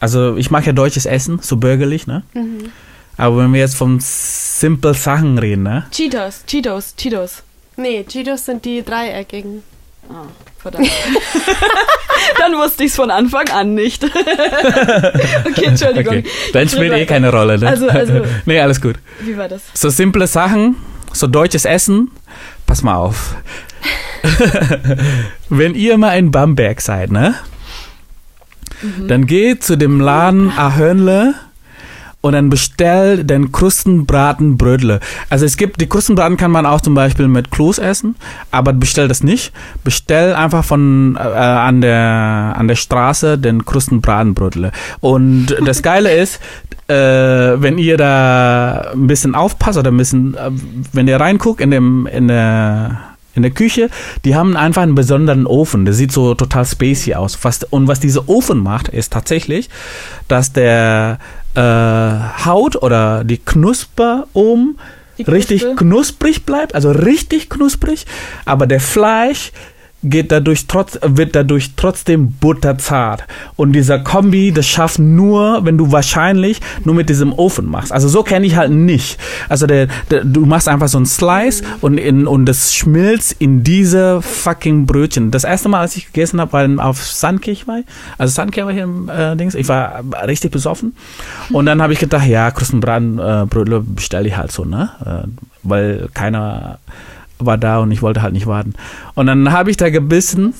Also 0.00 0.36
ich 0.36 0.50
mag 0.50 0.66
ja 0.66 0.72
deutsches 0.72 1.06
Essen, 1.06 1.38
so 1.40 1.56
bürgerlich, 1.56 2.06
ne? 2.06 2.22
Mhm. 2.34 2.70
Aber 3.16 3.38
wenn 3.38 3.52
wir 3.54 3.60
jetzt 3.60 3.76
von 3.76 3.98
simple 4.00 4.92
Sachen 4.92 5.38
reden, 5.38 5.62
ne? 5.62 5.86
Cheetos, 5.90 6.44
Cheetos, 6.46 6.94
Cheetos. 6.96 7.42
Nee, 7.78 8.04
Cheetos 8.04 8.44
sind 8.44 8.64
die 8.66 8.82
dreieckigen. 8.84 9.62
Ah, 10.10 10.26
verdammt. 10.58 10.90
Dann 12.38 12.52
wusste 12.58 12.84
ich 12.84 12.90
es 12.90 12.96
von 12.96 13.10
Anfang 13.10 13.48
an 13.48 13.74
nicht. 13.74 14.04
okay, 15.46 15.64
Entschuldigung. 15.64 16.18
Okay. 16.18 16.24
Dann 16.52 16.68
spielt 16.68 16.92
eh 16.92 17.06
keine 17.06 17.30
Rolle, 17.30 17.58
ne? 17.58 17.68
Also- 17.68 17.88
also- 17.88 18.22
nee, 18.44 18.60
alles 18.60 18.80
gut. 18.82 18.96
Wie 19.20 19.36
war 19.36 19.48
das? 19.48 19.62
So 19.74 19.88
simple 19.88 20.26
Sachen, 20.26 20.76
so 21.12 21.26
deutsches 21.26 21.64
Essen, 21.64 22.10
pass 22.66 22.82
mal 22.82 22.96
auf. 22.96 23.36
wenn 25.48 25.74
ihr 25.74 25.98
mal 25.98 26.18
in 26.18 26.30
Bamberg 26.30 26.80
seid, 26.80 27.10
ne? 27.10 27.34
Dann 29.08 29.26
geht 29.26 29.64
zu 29.64 29.76
dem 29.76 30.00
Laden 30.00 30.50
Ahönle 30.50 31.34
und 32.26 32.32
dann 32.32 32.50
bestell 32.50 33.24
den 33.24 33.52
Krustenbratenbrödle. 33.52 35.00
Also 35.30 35.46
es 35.46 35.56
gibt, 35.56 35.80
die 35.80 35.86
Krustenbraten 35.86 36.36
kann 36.36 36.50
man 36.50 36.66
auch 36.66 36.80
zum 36.80 36.94
Beispiel 36.94 37.28
mit 37.28 37.50
Kloß 37.50 37.78
essen, 37.78 38.16
aber 38.50 38.72
bestell 38.72 39.08
das 39.08 39.22
nicht. 39.22 39.52
Bestell 39.84 40.34
einfach 40.34 40.64
von 40.64 41.16
äh, 41.16 41.20
an 41.20 41.80
der 41.80 42.54
an 42.56 42.68
der 42.68 42.74
Straße 42.74 43.38
den 43.38 43.64
Krustenbratenbrödle. 43.64 44.72
Und 45.00 45.56
das 45.64 45.82
Geile 45.82 46.14
ist, 46.14 46.40
äh, 46.88 46.94
wenn 46.94 47.78
ihr 47.78 47.96
da 47.96 48.90
ein 48.92 49.06
bisschen 49.06 49.34
aufpasst 49.34 49.78
oder 49.78 49.90
ein 49.90 49.96
bisschen, 49.96 50.34
äh, 50.34 50.50
wenn 50.92 51.06
ihr 51.08 51.20
reinguckt 51.20 51.60
in 51.60 51.70
dem 51.70 52.06
in 52.06 52.28
der 52.28 53.00
in 53.36 53.42
der 53.42 53.52
Küche, 53.52 53.90
die 54.24 54.34
haben 54.34 54.56
einfach 54.56 54.82
einen 54.82 54.94
besonderen 54.94 55.46
Ofen. 55.46 55.84
Der 55.84 55.94
sieht 55.94 56.10
so 56.10 56.34
total 56.34 56.64
spacey 56.64 57.14
aus. 57.14 57.38
Was, 57.42 57.62
und 57.64 57.86
was 57.86 58.00
dieser 58.00 58.28
Ofen 58.28 58.62
macht, 58.62 58.88
ist 58.88 59.12
tatsächlich, 59.12 59.68
dass 60.26 60.52
der 60.52 61.18
äh, 61.54 61.60
Haut 62.44 62.82
oder 62.82 63.24
die 63.24 63.38
Knusper 63.38 64.26
oben 64.32 64.78
Die 65.18 65.22
richtig 65.22 65.64
knusprig 65.76 66.44
bleibt, 66.44 66.74
also 66.74 66.90
richtig 66.90 67.48
knusprig, 67.48 68.06
aber 68.44 68.66
der 68.66 68.80
Fleisch 68.80 69.52
geht 70.02 70.30
dadurch 70.30 70.66
trotz, 70.66 70.98
wird 71.02 71.34
dadurch 71.34 71.72
trotzdem 71.76 72.32
butterzart. 72.32 73.24
Und 73.56 73.72
dieser 73.72 73.98
Kombi, 73.98 74.52
das 74.52 74.66
schafft 74.66 74.98
nur, 74.98 75.64
wenn 75.64 75.78
du 75.78 75.92
wahrscheinlich 75.92 76.60
nur 76.84 76.94
mit 76.94 77.08
diesem 77.08 77.32
Ofen 77.32 77.66
machst. 77.66 77.92
Also 77.92 78.08
so 78.08 78.22
kenne 78.22 78.46
ich 78.46 78.56
halt 78.56 78.70
nicht. 78.70 79.18
Also 79.48 79.66
der, 79.66 79.88
der, 80.10 80.24
du 80.24 80.46
machst 80.46 80.68
einfach 80.68 80.88
so 80.88 80.98
ein 80.98 81.06
Slice 81.06 81.62
und, 81.80 81.98
in, 81.98 82.26
und 82.26 82.46
das 82.46 82.74
schmilzt 82.74 83.36
in 83.38 83.64
diese 83.64 84.22
fucking 84.22 84.86
Brötchen. 84.86 85.30
Das 85.30 85.44
erste 85.44 85.68
Mal, 85.68 85.80
als 85.80 85.96
ich 85.96 86.06
gegessen 86.06 86.40
habe, 86.40 86.52
war 86.52 86.86
auf 86.86 87.02
Sandkirchweih. 87.02 87.84
Also 88.18 88.34
Sandkirchweih 88.34 88.72
hier 88.72 88.84
im 88.84 89.08
äh, 89.08 89.36
Dings. 89.36 89.54
Ich 89.54 89.68
war 89.68 90.04
richtig 90.26 90.52
besoffen. 90.52 90.94
Und 91.50 91.66
dann 91.66 91.82
habe 91.82 91.92
ich 91.92 91.98
gedacht, 91.98 92.26
ja, 92.26 92.50
Krustenbraten, 92.50 93.18
äh, 93.18 93.46
bestelle 93.80 94.28
ich 94.28 94.36
halt 94.36 94.52
so, 94.52 94.64
ne? 94.64 94.90
Äh, 95.04 95.28
weil 95.62 96.08
keiner 96.14 96.78
war 97.38 97.58
da 97.58 97.78
und 97.78 97.90
ich 97.90 98.02
wollte 98.02 98.22
halt 98.22 98.32
nicht 98.32 98.46
warten. 98.46 98.74
Und 99.14 99.26
dann 99.26 99.52
habe 99.52 99.70
ich 99.70 99.76
da 99.76 99.90
gebissen. 99.90 100.54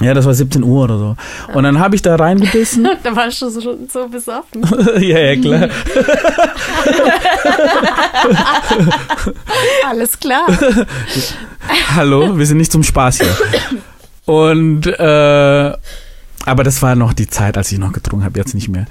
Ja, 0.00 0.14
das 0.14 0.24
war 0.26 0.34
17 0.34 0.62
Uhr 0.62 0.84
oder 0.84 0.98
so. 0.98 1.16
Und 1.52 1.64
dann 1.64 1.78
habe 1.78 1.94
ich 1.94 2.02
da 2.02 2.16
reingebissen. 2.16 2.88
da 3.02 3.14
warst 3.14 3.40
du 3.42 3.60
schon 3.60 3.88
so 3.88 4.08
besoffen. 4.08 4.62
ja, 5.00 5.18
ja, 5.18 5.36
klar. 5.40 5.68
Alles 9.88 10.18
klar. 10.18 10.46
Hallo, 11.94 12.36
wir 12.36 12.46
sind 12.46 12.58
nicht 12.58 12.72
zum 12.72 12.82
Spaß 12.82 13.18
hier. 13.18 13.36
Und, 14.24 14.86
äh, 14.86 15.72
aber 16.46 16.64
das 16.64 16.82
war 16.82 16.94
noch 16.94 17.12
die 17.12 17.28
Zeit, 17.28 17.56
als 17.56 17.70
ich 17.72 17.78
noch 17.78 17.92
getrunken 17.92 18.24
habe, 18.24 18.38
jetzt 18.38 18.54
nicht 18.54 18.68
mehr. 18.68 18.86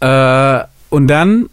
Äh, 0.00 0.64
und 0.90 1.08
dann 1.08 1.48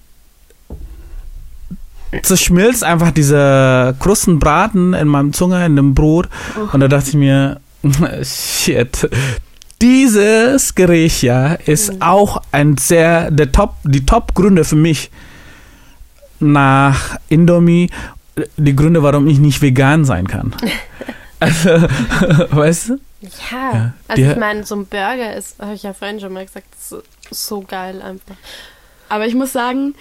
zerschmilzt 2.23 2.83
einfach 2.83 3.11
dieser 3.11 3.95
Krustenbraten 3.99 4.93
in 4.93 5.07
meinem 5.07 5.33
Zunge, 5.33 5.65
in 5.65 5.75
dem 5.75 5.93
Brot. 5.93 6.29
Und 6.71 6.79
da 6.79 6.87
dachte 6.87 7.09
ich 7.09 7.15
mir, 7.15 7.59
shit, 8.23 9.09
dieses 9.81 10.75
Gericht 10.75 11.21
ja 11.21 11.53
ist 11.53 12.01
auch 12.01 12.41
ein 12.51 12.77
sehr, 12.77 13.31
der 13.31 13.51
Top, 13.51 13.75
die 13.83 14.05
Top-Gründe 14.05 14.63
für 14.63 14.75
mich 14.75 15.11
nach 16.39 17.17
Indomie, 17.29 17.89
die 18.57 18.75
Gründe, 18.75 19.03
warum 19.03 19.27
ich 19.27 19.39
nicht 19.39 19.61
vegan 19.61 20.05
sein 20.05 20.27
kann. 20.27 20.55
Also, 21.37 21.69
weißt 22.55 22.89
du? 22.89 22.99
Ja, 23.51 23.73
Ja, 23.73 23.93
also 24.07 24.23
ich 24.23 24.37
meine, 24.37 24.63
so 24.63 24.75
ein 24.75 24.85
Burger 24.85 25.35
ist, 25.35 25.59
habe 25.59 25.73
ich 25.73 25.83
ja 25.83 25.93
vorhin 25.93 26.21
schon 26.21 26.31
mal 26.31 26.45
gesagt, 26.45 26.67
so 27.29 27.61
geil 27.61 28.01
einfach. 28.01 28.35
Aber 29.09 29.27
ich 29.27 29.35
muss 29.35 29.51
sagen, 29.51 29.95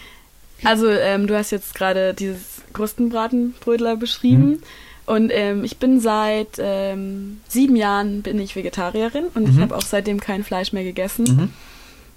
also 0.62 0.88
ähm, 0.88 1.26
du 1.26 1.36
hast 1.36 1.50
jetzt 1.50 1.74
gerade 1.74 2.14
dieses 2.14 2.62
Krustenbratenbrötler 2.72 3.96
beschrieben. 3.96 4.46
Mhm. 4.50 4.58
Und 5.06 5.30
ähm, 5.34 5.64
ich 5.64 5.76
bin 5.76 6.00
seit 6.00 6.56
ähm, 6.58 7.40
sieben 7.48 7.76
Jahren 7.76 8.22
bin 8.22 8.40
ich 8.40 8.56
Vegetarierin 8.56 9.24
und 9.34 9.44
Mhm. 9.44 9.50
ich 9.50 9.58
habe 9.60 9.76
auch 9.76 9.82
seitdem 9.82 10.18
kein 10.18 10.44
Fleisch 10.44 10.72
mehr 10.72 10.84
gegessen. 10.84 11.52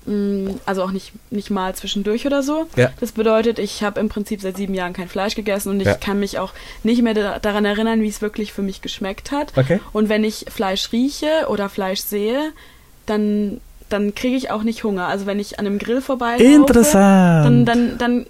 Mm, 0.05 0.51
Also 0.65 0.83
auch 0.83 0.91
nicht, 0.91 1.11
nicht 1.29 1.49
mal 1.49 1.75
zwischendurch 1.75 2.25
oder 2.25 2.41
so. 2.43 2.67
Ja. 2.77 2.91
Das 3.01 3.11
bedeutet, 3.11 3.59
ich 3.59 3.83
habe 3.83 3.99
im 3.99 4.07
Prinzip 4.07 4.39
seit 4.41 4.55
sieben 4.55 4.73
Jahren 4.73 4.93
kein 4.93 5.09
Fleisch 5.09 5.35
gegessen 5.35 5.69
und 5.69 5.81
ich 5.81 5.87
Ja. 5.87 5.95
kann 5.95 6.21
mich 6.21 6.39
auch 6.39 6.53
nicht 6.83 7.01
mehr 7.01 7.13
da 7.13 7.39
daran 7.39 7.65
erinnern, 7.65 8.01
wie 8.01 8.07
es 8.07 8.21
wirklich 8.21 8.53
für 8.53 8.61
mich 8.61 8.81
geschmeckt 8.81 9.31
hat. 9.31 9.51
Okay. 9.57 9.81
Und 9.91 10.07
wenn 10.07 10.23
ich 10.23 10.45
Fleisch 10.49 10.93
rieche 10.93 11.47
oder 11.49 11.67
Fleisch 11.67 11.99
sehe, 11.99 12.53
dann, 13.05 13.59
dann 13.89 14.15
kriege 14.15 14.35
ich 14.35 14.51
auch 14.51 14.63
nicht 14.63 14.83
Hunger. 14.83 15.07
Also 15.07 15.25
wenn 15.25 15.39
ich 15.39 15.59
an 15.59 15.65
einem 15.65 15.79
Grill 15.79 16.01
vorbei 16.01 16.37
Interessant. 16.37 17.45
dann, 17.45 17.65
dann, 17.65 17.97
dann 17.97 18.25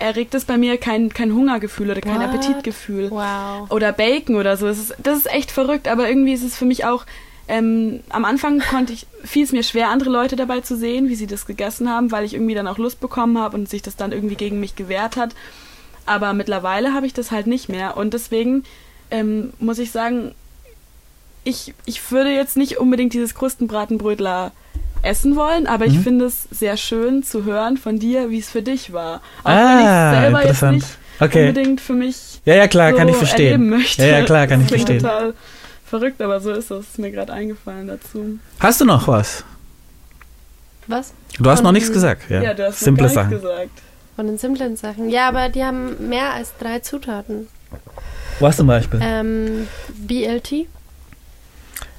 erregt 0.00 0.34
es 0.34 0.44
bei 0.44 0.56
mir 0.56 0.78
kein, 0.78 1.12
kein 1.12 1.32
Hungergefühl 1.32 1.90
oder 1.90 2.00
kein 2.00 2.16
What? 2.20 2.28
Appetitgefühl. 2.28 3.10
Wow. 3.10 3.70
Oder 3.70 3.92
Bacon 3.92 4.36
oder 4.36 4.56
so. 4.56 4.66
Das 4.66 4.78
ist, 4.78 4.94
das 5.02 5.18
ist 5.18 5.32
echt 5.32 5.50
verrückt, 5.50 5.86
aber 5.86 6.08
irgendwie 6.08 6.32
ist 6.32 6.42
es 6.42 6.56
für 6.56 6.64
mich 6.64 6.84
auch. 6.84 7.04
Ähm, 7.48 8.00
am 8.10 8.24
Anfang 8.24 8.60
konnte 8.60 8.92
ich, 8.92 9.06
fiel 9.24 9.42
es 9.44 9.52
mir 9.52 9.62
schwer, 9.62 9.88
andere 9.88 10.10
Leute 10.10 10.36
dabei 10.36 10.60
zu 10.60 10.76
sehen, 10.76 11.08
wie 11.08 11.16
sie 11.16 11.26
das 11.26 11.46
gegessen 11.46 11.90
haben, 11.90 12.12
weil 12.12 12.24
ich 12.24 12.34
irgendwie 12.34 12.54
dann 12.54 12.68
auch 12.68 12.78
Lust 12.78 13.00
bekommen 13.00 13.38
habe 13.38 13.56
und 13.56 13.68
sich 13.68 13.82
das 13.82 13.96
dann 13.96 14.12
irgendwie 14.12 14.36
gegen 14.36 14.60
mich 14.60 14.76
gewehrt 14.76 15.16
hat. 15.16 15.34
Aber 16.06 16.32
mittlerweile 16.32 16.94
habe 16.94 17.06
ich 17.06 17.12
das 17.12 17.30
halt 17.30 17.46
nicht 17.46 17.68
mehr. 17.68 17.96
Und 17.96 18.14
deswegen 18.14 18.64
ähm, 19.10 19.52
muss 19.58 19.78
ich 19.78 19.90
sagen, 19.90 20.34
ich, 21.44 21.74
ich 21.86 22.10
würde 22.10 22.30
jetzt 22.34 22.56
nicht 22.56 22.78
unbedingt 22.78 23.12
dieses 23.14 23.34
Krustenbratenbrötler 23.34 24.52
essen 25.02 25.34
wollen, 25.36 25.66
aber 25.66 25.86
ich 25.86 25.94
Mhm. 25.94 26.02
finde 26.02 26.24
es 26.26 26.42
sehr 26.50 26.76
schön 26.76 27.22
zu 27.22 27.44
hören 27.44 27.76
von 27.78 27.98
dir, 27.98 28.28
wie 28.30 28.38
es 28.38 28.50
für 28.50 28.62
dich 28.62 28.92
war. 28.92 29.22
Auch 29.44 29.50
Ah, 29.50 29.56
wenn 29.56 29.78
ich 29.78 29.86
es 29.86 30.22
selber 30.22 30.38
jetzt 30.38 30.44
interessant. 30.48 30.74
nicht 30.76 30.86
Okay. 31.20 31.48
unbedingt 31.48 31.80
für 31.80 31.92
mich 31.94 32.40
Ja, 32.44 32.54
ja, 32.54 32.68
klar, 32.68 32.90
so 32.90 32.96
kann 32.98 33.08
ich 33.08 33.16
verstehen. 33.16 33.46
erleben 33.52 33.68
möchte. 33.70 34.02
Ja, 34.02 34.18
ja, 34.18 34.24
klar, 34.24 34.46
kann 34.46 34.60
ich 34.60 34.66
Das 34.68 34.74
klingt 34.84 34.88
verstehen. 35.02 35.08
total 35.10 35.34
verrückt, 35.86 36.20
aber 36.22 36.40
so 36.40 36.50
ist 36.52 36.70
es. 36.70 36.86
Ist 36.86 36.98
mir 36.98 37.10
gerade 37.10 37.32
eingefallen 37.32 37.88
dazu. 37.88 38.38
Hast 38.58 38.80
du 38.80 38.84
noch 38.84 39.08
was? 39.08 39.44
Was? 40.86 41.12
Du 41.38 41.48
hast 41.48 41.60
noch 41.60 41.68
Von- 41.68 41.74
nichts 41.74 41.92
gesagt. 41.92 42.28
Ja, 42.30 42.42
Ja, 42.42 42.54
du 42.54 42.66
hast 42.66 42.80
simple 42.80 43.06
noch 43.06 43.14
gar 43.14 43.24
Sachen. 43.24 43.30
nichts 43.34 43.42
gesagt. 43.48 43.70
Von 44.16 44.26
den 44.26 44.38
simplen 44.38 44.76
Sachen. 44.76 45.08
Ja, 45.08 45.28
aber 45.28 45.48
die 45.48 45.64
haben 45.64 46.08
mehr 46.08 46.32
als 46.34 46.52
drei 46.58 46.80
Zutaten. 46.80 47.48
Was 48.40 48.56
zum 48.56 48.66
Beispiel? 48.66 49.00
Ähm, 49.02 49.66
BLT. 49.96 50.66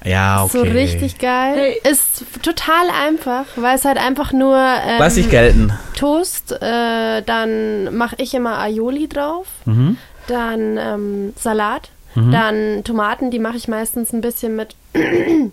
Ja, 0.04 0.44
okay. 0.44 0.58
So 0.58 0.64
richtig 0.64 1.18
geil. 1.20 1.56
Hey. 1.84 1.92
Ist 1.92 2.24
total 2.42 2.90
einfach, 3.06 3.46
weil 3.56 3.76
es 3.76 3.86
halt 3.86 3.98
einfach 3.98 4.32
nur 4.34 4.58
ähm, 4.58 4.96
Lass 5.00 5.18
ich 5.18 5.30
gelten. 5.30 5.72
Toast, 5.96 6.52
äh, 6.54 7.22
dann 7.22 7.96
mache 7.96 8.16
ich 8.20 8.34
immer 8.34 8.58
Aioli 8.60 9.08
drauf, 9.08 9.48
Mhm. 9.66 9.98
dann 10.28 10.78
ähm, 10.78 11.34
Salat, 11.38 11.90
Mhm. 12.16 12.32
dann 12.32 12.84
Tomaten, 12.84 13.32
die 13.32 13.40
mache 13.40 13.58
ich 13.58 13.68
meistens 13.68 14.12
ein 14.14 14.22
bisschen 14.22 14.56
mit 14.56 14.76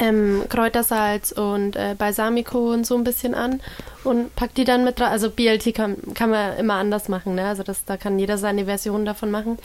ähm, 0.00 0.42
Kräutersalz 0.48 1.32
und 1.32 1.76
äh, 1.76 1.94
Balsamico 1.96 2.72
und 2.72 2.84
so 2.86 2.96
ein 2.96 3.04
bisschen 3.04 3.34
an 3.34 3.60
und 4.02 4.34
pack 4.34 4.54
die 4.54 4.64
dann 4.64 4.84
mit 4.84 4.98
drauf. 4.98 5.10
Also 5.10 5.30
BLT 5.30 5.72
kann, 5.74 5.96
kann 6.14 6.30
man 6.30 6.56
immer 6.58 6.74
anders 6.74 7.08
machen, 7.08 7.34
ne? 7.36 7.46
Also 7.46 7.62
das, 7.62 7.84
da 7.84 7.96
kann 7.96 8.18
jeder 8.18 8.36
seine 8.38 8.64
Version 8.64 9.04
davon 9.04 9.30
machen. 9.30 9.58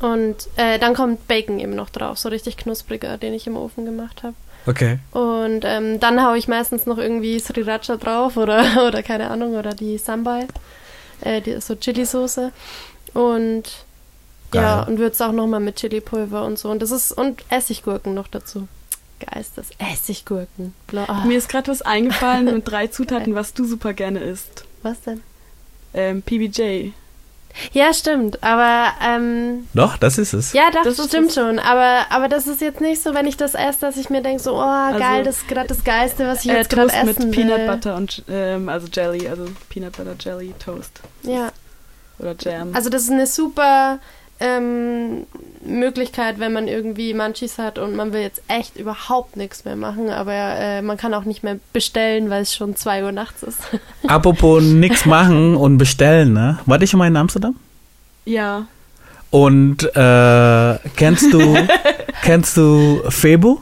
Und 0.00 0.36
äh, 0.56 0.78
dann 0.78 0.94
kommt 0.94 1.26
Bacon 1.28 1.58
eben 1.58 1.74
noch 1.74 1.90
drauf, 1.90 2.18
so 2.18 2.28
richtig 2.28 2.56
knuspriger, 2.56 3.16
den 3.18 3.34
ich 3.34 3.46
im 3.46 3.56
Ofen 3.56 3.84
gemacht 3.84 4.22
habe. 4.22 4.34
Okay. 4.66 4.98
Und 5.12 5.62
ähm, 5.64 5.98
dann 6.00 6.22
haue 6.22 6.36
ich 6.36 6.48
meistens 6.48 6.84
noch 6.84 6.98
irgendwie 6.98 7.38
Sriracha 7.38 7.96
drauf 7.96 8.36
oder, 8.36 8.86
oder 8.88 9.02
keine 9.02 9.30
Ahnung, 9.30 9.54
oder 9.54 9.74
die 9.74 9.96
Sambal, 9.98 10.46
äh, 11.22 11.40
die, 11.40 11.60
so 11.60 11.74
Chili-Soße. 11.74 12.52
Und 13.14 13.62
ja, 14.52 14.80
Geil. 14.80 14.88
und 14.88 14.98
würze 14.98 15.26
auch 15.26 15.32
nochmal 15.32 15.60
mit 15.60 15.76
Chili-Pulver 15.76 16.44
und 16.44 16.58
so. 16.58 16.70
Und 16.70 16.80
das 16.82 16.90
ist, 16.90 17.12
und 17.12 17.42
Essiggurken 17.50 18.14
noch 18.14 18.28
dazu. 18.28 18.68
Geil 19.20 19.40
ist 19.40 19.58
das. 19.58 19.70
Essiggurken. 19.78 20.74
Bla, 20.86 21.04
ah, 21.08 21.24
Mir 21.24 21.38
ist 21.38 21.48
gerade 21.48 21.70
was 21.70 21.82
eingefallen 21.82 22.44
mit 22.54 22.68
drei 22.68 22.86
Zutaten, 22.86 23.34
was 23.34 23.52
du 23.54 23.64
super 23.64 23.92
gerne 23.92 24.20
isst. 24.20 24.64
was 24.82 25.00
denn? 25.00 25.22
Ähm, 25.94 26.22
PBJ. 26.22 26.90
Ja, 27.72 27.92
stimmt, 27.92 28.42
aber 28.42 28.92
ähm, 29.04 29.68
Doch, 29.74 29.96
das 29.96 30.18
ist 30.18 30.32
es. 30.32 30.52
ja, 30.52 30.70
doch, 30.72 30.82
Das 30.84 31.02
stimmt 31.06 31.28
es. 31.28 31.34
schon. 31.34 31.58
Aber, 31.58 32.06
aber 32.10 32.28
das 32.28 32.46
ist 32.46 32.60
jetzt 32.60 32.80
nicht 32.80 33.02
so, 33.02 33.14
wenn 33.14 33.26
ich 33.26 33.36
das 33.36 33.54
esse, 33.54 33.80
dass 33.80 33.96
ich 33.96 34.10
mir 34.10 34.22
denke, 34.22 34.42
so, 34.42 34.54
oh, 34.54 34.98
geil, 34.98 35.24
das 35.24 35.38
ist 35.38 35.48
gerade 35.48 35.68
das 35.68 35.84
Geilste, 35.84 36.26
was 36.26 36.44
ich 36.44 36.50
Äh, 36.50 36.56
jetzt 36.58 36.70
gerade 36.70 36.88
Toast 36.88 36.96
essen 37.02 37.28
mit 37.28 37.36
will. 37.36 37.46
Peanut 37.46 37.66
Butter 37.66 37.96
und 37.96 38.22
ähm, 38.28 38.68
also 38.68 38.86
Jelly, 38.92 39.28
also 39.28 39.46
Peanut 39.68 39.92
Butter 39.96 40.14
Jelly 40.18 40.54
Toast 40.64 41.00
Ja. 41.22 41.48
oder 42.18 42.34
Jam. 42.38 42.74
Also 42.74 42.90
das 42.90 43.02
ist 43.02 43.10
eine 43.10 43.26
super 43.26 43.98
ähm, 44.40 45.26
Möglichkeit, 45.64 46.38
wenn 46.38 46.52
man 46.52 46.68
irgendwie 46.68 47.12
Munchies 47.14 47.58
hat 47.58 47.78
und 47.78 47.96
man 47.96 48.12
will 48.12 48.20
jetzt 48.20 48.42
echt 48.48 48.76
überhaupt 48.76 49.36
nichts 49.36 49.64
mehr 49.64 49.76
machen, 49.76 50.10
aber 50.10 50.32
äh, 50.32 50.82
man 50.82 50.96
kann 50.96 51.12
auch 51.14 51.24
nicht 51.24 51.42
mehr 51.42 51.58
bestellen, 51.72 52.30
weil 52.30 52.42
es 52.42 52.54
schon 52.54 52.76
2 52.76 53.04
Uhr 53.04 53.12
nachts 53.12 53.42
ist. 53.42 53.58
Apropos 54.06 54.62
nix 54.62 55.06
machen 55.06 55.56
und 55.56 55.78
bestellen, 55.78 56.32
ne? 56.32 56.58
Warte 56.66 56.84
ich 56.84 56.90
schon 56.90 56.98
mal 56.98 57.08
in 57.08 57.16
Amsterdam? 57.16 57.56
ja, 58.24 58.66
Und 59.30 59.82
äh, 59.96 60.78
kennst 60.96 61.32
du 61.32 61.56
kennst 62.22 62.56
du 62.56 63.02
Febo? 63.08 63.60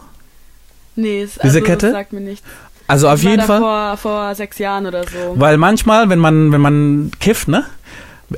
nee, 0.95 1.23
es, 1.23 1.35
Diese 1.35 1.59
also, 1.59 1.61
Kette? 1.63 1.91
Sagt 1.93 2.13
mir 2.13 2.21
nichts. 2.21 2.47
Also 2.89 3.09
auf 3.09 3.19
Ich 3.21 3.25
war 3.25 3.31
jeden 3.33 3.45
Fall. 3.45 3.61
Vor, 3.61 3.97
vor 3.97 4.35
sechs 4.35 4.59
Jahren 4.59 4.87
oder 4.87 5.05
so. 5.05 5.35
Weil 5.37 5.57
manchmal, 5.57 6.09
wenn 6.09 6.19
man, 6.21 6.53
wenn 6.53 6.61
man 6.61 7.11
kifft, 7.19 7.49
ne, 7.49 7.65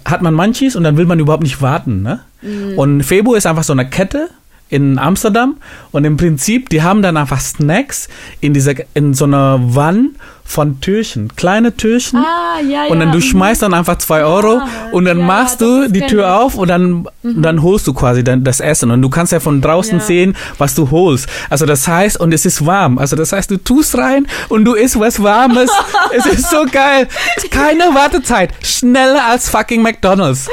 hat 0.04 0.22
man 0.22 0.34
Munchies 0.34 0.76
und 0.76 0.84
dann 0.84 0.96
will 0.96 1.06
man 1.06 1.18
überhaupt 1.18 1.42
nicht 1.42 1.60
warten, 1.60 2.02
ne? 2.02 2.20
Mhm. 2.42 2.78
Und 2.78 3.02
Febo 3.02 3.34
ist 3.34 3.46
einfach 3.46 3.64
so 3.64 3.72
eine 3.72 3.88
Kette 3.88 4.30
in 4.70 4.98
Amsterdam 4.98 5.56
und 5.92 6.04
im 6.04 6.16
Prinzip, 6.16 6.68
die 6.68 6.82
haben 6.82 7.00
dann 7.00 7.16
einfach 7.16 7.40
Snacks 7.40 8.08
in 8.40 8.52
dieser, 8.52 8.74
in 8.94 9.14
so 9.14 9.24
einer 9.24 9.58
Wanne 9.62 10.10
von 10.48 10.80
Türchen, 10.80 11.36
kleine 11.36 11.76
Türchen. 11.76 12.20
Ah, 12.20 12.58
ja, 12.62 12.84
ja. 12.84 12.90
Und 12.90 13.00
dann 13.00 13.12
du 13.12 13.18
mhm. 13.18 13.22
schmeißt 13.22 13.60
dann 13.60 13.74
einfach 13.74 13.98
zwei 13.98 14.24
Euro 14.24 14.58
Ah, 14.58 14.68
und 14.92 15.04
dann 15.04 15.18
ja, 15.18 15.24
machst 15.24 15.60
ja, 15.60 15.66
du 15.66 15.90
die 15.90 16.00
Tür 16.00 16.24
ich. 16.24 16.30
auf 16.30 16.54
und 16.54 16.68
dann, 16.68 17.06
und 17.22 17.42
dann 17.42 17.62
holst 17.62 17.86
du 17.86 17.92
quasi 17.92 18.24
dann 18.24 18.44
das 18.44 18.60
Essen 18.60 18.90
und 18.90 19.02
du 19.02 19.10
kannst 19.10 19.32
ja 19.32 19.40
von 19.40 19.60
draußen 19.60 19.98
Ja. 19.98 20.04
sehen, 20.04 20.36
was 20.56 20.74
du 20.74 20.90
holst. 20.90 21.28
Also 21.50 21.66
das 21.66 21.86
heißt, 21.86 22.18
und 22.18 22.32
es 22.32 22.46
ist 22.46 22.64
warm. 22.64 22.98
Also 22.98 23.14
das 23.14 23.32
heißt, 23.32 23.50
du 23.50 23.58
tust 23.58 23.98
rein 23.98 24.26
und 24.48 24.64
du 24.64 24.72
isst 24.72 24.98
was 24.98 25.22
Warmes. 25.22 25.70
es 26.16 26.24
ist 26.24 26.50
so 26.50 26.64
geil. 26.72 27.06
Keine 27.50 27.94
Wartezeit. 27.94 28.50
Schneller 28.62 29.26
als 29.28 29.50
fucking 29.50 29.82
McDonalds. 29.82 30.48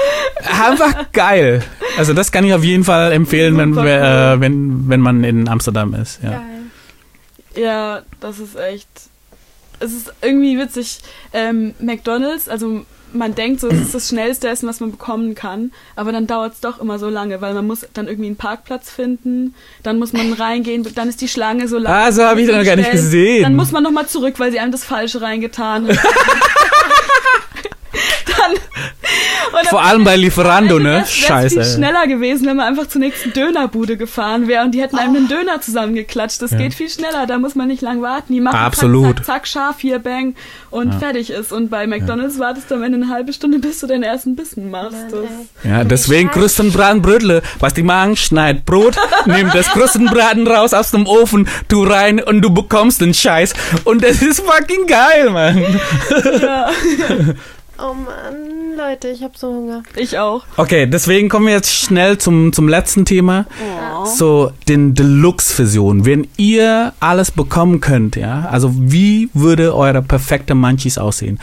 Einfach 0.61 1.11
geil. 1.13 1.63
Also 1.97 2.13
das 2.13 2.33
kann 2.33 2.43
ich 2.43 2.53
auf 2.53 2.65
jeden 2.65 2.83
Fall 2.83 3.13
empfehlen, 3.13 3.57
wenn, 3.57 3.77
äh, 3.77 4.39
wenn, 4.41 4.89
wenn 4.89 4.99
man 4.99 5.23
in 5.23 5.47
Amsterdam 5.47 5.93
ist. 5.93 6.19
Ja. 6.21 6.41
Ja, 7.55 8.01
das 8.19 8.39
ist 8.39 8.57
echt. 8.57 8.89
Es 9.86 9.93
ist 9.93 10.13
irgendwie 10.21 10.57
witzig. 10.57 10.99
Ähm, 11.33 11.73
McDonalds, 11.79 12.49
also 12.49 12.86
man 13.13 13.33
denkt 13.33 13.61
so, 13.61 13.69
es 13.69 13.79
ist 13.79 13.95
das 13.95 14.09
schnellste 14.09 14.49
Essen, 14.49 14.67
was 14.67 14.79
man 14.79 14.91
bekommen 14.91 15.36
kann, 15.36 15.71
aber 15.95 16.11
dann 16.11 16.27
dauert 16.27 16.53
es 16.53 16.59
doch 16.59 16.79
immer 16.81 16.99
so 16.99 17.09
lange, 17.09 17.39
weil 17.39 17.53
man 17.53 17.65
muss 17.65 17.88
dann 17.93 18.07
irgendwie 18.07 18.27
einen 18.27 18.36
Parkplatz 18.36 18.89
finden, 18.89 19.55
dann 19.83 19.99
muss 19.99 20.11
man 20.11 20.33
reingehen, 20.33 20.86
dann 20.95 21.07
ist 21.07 21.21
die 21.21 21.27
Schlange 21.27 21.67
so 21.67 21.77
lang. 21.77 21.93
Ah, 21.93 22.11
so 22.11 22.23
habe 22.23 22.41
ich 22.41 22.47
das 22.47 22.57
noch 22.57 22.65
gar 22.65 22.75
nicht 22.75 22.91
gesehen. 22.91 23.43
Dann 23.43 23.55
muss 23.55 23.71
man 23.71 23.83
nochmal 23.83 24.07
zurück, 24.07 24.36
weil 24.38 24.51
sie 24.51 24.59
einem 24.59 24.71
das 24.71 24.83
Falsche 24.83 25.21
reingetan 25.21 25.88
haben. 25.88 25.97
dann, 29.53 29.65
Vor 29.69 29.81
allem 29.83 30.03
bei 30.03 30.15
Lieferando, 30.15 30.79
ne? 30.79 30.85
wäre 30.85 31.01
es 31.03 31.09
viel 31.09 31.25
Scheiße. 31.27 31.63
schneller 31.75 32.07
gewesen, 32.07 32.47
wenn 32.47 32.57
man 32.57 32.67
einfach 32.67 32.87
zur 32.87 32.99
nächsten 33.01 33.33
Dönerbude 33.33 33.97
gefahren 33.97 34.47
wäre 34.47 34.63
und 34.65 34.71
die 34.71 34.81
hätten 34.81 34.97
einem 34.97 35.15
einen 35.15 35.27
Döner 35.27 35.61
zusammengeklatscht. 35.61 36.41
Das 36.41 36.51
Ja. 36.51 36.57
geht 36.57 36.73
viel 36.73 36.89
schneller, 36.89 37.25
da 37.27 37.37
muss 37.39 37.55
man 37.55 37.67
nicht 37.67 37.81
lang 37.81 38.01
warten. 38.01 38.33
Die 38.33 38.41
machen 38.41 38.57
Absolut. 38.57 39.17
zack, 39.17 39.25
zack, 39.25 39.25
zack, 39.25 39.47
scharf 39.47 39.75
hier, 39.79 39.99
bang 39.99 40.35
und 40.71 40.93
fertig 40.95 41.29
ist. 41.29 41.51
Und 41.51 41.69
bei 41.69 41.87
McDonalds 41.87 42.39
wartest 42.39 42.69
du 42.69 42.75
am 42.75 42.83
Ende 42.83 42.97
eine 42.97 43.09
halbe 43.09 43.33
Stunde, 43.33 43.59
bis 43.59 43.79
du 43.79 43.87
deinen 43.87 44.03
ersten 44.03 44.35
Bissen 44.35 44.69
machst. 44.69 44.95
Das. 45.11 45.29
Ja, 45.63 45.83
deswegen 45.83 46.29
Krustenbratenbrötle. 46.31 47.41
Was 47.59 47.73
die 47.73 47.83
machen, 47.83 48.15
schneid 48.17 48.65
Brot, 48.65 48.95
nimm 49.25 49.49
das 49.53 49.67
Krustenbraten 49.69 50.47
raus 50.47 50.73
aus 50.73 50.91
dem 50.91 51.07
Ofen, 51.07 51.47
tu 51.67 51.83
rein 51.83 52.19
und 52.21 52.41
du 52.41 52.49
bekommst 52.53 53.01
den 53.01 53.13
Scheiß. 53.13 53.53
Und 53.85 54.03
das 54.03 54.21
ist 54.21 54.41
fucking 54.41 54.87
geil, 54.87 55.29
Mann. 55.29 55.63
ja, 56.41 56.69
Oh 57.78 57.93
Mann, 57.93 58.78
Leute, 58.78 59.09
ich 59.09 59.21
hab 59.21 59.38
so 59.38 59.47
Hunger. 59.47 59.84
ich 59.97 60.17
auch. 60.17 60.43
Okay, 60.55 60.88
deswegen 60.88 61.28
kommen 61.28 61.47
wir 61.47 61.53
jetzt 61.53 61.73
schnell 61.73 62.17
zum, 62.17 62.53
zum 62.53 62.69
letzten 62.69 63.03
Thema. 63.05 63.45
Oh. 63.59 64.05
So, 64.05 64.51
den 64.69 64.93
Deluxe-Version. 64.93 66.05
Wenn 66.05 66.28
ihr 66.38 66.93
alles 66.99 67.32
bekommen 67.32 67.82
könnt, 67.82 68.15
ja, 68.15 68.47
also 68.49 68.71
wie 68.73 69.30
würde 69.34 69.76
eure 69.76 70.01
perfekte 70.01 70.55
Munchies 70.55 70.97
aussehen? 70.97 71.39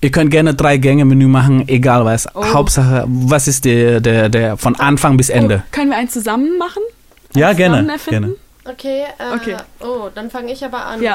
Ihr 0.00 0.10
könnt 0.10 0.30
gerne 0.30 0.54
drei 0.54 0.76
Gänge-Menü 0.78 1.26
machen, 1.26 1.68
egal 1.68 2.04
was. 2.04 2.28
Oh. 2.34 2.44
Hauptsache, 2.44 3.04
was 3.06 3.48
ist 3.48 3.64
der, 3.64 4.00
der, 4.00 4.28
der 4.28 4.56
von 4.56 4.76
Anfang 4.76 5.16
bis 5.16 5.28
Ende? 5.28 5.64
Oh, 5.66 5.68
können 5.70 5.90
wir 5.90 5.98
eins 5.98 6.12
zusammen 6.12 6.56
machen? 6.56 6.82
ja, 7.34 7.52
gerne, 7.52 7.76
zusammen 7.76 7.90
erfinden? 7.90 8.22
gerne. 8.22 8.36
Okay, 8.70 9.04
äh, 9.18 9.34
Okay. 9.34 9.56
oh, 9.80 10.08
dann 10.14 10.30
fange 10.30 10.52
ich 10.52 10.64
aber 10.64 10.84
an. 10.84 11.02
Ja. 11.02 11.14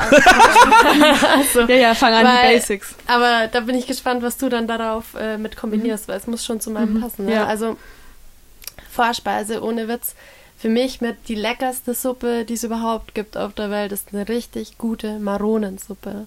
also, 1.35 1.61
Ja, 1.67 1.75
ja, 1.75 1.93
fang 1.95 2.13
an, 2.13 2.25
Weil- 2.25 2.49
die 2.49 2.55
Basics. 2.55 2.95
aber 3.07 3.47
da 3.51 3.59
bin 3.61 3.75
ich 3.75 3.85
gespannt, 3.87 4.23
was 4.23 4.37
du 4.37 4.49
dann 4.49 4.67
darauf 4.67 5.13
äh, 5.19 5.37
mit 5.37 5.55
kombinierst, 5.57 6.07
weil 6.07 6.17
es 6.17 6.27
muss 6.27 6.43
schon 6.45 6.59
zu 6.59 6.71
meinem 6.71 6.95
Mhm. 6.95 7.01
passen. 7.01 7.25
Ne? 7.25 7.33
Ja. 7.33 7.45
Also 7.45 7.77
Vorspeise 8.91 9.61
ohne 9.63 9.87
Witz. 9.87 10.15
Für 10.57 10.69
mich 10.69 11.01
mit 11.01 11.27
die 11.27 11.35
leckerste 11.35 11.93
Suppe, 11.93 12.45
die 12.45 12.53
es 12.53 12.63
überhaupt 12.63 13.13
gibt 13.15 13.35
auf 13.37 13.53
der 13.53 13.69
Welt, 13.69 13.91
ist 13.91 14.09
eine 14.13 14.29
richtig 14.29 14.77
gute 14.77 15.19
Maronensuppe. 15.19 16.25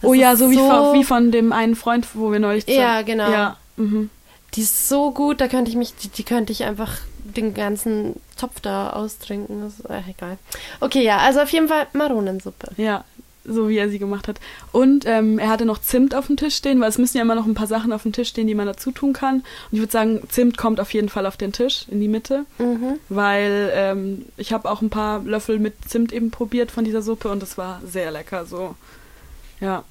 Das 0.00 0.08
Oh 0.08 0.14
ja, 0.14 0.36
so 0.36 0.50
wie, 0.50 0.56
von, 0.56 0.94
wie 0.94 1.04
von 1.04 1.32
dem 1.32 1.52
einen 1.52 1.74
Freund, 1.74 2.06
wo 2.14 2.30
wir 2.30 2.38
neulich 2.38 2.66
Ja, 2.68 3.02
genau. 3.02 3.30
Ja, 3.30 3.56
mhm. 3.76 4.10
Die 4.54 4.62
ist 4.62 4.88
so 4.88 5.10
gut, 5.12 5.40
da 5.40 5.48
könnte 5.48 5.70
ich 5.70 5.76
mich, 5.76 5.94
die, 5.96 6.08
die 6.08 6.24
könnte 6.24 6.52
ich 6.52 6.64
einfach 6.64 6.98
den 7.24 7.54
ganzen 7.54 8.16
Topf 8.38 8.60
da 8.60 8.90
austrinken. 8.90 9.62
Das 9.62 9.78
ist 9.78 9.88
äh, 9.88 10.02
egal. 10.10 10.38
Okay, 10.80 11.02
ja, 11.02 11.18
also 11.18 11.40
auf 11.40 11.48
jeden 11.50 11.68
Fall 11.68 11.86
Maronensuppe. 11.94 12.68
Ja, 12.76 13.04
so 13.44 13.68
wie 13.68 13.78
er 13.78 13.88
sie 13.88 13.98
gemacht 13.98 14.28
hat. 14.28 14.38
Und 14.70 15.04
ähm, 15.06 15.38
er 15.38 15.48
hatte 15.48 15.64
noch 15.64 15.80
Zimt 15.80 16.14
auf 16.14 16.26
dem 16.26 16.36
Tisch 16.36 16.54
stehen, 16.54 16.80
weil 16.80 16.88
es 16.90 16.98
müssen 16.98 17.16
ja 17.16 17.22
immer 17.22 17.34
noch 17.34 17.46
ein 17.46 17.54
paar 17.54 17.66
Sachen 17.66 17.92
auf 17.92 18.02
dem 18.02 18.12
Tisch 18.12 18.28
stehen, 18.28 18.46
die 18.46 18.54
man 18.54 18.66
dazu 18.66 18.92
tun 18.92 19.12
kann. 19.14 19.36
Und 19.36 19.44
ich 19.72 19.78
würde 19.78 19.90
sagen, 19.90 20.22
Zimt 20.28 20.58
kommt 20.58 20.80
auf 20.80 20.92
jeden 20.92 21.08
Fall 21.08 21.24
auf 21.26 21.36
den 21.38 21.52
Tisch, 21.52 21.86
in 21.88 22.00
die 22.00 22.08
Mitte, 22.08 22.44
Mhm. 22.58 22.98
weil 23.08 23.72
ähm, 23.74 24.26
ich 24.36 24.52
habe 24.52 24.70
auch 24.70 24.82
ein 24.82 24.90
paar 24.90 25.20
Löffel 25.24 25.58
mit 25.58 25.74
Zimt 25.88 26.12
eben 26.12 26.30
probiert 26.30 26.70
von 26.70 26.84
dieser 26.84 27.02
Suppe 27.02 27.30
und 27.30 27.42
es 27.42 27.56
war 27.56 27.80
sehr 27.86 28.10
lecker. 28.10 28.44
So, 28.46 28.74
ja, 29.60 29.82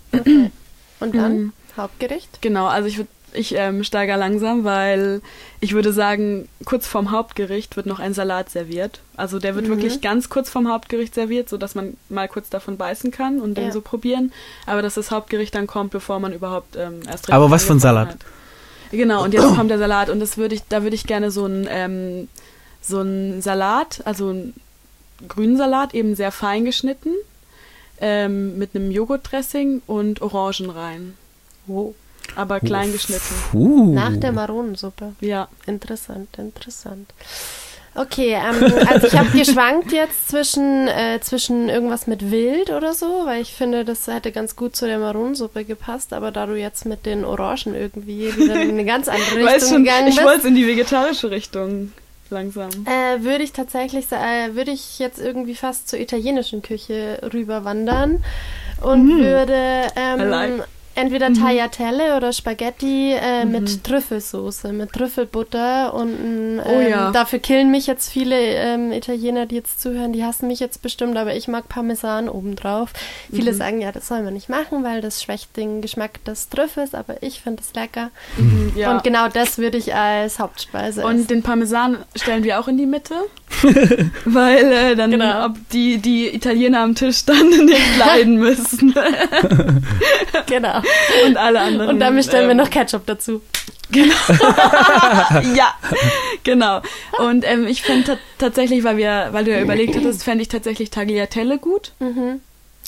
Und 1.00 1.16
dann 1.16 1.38
Mhm. 1.38 1.54
Hauptgericht. 1.76 2.42
genau. 2.42 2.68
Also 2.68 2.88
ich 2.90 2.98
würde 2.98 3.10
ich 3.34 3.56
ähm, 3.56 3.84
steigere 3.84 4.18
langsam, 4.18 4.64
weil 4.64 5.22
ich 5.60 5.74
würde 5.74 5.94
sagen, 5.94 6.48
kurz 6.66 6.88
vorm 6.88 7.12
Hauptgericht 7.12 7.76
wird 7.78 7.86
noch 7.86 8.00
ein 8.00 8.14
Salat 8.14 8.50
serviert. 8.50 9.00
Also 9.16 9.40
der 9.40 9.56
wird 9.56 9.66
Mhm. 9.68 9.72
wirklich 9.72 10.02
ganz 10.02 10.30
kurz 10.30 10.50
vorm 10.50 10.68
Hauptgericht 10.70 11.14
serviert, 11.16 11.50
sodass 11.50 11.76
man 11.76 11.98
mal 12.10 12.28
kurz 12.28 12.50
davon 12.50 12.78
beißen 12.78 13.12
kann 13.12 13.40
und 13.40 13.56
den 13.58 13.66
Ja. 13.68 13.72
so 13.72 13.82
probieren. 13.82 14.32
Aber 14.66 14.82
dass 14.82 14.96
das 14.96 15.12
Hauptgericht 15.12 15.54
dann 15.56 15.68
kommt, 15.68 15.92
bevor 15.92 16.20
man 16.20 16.34
überhaupt 16.34 16.76
ähm, 16.76 17.02
erst 17.08 17.32
Aber 17.32 17.52
was 17.52 17.64
für 17.64 17.74
ein 17.74 17.80
Salat? 17.80 18.10
hat. 18.10 18.18
Genau, 18.92 19.24
und 19.24 19.34
jetzt 19.34 19.44
kommt 19.56 19.70
der 19.72 19.80
Salat 19.80 20.10
und 20.10 20.20
das 20.20 20.38
würde 20.38 20.56
ich, 20.56 20.64
da 20.68 20.84
würde 20.84 20.96
ich 20.96 21.06
gerne 21.08 21.32
so 21.32 21.46
ein 21.46 21.68
ähm, 21.70 22.28
so 22.82 23.04
Salat, 23.42 24.02
also 24.06 24.30
einen 24.30 24.54
grünen 25.28 25.56
Salat, 25.56 25.94
eben 25.94 26.16
sehr 26.16 26.32
fein 26.32 26.66
geschnitten, 26.66 27.10
ähm, 28.00 28.58
mit 28.58 28.76
einem 28.76 28.90
Joghurtdressing 28.92 29.84
und 29.86 30.22
Orangen 30.22 30.70
rein. 30.72 31.14
Wow. 31.68 31.94
Aber 32.36 32.60
klein 32.60 32.92
geschnitten. 32.92 33.36
Uh. 33.54 33.94
Nach 33.94 34.16
der 34.16 34.32
Maronensuppe. 34.32 35.14
Ja. 35.20 35.48
Interessant, 35.66 36.30
interessant. 36.38 37.10
Okay, 37.94 38.36
ähm, 38.42 38.74
also 38.88 39.08
ich 39.08 39.18
habe 39.18 39.38
geschwankt 39.38 39.92
jetzt 39.92 40.30
zwischen, 40.30 40.88
äh, 40.88 41.20
zwischen 41.20 41.68
irgendwas 41.68 42.08
mit 42.08 42.32
Wild 42.32 42.70
oder 42.70 42.94
so, 42.94 43.24
weil 43.26 43.42
ich 43.42 43.54
finde, 43.54 43.84
das 43.84 44.08
hätte 44.08 44.32
ganz 44.32 44.56
gut 44.56 44.78
zu 44.78 44.86
der 44.86 44.98
Maronensuppe 44.98 45.66
gepasst, 45.66 46.14
aber 46.14 46.32
da 46.32 46.46
du 46.46 46.56
jetzt 46.58 46.86
mit 46.86 47.06
den 47.06 47.26
Orangen 47.26 47.76
irgendwie 47.76 48.34
wieder 48.38 48.62
in 48.62 48.70
eine 48.70 48.86
ganz 48.86 49.10
andere 49.10 49.26
Weiß 49.46 49.56
Richtung 49.56 49.70
schon, 49.70 49.84
gegangen 49.84 50.08
ich 50.08 50.16
bist, 50.16 50.26
wollte 50.26 50.48
in 50.48 50.56
die 50.56 50.66
vegetarische 50.68 51.32
Richtung 51.32 51.92
langsam. 52.30 52.70
äh, 52.86 53.24
würde 53.24 53.44
ich 53.44 53.52
tatsächlich, 53.52 54.06
äh, 54.14 54.56
würde 54.56 54.72
ich 54.72 54.98
jetzt 55.00 55.20
irgendwie 55.20 55.56
fast 55.56 55.90
zur 55.90 56.00
italienischen 56.00 56.62
Küche 56.62 57.20
rüberwandern 57.34 58.24
und 58.82 59.06
Mhm. 59.06 59.20
würde 59.20 59.88
ähm, 59.98 60.62
Entweder 60.94 61.32
Tagliatelle 61.34 62.18
oder 62.18 62.34
Spaghetti 62.34 63.14
äh, 63.14 63.46
Mhm. 63.46 63.52
mit 63.52 63.84
Trüffelsoße, 63.84 64.74
mit 64.74 64.92
Trüffelbutter 64.92 65.94
und 65.94 66.10
ähm, 66.14 66.62
Oh 66.66 66.80
ja. 66.82 67.12
dafür 67.12 67.40
killen 67.40 67.72
mich 67.72 67.88
jetzt 67.88 68.12
viele 68.12 68.36
ähm, 68.38 68.92
Italiener, 68.92 69.46
die 69.46 69.56
jetzt 69.56 69.82
zuhören, 69.82 70.12
die 70.14 70.24
hassen 70.24 70.48
mich 70.48 70.60
jetzt 70.60 70.82
bestimmt, 70.82 71.18
aber 71.18 71.34
ich 71.36 71.48
mag 71.48 71.70
Parmesan 71.70 72.28
obendrauf. 72.30 72.92
Viele 73.34 73.52
Mhm. 73.54 73.58
sagen, 73.58 73.82
ja, 73.82 73.92
das 73.92 74.08
soll 74.08 74.22
man 74.22 74.34
nicht 74.34 74.50
machen, 74.50 74.84
weil 74.84 75.02
das 75.02 75.24
schwächt 75.24 75.56
den 75.58 75.82
Geschmack 75.82 76.24
des 76.26 76.50
Trüffels, 76.50 76.94
aber 76.94 77.24
ich 77.24 77.42
finde 77.42 77.62
es 77.64 77.74
lecker. 77.74 78.12
Mhm, 78.38 78.74
ja. 78.76 78.92
Und 78.92 79.04
genau 79.04 79.28
das 79.30 79.58
würde 79.58 79.78
ich 79.78 79.96
als 79.96 80.40
Hauptspeise 80.40 81.06
Und 81.06 81.16
essen. 81.16 81.28
den 81.28 81.44
Parmesan 81.44 81.98
stellen 82.16 82.44
wir 82.44 82.60
auch 82.60 82.68
in 82.68 82.78
die 82.78 82.86
Mitte, 82.86 83.16
weil 84.26 84.72
äh, 84.72 84.96
dann 84.96 85.12
Genau. 85.12 85.46
ob 85.46 85.54
die, 85.72 85.98
die 86.00 86.34
Italiener 86.36 86.82
am 86.82 86.96
Tisch 86.96 87.26
dann 87.26 87.50
nicht 87.66 87.98
leiden 87.98 88.36
müssen 88.38 88.94
Genau. 90.48 90.81
und 91.26 91.38
alle 91.38 91.60
anderen. 91.60 91.90
Und 91.90 92.00
dann 92.00 92.16
bestellen 92.16 92.46
wir 92.46 92.52
ähm, 92.52 92.58
noch 92.58 92.70
Ketchup 92.70 93.06
dazu. 93.06 93.42
ja, 95.56 95.74
genau. 96.44 96.82
Und 97.20 97.46
ähm, 97.46 97.68
ich 97.68 97.82
finde 97.82 98.06
ta 98.06 98.18
tatsächlich, 98.38 98.84
weil 98.84 98.98
wir, 98.98 99.30
weil 99.32 99.44
du 99.44 99.52
ja 99.52 99.62
überlegt 99.62 99.96
hattest, 99.96 100.24
fände 100.24 100.42
ich 100.42 100.48
tatsächlich 100.48 100.90
Tagliatelle 100.90 101.58
gut. 101.58 101.92
Mhm. 102.00 102.42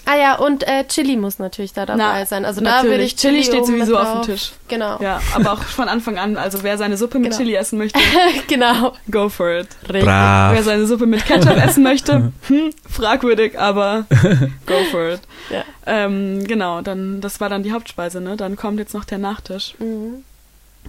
Ah 0.06 0.16
ja, 0.18 0.36
und 0.36 0.68
äh, 0.68 0.86
Chili 0.86 1.16
muss 1.16 1.39
natürlich 1.39 1.72
da 1.74 1.86
dabei 1.86 1.97
Na, 1.97 2.26
sein. 2.26 2.43
Also 2.43 2.60
da 2.62 2.72
natürlich. 2.72 2.91
würde 2.91 3.04
ich 3.04 3.16
Chili 3.16 3.41
Chili, 3.41 3.43
steht 3.45 3.66
sowieso 3.66 3.97
auf 3.97 4.22
dem. 4.22 4.34
Tisch. 4.34 4.51
Genau. 4.68 4.99
Ja, 5.01 5.22
aber 5.34 5.54
auch 5.54 5.62
von 5.64 5.88
Anfang 5.88 6.18
an. 6.18 6.36
Also 6.38 6.62
wer 6.64 6.78
seine 6.78 6.97
Suppe 6.97 7.20
mit 7.20 7.32
Genau. 7.32 7.38
Chili 7.38 7.56
essen 7.56 7.78
möchte, 7.78 7.99
genau. 8.47 8.93
go 9.10 9.30
for 9.30 9.49
it. 9.60 9.68
Richtig. 9.84 10.04
Brav. 10.04 10.54
Wer 10.54 10.64
seine 10.64 10.86
Suppe 10.88 11.06
mit 11.06 11.26
Ketchup 11.26 11.56
essen 11.58 11.84
möchte, 11.84 12.34
hm, 12.47 12.72
fragwürdig, 12.89 13.58
aber 13.58 14.06
go 14.66 14.76
for 14.91 15.10
it. 15.10 15.22
Ja. 15.49 15.64
Ähm, 15.86 16.45
genau, 16.45 16.82
dann 16.82 17.22
das 17.22 17.39
war 17.39 17.49
dann 17.49 17.64
die 17.64 17.72
Hauptspeise, 17.72 18.20
ne? 18.20 18.36
Dann 18.36 18.56
kommt 18.58 18.80
jetzt 18.80 18.93
noch 18.93 19.06
der 19.06 19.20
Nachtisch. 19.20 19.76
Mhm. 19.80 20.24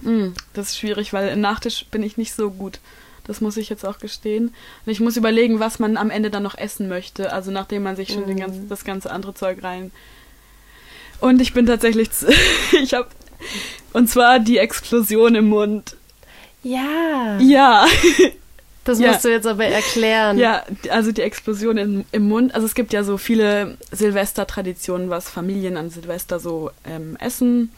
Mm, 0.01 0.33
das 0.53 0.69
ist 0.69 0.77
schwierig, 0.77 1.13
weil 1.13 1.29
im 1.29 1.39
Nachtisch 1.39 1.85
bin 1.89 2.03
ich 2.03 2.17
nicht 2.17 2.33
so 2.33 2.51
gut. 2.51 2.79
Das 3.27 3.41
muss 3.41 3.57
ich 3.57 3.69
jetzt 3.69 3.85
auch 3.85 3.97
gestehen. 3.99 4.53
Und 4.85 4.91
ich 4.91 4.99
muss 4.99 5.17
überlegen, 5.17 5.59
was 5.59 5.79
man 5.79 5.97
am 5.97 6.09
Ende 6.09 6.29
dann 6.29 6.43
noch 6.43 6.57
essen 6.57 6.87
möchte. 6.87 7.33
Also 7.33 7.51
nachdem 7.51 7.83
man 7.83 7.95
sich 7.95 8.09
schon 8.13 8.25
Mhm. 8.27 8.37
ganzen, 8.37 8.69
das 8.69 8.83
ganze 8.83 9.11
andere 9.11 9.33
Zeug 9.33 9.63
rein. 9.63 9.91
Und 11.19 11.41
ich 11.41 11.53
bin 11.53 11.65
tatsächlich, 11.65 12.09
ich 12.81 12.93
habe, 12.93 13.07
und 13.93 14.09
zwar 14.09 14.39
die 14.39 14.57
Explosion 14.57 15.35
im 15.35 15.45
Mund. 15.49 15.95
Ja. 16.63 17.37
Ja, 17.39 17.85
Das 18.83 18.99
Ja. 18.99 19.11
musst 19.11 19.25
du 19.25 19.29
jetzt 19.31 19.47
aber 19.47 19.65
erklären. 19.65 20.37
Ja, 20.37 20.63
also 20.91 21.11
die 21.11 21.21
Explosion 21.23 21.77
im, 21.77 22.05
im 22.11 22.27
Mund. 22.27 22.53
Also 22.53 22.67
es 22.67 22.75
gibt 22.75 22.93
ja 22.93 23.03
so 23.03 23.17
viele 23.17 23.77
Silvestertraditionen, 23.91 25.09
was 25.09 25.27
Familien 25.29 25.77
an 25.77 25.89
Silvester 25.89 26.39
so 26.39 26.69
ähm, 26.85 27.17
essen. 27.19 27.71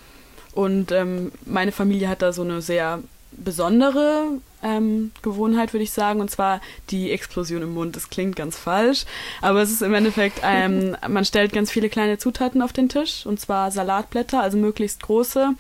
Und 0.52 0.92
ähm, 0.92 1.32
meine 1.46 1.72
Familie 1.72 2.10
hat 2.10 2.22
da 2.22 2.34
so 2.34 2.42
eine 2.42 2.62
sehr 2.62 3.00
besondere 3.32 4.26
ähm, 4.64 5.12
Gewohnheit, 5.22 5.74
würde 5.74 5.84
ich 5.84 5.92
sagen. 5.92 6.20
Und 6.20 6.32
zwar 6.32 6.62
die 6.90 7.12
Explosion 7.12 7.62
im 7.62 7.74
Mund. 7.74 7.96
Das 7.96 8.10
klingt 8.10 8.36
ganz 8.36 8.58
falsch, 8.58 9.06
aber 9.42 9.62
es 9.62 9.72
ist 9.72 9.82
im 9.82 9.94
Endeffekt, 9.94 10.42
ähm, 10.44 10.96
man 11.08 11.26
stellt 11.26 11.54
ganz 11.54 11.72
viele 11.72 11.90
kleine 11.90 12.18
Zutaten 12.18 12.62
auf 12.62 12.74
den 12.74 12.90
Tisch. 12.90 13.26
Und 13.26 13.40
zwar 13.40 13.72
Salatblätter, 13.72 14.42
also 14.42 14.58
möglichst 14.58 15.04
große, 15.04 15.54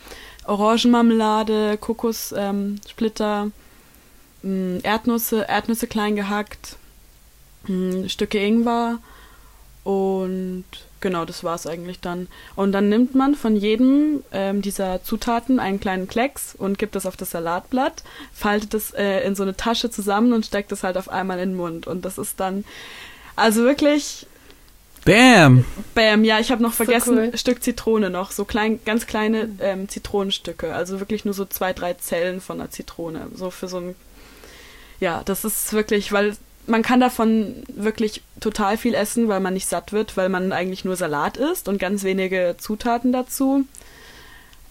Orangenmarmelade, 0.45 1.77
Kokossplitter, 1.77 3.47
ähm, 4.43 4.75
mh, 4.75 4.79
Erdnüsse, 4.83 5.47
Erdnüsse 5.47 5.87
klein 5.87 6.15
gehackt, 6.15 6.77
mh, 7.67 8.09
Stücke 8.09 8.39
Ingwer 8.39 8.99
und 9.87 10.65
genau, 10.99 11.23
das 11.23 11.45
war's 11.45 11.65
eigentlich 11.65 12.01
dann. 12.01 12.27
Und 12.57 12.73
dann 12.73 12.89
nimmt 12.89 13.15
man 13.15 13.35
von 13.35 13.55
jedem 13.55 14.21
ähm, 14.33 14.61
dieser 14.61 15.01
Zutaten 15.01 15.61
einen 15.61 15.79
kleinen 15.79 16.09
Klecks 16.09 16.53
und 16.57 16.77
gibt 16.77 16.95
das 16.95 17.05
auf 17.05 17.15
das 17.15 17.31
Salatblatt, 17.31 18.03
faltet 18.33 18.73
es 18.73 18.91
äh, 18.91 19.21
in 19.21 19.33
so 19.33 19.43
eine 19.43 19.55
Tasche 19.55 19.89
zusammen 19.89 20.33
und 20.33 20.45
steckt 20.45 20.73
es 20.73 20.83
halt 20.83 20.97
auf 20.97 21.07
einmal 21.07 21.39
in 21.39 21.51
den 21.51 21.55
Mund. 21.57 21.87
Und 21.87 22.03
das 22.03 22.17
ist 22.17 22.37
dann, 22.41 22.65
also 23.37 23.63
wirklich, 23.63 24.27
Damn. 25.05 25.63
bam, 25.95 26.25
ja, 26.25 26.41
ich 26.41 26.51
habe 26.51 26.61
noch 26.61 26.73
So 26.73 26.83
vergessen, 26.83 27.17
cool. 27.17 27.37
Stück 27.37 27.63
Zitrone 27.63 28.09
noch, 28.09 28.31
so 28.31 28.43
klein, 28.43 28.81
ganz 28.83 29.07
kleine 29.07 29.47
ähm, 29.61 29.87
Zitronenstücke, 29.87 30.75
also 30.75 30.99
wirklich 30.99 31.23
nur 31.23 31.33
so 31.33 31.45
zwei, 31.45 31.71
drei 31.71 31.93
Zellen 31.93 32.41
von 32.41 32.59
einer 32.59 32.71
Zitrone, 32.71 33.27
so 33.33 33.51
für 33.51 33.69
so 33.69 33.77
ein, 33.77 33.95
ja, 34.99 35.21
das 35.23 35.45
ist 35.45 35.71
wirklich, 35.71 36.11
weil 36.11 36.35
man 36.67 36.81
kann 36.83 36.99
davon 36.99 37.63
wirklich 37.73 38.21
total 38.39 38.77
viel 38.77 38.93
essen, 38.93 39.27
weil 39.27 39.39
man 39.39 39.53
nicht 39.53 39.67
satt 39.67 39.93
wird, 39.93 40.15
weil 40.17 40.29
man 40.29 40.51
eigentlich 40.51 40.85
nur 40.85 40.95
Salat 40.95 41.37
isst 41.37 41.67
und 41.67 41.79
ganz 41.79 42.03
wenige 42.03 42.55
Zutaten 42.59 43.11
dazu. 43.11 43.65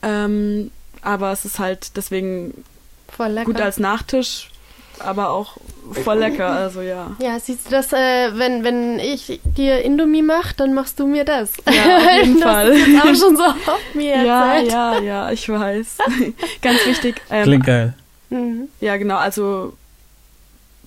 Ähm, 0.02 0.70
aber 1.02 1.32
es 1.32 1.44
ist 1.44 1.58
halt 1.58 1.96
deswegen 1.96 2.64
Voll 3.08 3.28
lecker. 3.30 3.46
gut 3.46 3.60
als 3.60 3.78
Nachtisch, 3.78 4.50
aber 4.98 5.30
auch 5.30 5.56
voll 6.04 6.18
lecker, 6.18 6.48
also 6.48 6.80
ja. 6.80 7.16
ja, 7.20 7.38
siehst 7.38 7.66
du 7.66 7.70
das, 7.70 7.92
äh, 7.92 8.30
wenn, 8.38 8.64
wenn 8.64 8.98
ich 8.98 9.40
dir 9.56 9.82
Indomie 9.82 10.22
mache, 10.22 10.54
dann 10.56 10.74
machst 10.74 10.98
du 11.00 11.06
mir 11.06 11.24
das. 11.24 11.52
Ja, 11.70 11.96
auf 11.98 12.12
jeden 12.24 12.40
das 12.40 12.50
Fall. 12.50 12.68
Ist 12.72 12.86
jetzt 12.88 13.00
auch 13.02 13.14
schon 13.14 13.36
so 13.36 13.42
auf 13.72 13.80
mir 13.94 14.22
Ja, 14.24 14.54
erzählt. 14.54 14.72
ja, 14.72 14.98
ja, 15.00 15.30
ich 15.30 15.48
weiß. 15.48 15.98
Ganz 16.62 16.86
wichtig. 16.86 17.20
Ähm, 17.30 17.44
Klingt 17.44 17.66
geil. 17.66 17.94
Mhm. 18.30 18.68
Ja, 18.80 18.96
genau, 18.96 19.16
also 19.16 19.74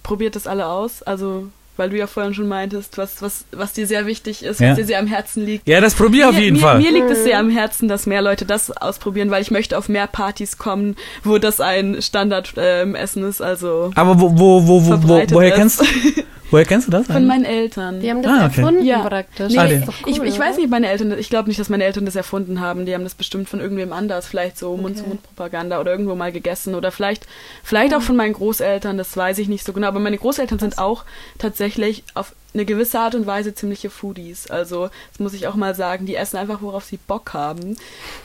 probiert 0.04 0.36
das 0.36 0.48
alle 0.48 0.66
aus. 0.68 1.04
Also, 1.04 1.48
weil 1.78 1.90
du 1.90 1.98
ja 1.98 2.08
vorhin 2.08 2.34
schon 2.34 2.48
meintest, 2.50 2.98
was, 2.98 3.22
was, 3.22 3.46
was 3.54 3.72
dir 3.72 3.88
sehr 3.88 4.06
wichtig 4.06 4.44
ist, 4.44 4.60
Ja. 4.60 4.72
was 4.72 4.78
dir 4.78 4.86
sehr 4.86 5.00
am 5.00 5.08
Herzen 5.08 5.46
liegt. 5.46 5.66
Ja, 5.68 5.80
das 5.80 5.94
probier 5.96 6.28
auf 6.30 6.36
jeden 6.38 6.58
mir, 6.58 6.62
Fall. 6.62 6.78
Mir 6.80 6.92
liegt 6.92 7.10
es 7.10 7.24
sehr 7.24 7.40
am 7.40 7.50
Herzen, 7.50 7.88
dass 7.88 8.06
mehr 8.06 8.22
Leute 8.22 8.46
das 8.46 8.70
ausprobieren, 8.70 9.32
weil 9.32 9.42
ich 9.42 9.50
möchte 9.50 9.78
auf 9.78 9.88
mehr 9.88 10.08
Partys 10.08 10.58
kommen, 10.58 10.98
wo 11.24 11.38
das 11.38 11.62
ein 11.62 12.02
Standardessen 12.02 12.60
ähm, 12.62 12.96
Essen 12.96 13.24
ist. 13.24 13.42
Also 13.42 13.92
Aber 13.96 14.20
wo, 14.20 14.38
wo, 14.38 14.68
wo, 14.68 14.86
wo, 14.88 15.04
wo 15.04 15.24
woher 15.32 15.54
ist. 15.54 15.56
kennst 15.56 15.82
du? 15.82 15.86
Woher 16.52 16.66
kennst 16.66 16.88
du 16.88 16.92
das? 16.92 17.08
Von 17.08 17.28
meinen 17.28 17.46
Eltern. 17.46 18.00
Die 18.02 18.10
haben 18.10 18.22
das 18.22 18.32
Ah, 18.32 18.46
okay. 18.48 18.62
erfunden 18.62 18.86
Ja. 18.86 19.00
praktisch. 19.08 19.52
Nee, 19.54 19.58
Ah, 19.60 19.64
das 19.64 19.70
die- 19.72 19.76
ist 19.76 19.88
doch 19.88 19.94
cool, 20.06 20.12
ich, 20.28 20.34
ich 20.34 20.40
weiß 20.40 20.58
nicht, 20.58 20.70
meine 20.70 20.88
Eltern, 20.90 21.18
ich 21.18 21.30
glaube 21.30 21.48
nicht, 21.48 21.60
dass 21.60 21.70
meine 21.70 21.84
Eltern 21.84 22.06
das 22.06 22.16
erfunden 22.16 22.60
haben. 22.62 22.86
Die 22.86 22.94
haben 22.94 23.04
das 23.04 23.16
bestimmt 23.16 23.48
von 23.50 23.60
irgendwem 23.60 23.94
anders, 23.94 24.28
vielleicht 24.28 24.58
so 24.58 24.76
Mund-zu-Mund-Propaganda 24.78 25.80
oder 25.80 25.92
irgendwo 25.92 26.16
mal 26.16 26.32
gegessen 26.32 26.76
oder 26.76 26.92
vielleicht, 26.92 27.28
vielleicht 27.64 27.94
auch 27.94 28.02
von 28.02 28.16
meinen 28.16 28.34
Großeltern, 28.34 28.98
das 28.98 29.16
weiß 29.16 29.38
ich 29.40 29.48
nicht 29.48 29.66
so 29.66 29.74
genau. 29.74 29.88
Aber 29.88 30.00
meine 30.00 30.18
Großeltern 30.18 30.60
sind 30.60 30.78
auch 30.80 31.04
tatsächlich 31.38 32.04
auf 32.16 32.34
eine 32.54 32.66
gewisse 32.66 33.00
Art 33.00 33.16
und 33.16 33.28
Weise 33.28 33.54
ziemliche 33.54 33.90
Foodies. 33.90 34.50
Also, 34.50 34.90
das 35.12 35.20
muss 35.20 35.34
ich 35.34 35.48
auch 35.48 35.56
mal 35.56 35.76
sagen, 35.76 36.06
die 36.06 36.16
essen 36.16 36.38
einfach, 36.38 36.62
worauf 36.62 36.84
sie 36.84 36.98
Bock 36.98 37.34
haben. 37.34 37.78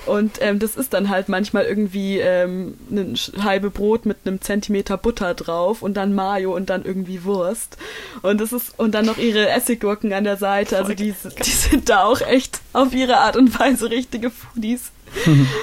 Und 0.07 0.39
ähm, 0.41 0.59
das 0.59 0.77
ist 0.77 0.95
dann 0.95 1.11
halt 1.11 1.29
manchmal 1.29 1.64
irgendwie 1.64 2.18
ähm, 2.18 2.79
eine 2.91 3.14
halbe 3.45 3.70
Brot 3.70 4.07
mit 4.07 4.18
einem 4.25 4.41
Zentimeter 4.41 4.97
Butter 4.97 5.35
drauf 5.35 5.83
und 5.83 5.95
dann 5.95 6.14
Mayo 6.14 6.55
und 6.55 6.70
dann 6.70 6.85
irgendwie 6.85 7.25
Wurst. 7.25 7.77
Und 8.22 8.41
das 8.41 8.53
ist, 8.53 8.79
und 8.79 8.95
dann 8.95 9.07
noch 9.07 9.18
ihre 9.18 9.49
Essiggurken 9.49 10.12
an 10.12 10.25
der 10.25 10.37
Seite. 10.37 10.79
Also 10.79 10.95
die, 10.95 11.14
die 11.45 11.51
sind 11.51 11.89
da 11.89 12.05
auch 12.05 12.20
echt 12.22 12.61
auf 12.72 12.95
ihre 12.95 13.18
Art 13.18 13.37
und 13.37 13.59
Weise 13.59 13.91
richtige 13.91 14.31
Foodies. 14.31 14.91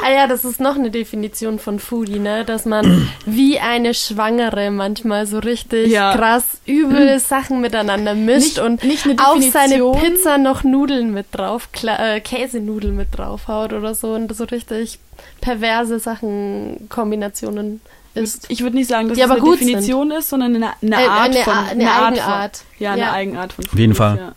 Ah 0.04 0.12
ja, 0.12 0.28
das 0.28 0.44
ist 0.46 0.60
noch 0.60 0.76
eine 0.76 0.92
Definition 0.92 1.60
von 1.60 1.80
Foodie, 1.80 2.20
ne? 2.20 2.46
Dass 2.46 2.66
man 2.66 3.10
wie 3.26 3.60
eine 3.60 3.94
Schwangere 3.94 4.72
manchmal 4.72 5.26
so 5.28 5.40
richtig 5.40 5.92
Ja. 5.92 6.16
krass 6.16 6.44
übel 6.66 7.20
Sachen 7.20 7.62
miteinander 7.62 8.16
mischt 8.16 8.58
Nicht- 8.58 8.60
und 8.60 8.84
nicht 8.84 9.06
eine 9.06 9.16
auf 9.28 9.42
seine. 9.44 9.92
Pizza 9.94 10.38
noch 10.38 10.64
Nudeln 10.64 11.14
mit 11.14 11.28
drauf, 11.32 11.70
Kla 11.72 12.16
äh, 12.16 12.22
Käsenudeln 12.22 12.96
mit 12.96 13.10
draufhaut 13.18 13.74
oder 13.74 13.94
so 13.96 14.14
und 14.14 14.36
so 14.36 14.46
richtig 14.46 15.00
perverse 15.42 16.00
Sachen, 16.00 16.88
Kombinationen 16.90 17.82
ist. 18.14 18.46
Ich 18.50 18.62
würde 18.62 18.76
nicht 18.76 18.88
sagen, 18.90 19.08
dass 19.10 19.18
es 19.18 19.24
aber 19.24 19.34
eine 19.36 19.42
gut 19.42 19.60
Definition 19.62 20.12
ist, 20.12 20.30
sondern 20.30 20.56
eine, 20.56 20.72
eine 20.82 20.96
Äh, 21.04 21.08
Art 21.08 21.30
eine 21.36 21.44
von 21.44 21.54
eine 21.54 21.92
Art 21.92 22.14
Eigenart. 22.14 22.58
Von, 22.58 22.66
ja, 22.80 22.92
eine 22.94 23.02
Ja. 23.02 23.12
Eigenart 23.14 23.54
von 23.54 23.66
Auf 23.66 23.78
jeden 23.80 23.96
Fall. 23.96 24.18
Ja. 24.18 24.32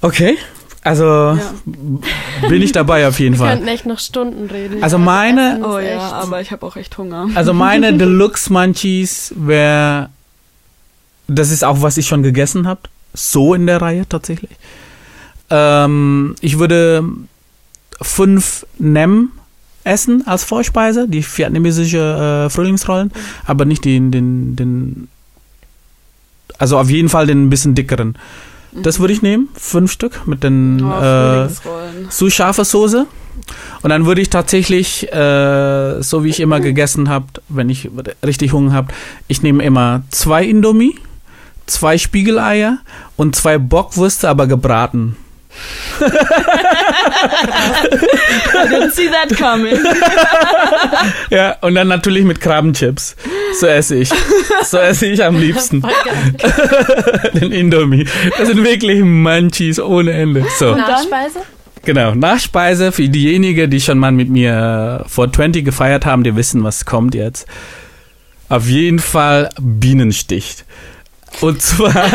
Okay. 0.00 0.36
Also 0.84 1.04
Ja. 1.04 1.38
bin 2.48 2.60
ich 2.62 2.72
dabei 2.72 3.08
auf 3.08 3.18
jeden 3.18 3.34
Wir 3.34 3.38
Fall. 3.40 3.54
könnten 3.56 3.68
echt 3.68 3.86
noch 3.86 3.98
Stunden 3.98 4.48
reden. 4.50 4.82
Also 4.82 4.98
meine- 4.98 5.60
Oh 5.64 5.78
ja, 5.78 5.94
echt- 5.96 6.12
aber 6.14 6.40
ich 6.42 6.50
habe 6.52 6.64
auch 6.66 6.76
echt 6.76 6.96
Hunger. 6.98 7.28
Also 7.34 7.54
meine 7.54 7.94
Deluxe 7.98 8.52
Munchies 8.52 9.32
wäre, 9.36 10.10
das 11.26 11.50
ist 11.50 11.64
auch, 11.64 11.80
was 11.80 11.96
ich 11.96 12.06
schon 12.06 12.22
gegessen 12.22 12.66
habe, 12.68 12.80
so 13.14 13.54
in 13.54 13.66
der 13.66 13.80
Reihe 13.80 14.06
tatsächlich. 14.08 14.50
Ähm, 15.50 16.34
ich 16.42 16.58
würde 16.58 17.02
fünf 18.02 18.66
Nem 18.78 19.30
essen 19.84 20.26
als 20.26 20.44
Vorspeise, 20.44 21.06
die 21.08 21.24
vietnamesische 21.24 22.46
äh, 22.46 22.50
Frühlingsrollen, 22.50 23.10
aber 23.46 23.64
nicht 23.64 23.84
den, 23.86 24.10
den, 24.10 24.56
den, 24.56 25.08
also 26.58 26.78
auf 26.78 26.90
jeden 26.90 27.08
Fall 27.08 27.26
den 27.26 27.44
ein 27.46 27.50
bisschen 27.50 27.74
dickeren. 27.74 28.16
Das 28.82 28.98
würde 29.00 29.12
ich 29.12 29.22
nehmen, 29.22 29.48
fünf 29.54 29.92
Stück 29.92 30.26
mit 30.26 30.42
den 30.42 30.82
Oh, 30.84 31.00
äh, 31.00 31.48
zu 32.10 32.30
scharfe 32.30 32.64
Soße. 32.64 33.06
Und 33.82 33.90
dann 33.90 34.06
würde 34.06 34.20
ich 34.20 34.30
tatsächlich, 34.30 35.12
äh, 35.12 36.00
so 36.02 36.24
wie 36.24 36.30
ich 36.30 36.40
immer 36.40 36.60
gegessen 36.60 37.08
habe, 37.08 37.26
wenn 37.48 37.68
ich 37.68 37.90
richtig 38.24 38.52
Hunger 38.52 38.72
habe, 38.72 38.88
ich 39.28 39.42
nehme 39.42 39.62
immer 39.62 40.02
zwei 40.10 40.44
Indomie, 40.44 40.98
zwei 41.66 41.98
Spiegeleier 41.98 42.78
und 43.16 43.36
zwei 43.36 43.58
Bockwürste, 43.58 44.28
aber 44.28 44.46
gebraten. 44.46 45.16
I 46.00 46.04
didn't 48.68 48.92
see 48.92 49.08
that 49.08 49.36
coming. 49.38 49.78
Ja, 51.30 51.56
und 51.60 51.74
dann 51.74 51.88
natürlich 51.88 52.24
mit 52.24 52.40
Krabbenchips. 52.40 53.16
So 53.58 53.66
esse 53.66 53.96
ich. 53.96 54.10
So 54.64 54.78
esse 54.78 55.06
ich 55.06 55.22
am 55.24 55.36
liebsten. 55.38 55.82
Den 57.34 57.52
Indomie. 57.52 58.06
Das 58.36 58.48
sind 58.48 58.64
wirklich 58.64 59.02
Munchies 59.02 59.78
ohne 59.80 60.12
Ende. 60.12 60.44
So. 60.58 60.74
Nachspeise? 60.74 61.40
Genau, 61.84 62.14
Nachspeise 62.14 62.92
für 62.92 63.08
diejenigen, 63.08 63.70
die 63.70 63.80
schon 63.80 63.98
mal 63.98 64.12
mit 64.12 64.30
mir 64.30 65.04
vor 65.06 65.32
20 65.32 65.64
gefeiert 65.64 66.06
haben, 66.06 66.24
die 66.24 66.34
wissen, 66.34 66.64
was 66.64 66.84
kommt 66.84 67.14
jetzt. 67.14 67.46
Auf 68.48 68.68
jeden 68.68 68.98
Fall 68.98 69.50
Bienenstich. 69.60 70.64
Und 71.40 71.60
zwar. 71.60 71.94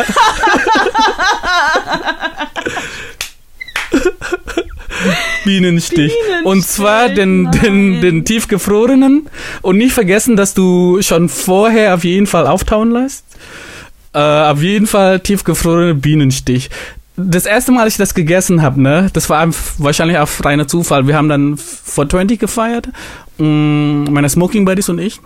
Bienenstich. 5.50 6.14
Und 6.44 6.64
zwar 6.64 7.10
den, 7.10 7.50
den, 7.50 7.92
nein. 7.94 8.02
den 8.02 8.26
tiefgefrorenen. 8.26 9.28
Und 9.64 9.78
nicht 9.78 9.94
vergessen, 9.94 10.36
dass 10.36 10.54
du 10.54 11.02
schon 11.02 11.28
vorher 11.28 11.96
auf 11.96 12.04
jeden 12.04 12.28
Fall 12.28 12.46
auftauen 12.46 12.92
lässt. 12.92 13.26
Äh, 14.14 14.20
auf 14.20 14.62
jeden 14.62 14.86
Fall 14.86 15.20
tiefgefrorene 15.22 15.96
Bienenstich. 15.96 16.70
Das 17.18 17.48
erste 17.48 17.72
Mal, 17.72 17.82
als 17.82 17.94
ich 17.94 17.98
das 17.98 18.14
gegessen 18.14 18.62
habe, 18.62 18.80
ne, 18.80 19.10
das 19.12 19.28
war 19.30 19.50
wahrscheinlich 19.80 20.20
auf 20.20 20.46
reiner 20.46 20.68
Zufall. 20.68 21.08
Wir 21.08 21.18
haben 21.18 21.30
dann 21.30 21.58
420 21.58 22.38
gefeiert, 22.38 22.88
mh, 23.40 24.12
meine 24.12 24.30
Smoking 24.30 24.66
Buddies 24.66 24.88
und 24.90 25.00
ich. 25.00 25.20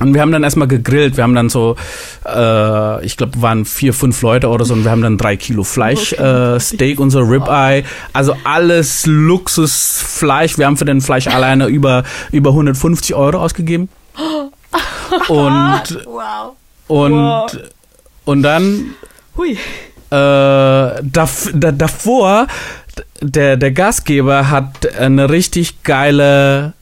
Und 0.00 0.14
wir 0.14 0.22
haben 0.22 0.32
dann 0.32 0.42
erstmal 0.42 0.66
gegrillt. 0.66 1.16
Wir 1.16 1.24
haben 1.24 1.34
dann 1.34 1.50
so, 1.50 1.76
äh, 2.26 3.04
ich 3.04 3.16
glaube, 3.18 3.40
waren 3.42 3.64
vier, 3.66 3.92
fünf 3.92 4.20
Leute 4.22 4.48
oder 4.48 4.64
so 4.64 4.72
und 4.74 4.82
wir 4.84 4.90
haben 4.90 5.02
dann 5.02 5.18
drei 5.18 5.36
Kilo 5.36 5.62
Fleisch, 5.62 6.12
äh, 6.14 6.58
Steak 6.58 6.98
und 6.98 7.10
so 7.10 7.20
Ribeye. 7.20 7.84
Also 8.14 8.34
alles 8.44 9.04
Luxusfleisch. 9.06 10.56
Wir 10.58 10.66
haben 10.66 10.78
für 10.78 10.86
den 10.86 11.00
Fleisch 11.02 11.26
alleine 11.26 11.66
über, 11.66 12.02
über 12.32 12.50
150 12.50 13.14
Euro 13.14 13.38
ausgegeben. 13.38 13.88
Und, 15.28 15.98
Wow. 16.06 16.54
und, 16.86 17.12
Wow. 17.12 17.50
und 18.26 18.42
dann 18.44 18.94
Hui. 19.36 19.52
äh, 19.52 19.56
dav 20.10 21.48
da, 21.52 21.72
davor, 21.72 22.46
der, 23.20 23.56
der 23.56 23.72
Gastgeber 23.72 24.50
hat 24.50 24.94
eine 24.96 25.30
richtig 25.30 25.82
geile 25.82 26.74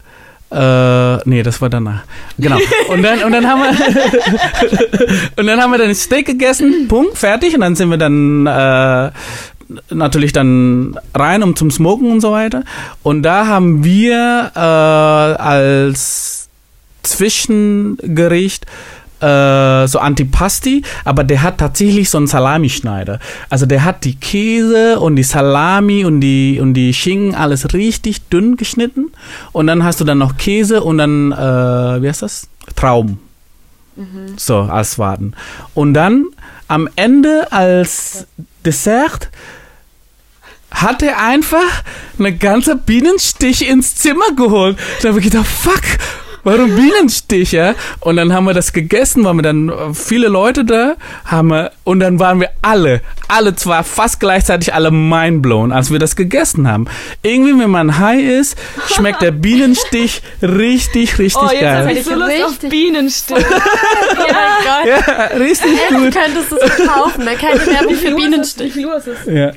äh, 0.50 1.16
nee, 1.28 1.42
das 1.42 1.60
war 1.60 1.68
danach. 1.68 2.04
Genau. 2.38 2.58
Und 2.88 3.02
dann, 3.02 3.22
und 3.22 3.32
dann 3.32 3.46
haben 3.46 3.60
wir 3.60 3.70
und 5.36 5.46
dann 5.46 5.60
haben 5.60 5.70
wir 5.70 5.78
dann 5.78 5.94
Steak 5.94 6.26
gegessen, 6.26 6.88
Punkt, 6.88 7.18
fertig. 7.18 7.54
Und 7.54 7.60
dann 7.60 7.76
sind 7.76 7.90
wir 7.90 7.98
dann 7.98 8.46
äh, 8.46 9.10
natürlich 9.90 10.32
dann 10.32 10.98
rein, 11.14 11.42
um 11.42 11.54
zum 11.54 11.70
Smoken 11.70 12.10
und 12.10 12.20
so 12.20 12.32
weiter. 12.32 12.64
Und 13.02 13.22
da 13.22 13.46
haben 13.46 13.84
wir 13.84 14.52
äh, 14.54 14.58
als 14.58 16.48
Zwischengericht 17.02 18.66
äh, 19.20 19.86
so 19.86 19.98
Antipasti, 19.98 20.82
aber 21.04 21.24
der 21.24 21.42
hat 21.42 21.58
tatsächlich 21.58 22.10
so 22.10 22.18
einen 22.18 22.26
Salamischneider. 22.26 23.18
Also 23.50 23.66
der 23.66 23.84
hat 23.84 24.04
die 24.04 24.16
Käse 24.16 25.00
und 25.00 25.16
die 25.16 25.22
Salami 25.22 26.04
und 26.04 26.20
die 26.20 26.60
und 26.60 26.74
die 26.74 26.94
Schinken 26.94 27.34
alles 27.34 27.72
richtig 27.72 28.28
dünn 28.28 28.56
geschnitten 28.56 29.12
und 29.52 29.66
dann 29.66 29.84
hast 29.84 30.00
du 30.00 30.04
dann 30.04 30.18
noch 30.18 30.36
Käse 30.36 30.82
und 30.82 30.98
dann 30.98 31.32
äh, 31.32 32.02
wie 32.02 32.08
heißt 32.08 32.22
das? 32.22 32.48
Trauben. 32.76 33.18
So 34.36 34.60
als 34.60 34.98
Warten. 34.98 35.34
Und 35.74 35.94
dann 35.94 36.26
am 36.68 36.88
Ende 36.94 37.50
als 37.50 38.26
Dessert 38.64 39.28
hat 40.70 41.02
er 41.02 41.20
einfach 41.20 41.82
eine 42.18 42.36
ganze 42.36 42.76
Bienenstich 42.76 43.68
ins 43.68 43.96
Zimmer 43.96 44.32
geholt. 44.36 44.78
Da 45.02 45.08
habe 45.08 45.18
ich 45.18 45.24
gedacht, 45.24 45.46
fuck, 45.46 45.82
warum 46.48 46.74
Bienenstich, 46.74 47.52
ja? 47.52 47.74
Und 48.00 48.16
dann 48.16 48.32
haben 48.32 48.44
wir 48.46 48.54
das 48.54 48.72
gegessen, 48.72 49.24
waren 49.24 49.36
wir 49.36 49.42
dann 49.42 49.68
äh, 49.68 49.94
viele 49.94 50.28
Leute 50.28 50.64
da, 50.64 50.96
haben 51.24 51.48
wir, 51.48 51.72
und 51.84 52.00
dann 52.00 52.18
waren 52.18 52.40
wir 52.40 52.50
alle, 52.62 53.00
alle 53.28 53.54
zwar 53.54 53.84
fast 53.84 54.20
gleichzeitig 54.20 54.72
alle 54.74 54.90
mindblown, 54.90 55.72
als 55.72 55.90
wir 55.90 55.98
das 55.98 56.16
gegessen 56.16 56.68
haben. 56.68 56.86
Irgendwie, 57.22 57.58
wenn 57.62 57.70
man 57.70 57.98
high 57.98 58.22
ist, 58.22 58.56
schmeckt 58.94 59.22
der 59.22 59.32
Bienenstich 59.32 60.22
richtig, 60.42 61.18
richtig 61.18 61.36
Oh, 61.36 61.50
jetzt 61.52 61.64
habe 61.64 61.86
geil. 61.86 61.96
ich 61.96 62.04
so 62.04 62.14
Lust 62.14 62.42
auf 62.44 62.50
Richtig. 62.50 62.70
Bienenstich. 62.70 63.36
Oh 64.10 64.20
mein 64.20 64.64
Gott. 64.64 65.06
Ja, 65.06 65.24
richtig 65.38 65.70
gut. 65.88 66.14
könntest 66.14 66.50
du 66.50 66.56
es 66.56 66.72
verkaufen, 66.72 67.24
ne? 67.24 67.30
Keine 67.36 67.66
Werbung 67.66 67.94
für 67.94 68.14
Bienenstich. 68.14 68.74
Wie 68.74 68.80
viel 68.80 68.86
Uhr 68.86 68.96
ist 68.96 69.06
es? 69.06 69.52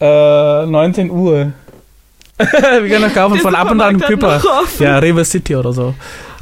Ja. 0.00 0.62
Äh, 0.62 0.66
19 0.66 1.10
Uhr. 1.10 1.52
wir 2.38 2.88
können 2.88 3.02
das 3.02 3.14
kaufen 3.14 3.38
von 3.38 3.54
Ab 3.54 3.70
und 3.70 3.80
an 3.80 3.96
noch 3.96 4.44
offen. 4.44 4.82
Ja, 4.82 4.98
Rewe 4.98 5.24
City 5.24 5.56
oder 5.56 5.72
so. 5.72 5.94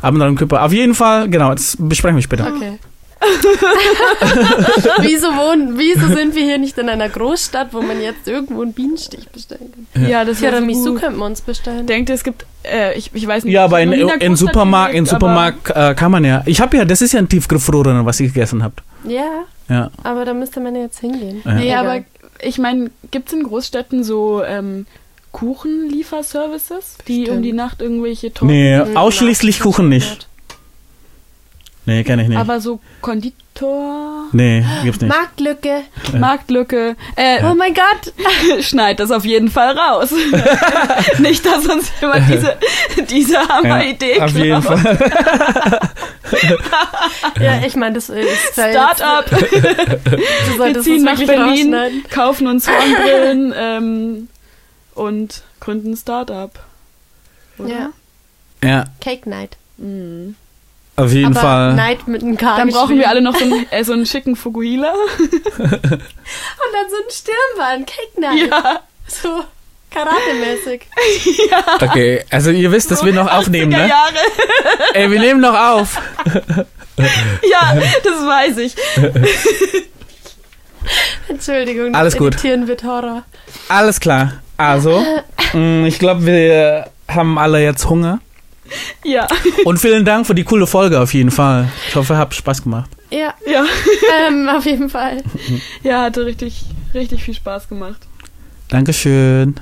Ab 0.04 0.14
und 0.14 0.22
an 0.22 0.36
Küpper. 0.36 0.62
Auf 0.62 0.72
jeden 0.72 0.94
Fall, 0.94 1.28
genau, 1.28 1.52
das 1.52 1.76
besprechen 1.78 2.16
wir 2.16 2.22
später. 2.22 2.46
Okay. 2.54 2.78
wieso, 5.00 5.28
wohnen, 5.28 5.78
wieso 5.78 6.08
sind 6.08 6.34
wir 6.34 6.42
hier 6.42 6.58
nicht 6.58 6.76
in 6.78 6.88
einer 6.88 7.08
Großstadt, 7.08 7.72
wo 7.72 7.80
man 7.80 8.00
jetzt 8.02 8.28
irgendwo 8.28 8.62
einen 8.62 8.72
Bienenstich 8.74 9.28
bestellen 9.30 9.72
kann? 9.94 10.08
Ja, 10.08 10.24
das 10.24 10.40
wäre 10.40 10.52
so 10.52 10.58
Tiramisu 10.58 10.92
gut. 10.92 11.00
könnten 11.00 11.18
wir 11.18 11.24
uns 11.26 11.40
bestellen. 11.40 11.86
Denkt 11.86 12.08
ihr, 12.10 12.14
es 12.16 12.24
gibt, 12.24 12.44
äh, 12.64 12.96
ich, 12.98 13.10
ich 13.14 13.26
weiß 13.26 13.44
nicht. 13.44 13.52
Ja, 13.54 13.64
aber 13.64 13.80
in, 13.80 13.92
in 13.92 14.06
Großstadt 14.08 14.36
Supermarkt, 14.36 14.94
in 14.94 15.06
Supermarkt 15.06 15.70
äh, 15.70 15.94
kann 15.94 16.10
man 16.10 16.24
ja. 16.24 16.42
Ich 16.46 16.60
habe 16.60 16.76
ja, 16.76 16.84
das 16.84 17.00
ist 17.02 17.12
ja 17.12 17.18
ein 17.20 17.28
tiefgefrorener, 17.28 18.04
was 18.04 18.20
ihr 18.20 18.28
gegessen 18.28 18.62
habt. 18.62 18.82
Ja, 19.04 19.44
Ja. 19.68 19.90
aber 20.02 20.24
da 20.24 20.34
müsste 20.34 20.60
man 20.60 20.74
ja 20.74 20.82
jetzt 20.82 21.00
hingehen. 21.00 21.40
Ja. 21.44 21.50
Aber, 21.50 21.54
nee, 21.60 21.66
Egal. 21.68 21.86
aber 21.86 22.04
ich 22.42 22.58
meine, 22.58 22.90
gibt 23.10 23.28
es 23.28 23.34
in 23.34 23.44
Großstädten 23.44 24.04
so 24.04 24.42
ähm, 24.44 24.86
Kuchenlieferservices, 25.34 26.96
die 27.08 27.28
um 27.28 27.42
die 27.42 27.52
Nacht 27.52 27.82
irgendwelche 27.82 28.32
Torten, 28.32 28.54
Nee, 28.54 28.78
Mhm, 28.78 28.96
ausschließlich 28.96 29.58
Kuchen 29.58 29.88
nicht. 29.88 30.28
Nee, 31.86 32.04
kenne 32.04 32.22
ich 32.22 32.28
nicht. 32.28 32.38
aber 32.38 32.60
so 32.60 32.78
Konditor, 33.02 34.26
nee, 34.32 34.64
gibt's 34.84 35.00
nicht. 35.02 35.12
Marktlücke. 35.14 35.82
Marktlücke, 36.18 36.96
äh, 37.16 37.42
Oh 37.44 37.54
mein 37.54 37.74
Gott. 37.74 38.14
schneid 38.64 39.00
das 39.00 39.10
auf 39.10 39.24
jeden 39.24 39.50
Fall 39.50 39.76
raus. 39.76 40.14
nicht, 41.18 41.44
dass 41.44 41.66
uns 41.66 41.90
jemand 42.00 42.22
diese, 42.32 42.56
diese 43.10 43.38
Hammer-Idee 43.48 44.20
auf 44.20 44.36
jeden. 44.36 44.62
Fall. 44.62 44.98
Ja, 47.40 47.60
ich 47.66 47.74
meine, 47.76 47.96
das 47.96 48.08
ist 48.08 48.56
ja 48.56 48.70
Startup. 48.70 49.30
Wir 49.32 50.80
ziehen 50.80 51.02
nach 51.02 51.18
Berlin, 51.18 51.74
kaufen 52.08 52.46
uns 52.46 52.68
Hornbrillen 52.68 53.52
ähm, 53.56 54.28
und 54.94 55.42
gründen 55.60 55.92
ein 55.92 55.96
Startup. 55.96 56.50
Oder? 57.58 57.68
Ja, 57.68 57.90
Ja, 58.62 58.84
Cake 59.00 59.28
Night. 59.28 59.56
Mhm. 59.76 60.36
auf 60.96 61.12
jeden 61.12 61.36
aber 61.36 61.40
Fall. 61.40 61.74
Night 61.74 62.06
mit 62.08 62.22
einem 62.22 62.36
K 62.36 62.56
Dann 62.56 62.68
brauchen 62.70 62.98
wir 62.98 63.08
alle 63.08 63.20
noch 63.20 63.36
so 63.36 63.44
einen, 63.44 63.66
äh, 63.70 63.84
so 63.84 63.92
einen 63.92 64.06
schicken 64.06 64.36
Fukuhila. 64.36 64.92
Und 65.18 65.70
dann 65.70 65.90
so 65.90 66.96
ein 66.96 67.10
Stirnband. 67.10 67.86
Cake 67.86 68.20
Night. 68.20 68.48
Ja. 68.50 68.80
So 69.08 69.44
Karate-mäßig. 69.90 70.82
Okay, 71.80 72.24
also 72.30 72.50
ihr 72.50 72.72
wisst, 72.72 72.90
dass 72.90 73.04
wir 73.04 73.12
noch 73.12 73.30
aufnehmen, 73.30 73.72
80er 73.72 73.78
ne? 73.78 73.88
Jahre. 73.88 74.18
Ey, 74.94 75.10
wir 75.10 75.20
nehmen 75.20 75.40
noch 75.40 75.54
auf. 75.56 76.00
Ja, 76.96 77.74
das 78.02 78.26
weiß 78.26 78.58
ich. 78.58 78.74
Entschuldigung, 81.28 81.92
das 81.92 82.00
Alles 82.00 82.16
gut. 82.16 82.34
Editieren 82.34 82.66
wird 82.68 82.84
Horror. 82.84 83.24
Alles 83.68 84.00
klar. 84.00 84.43
Also, 84.56 85.02
mh, 85.52 85.86
ich 85.86 85.98
glaube, 85.98 86.26
wir 86.26 86.86
haben 87.08 87.38
alle 87.38 87.62
jetzt 87.62 87.88
Hunger. 87.88 88.20
Ja, 89.04 89.28
Und 89.64 89.78
vielen 89.78 90.04
Dank 90.06 90.26
für 90.26 90.34
die 90.34 90.44
coole 90.44 90.66
Folge 90.66 90.98
auf 90.98 91.12
jeden 91.12 91.30
Fall. 91.30 91.68
Ich 91.88 91.94
hoffe, 91.96 92.14
ihr 92.14 92.18
habt 92.18 92.34
Spaß 92.34 92.62
gemacht. 92.62 92.90
Ja, 93.10 93.34
ja, 93.46 93.64
ähm, 94.28 94.48
auf 94.48 94.64
jeden 94.64 94.88
Fall. 94.88 95.22
ja, 95.82 96.02
hatte 96.02 96.24
richtig, 96.24 96.64
richtig 96.94 97.22
viel 97.22 97.34
Spaß 97.34 97.68
gemacht. 97.68 98.00
Dankeschön. 98.68 99.60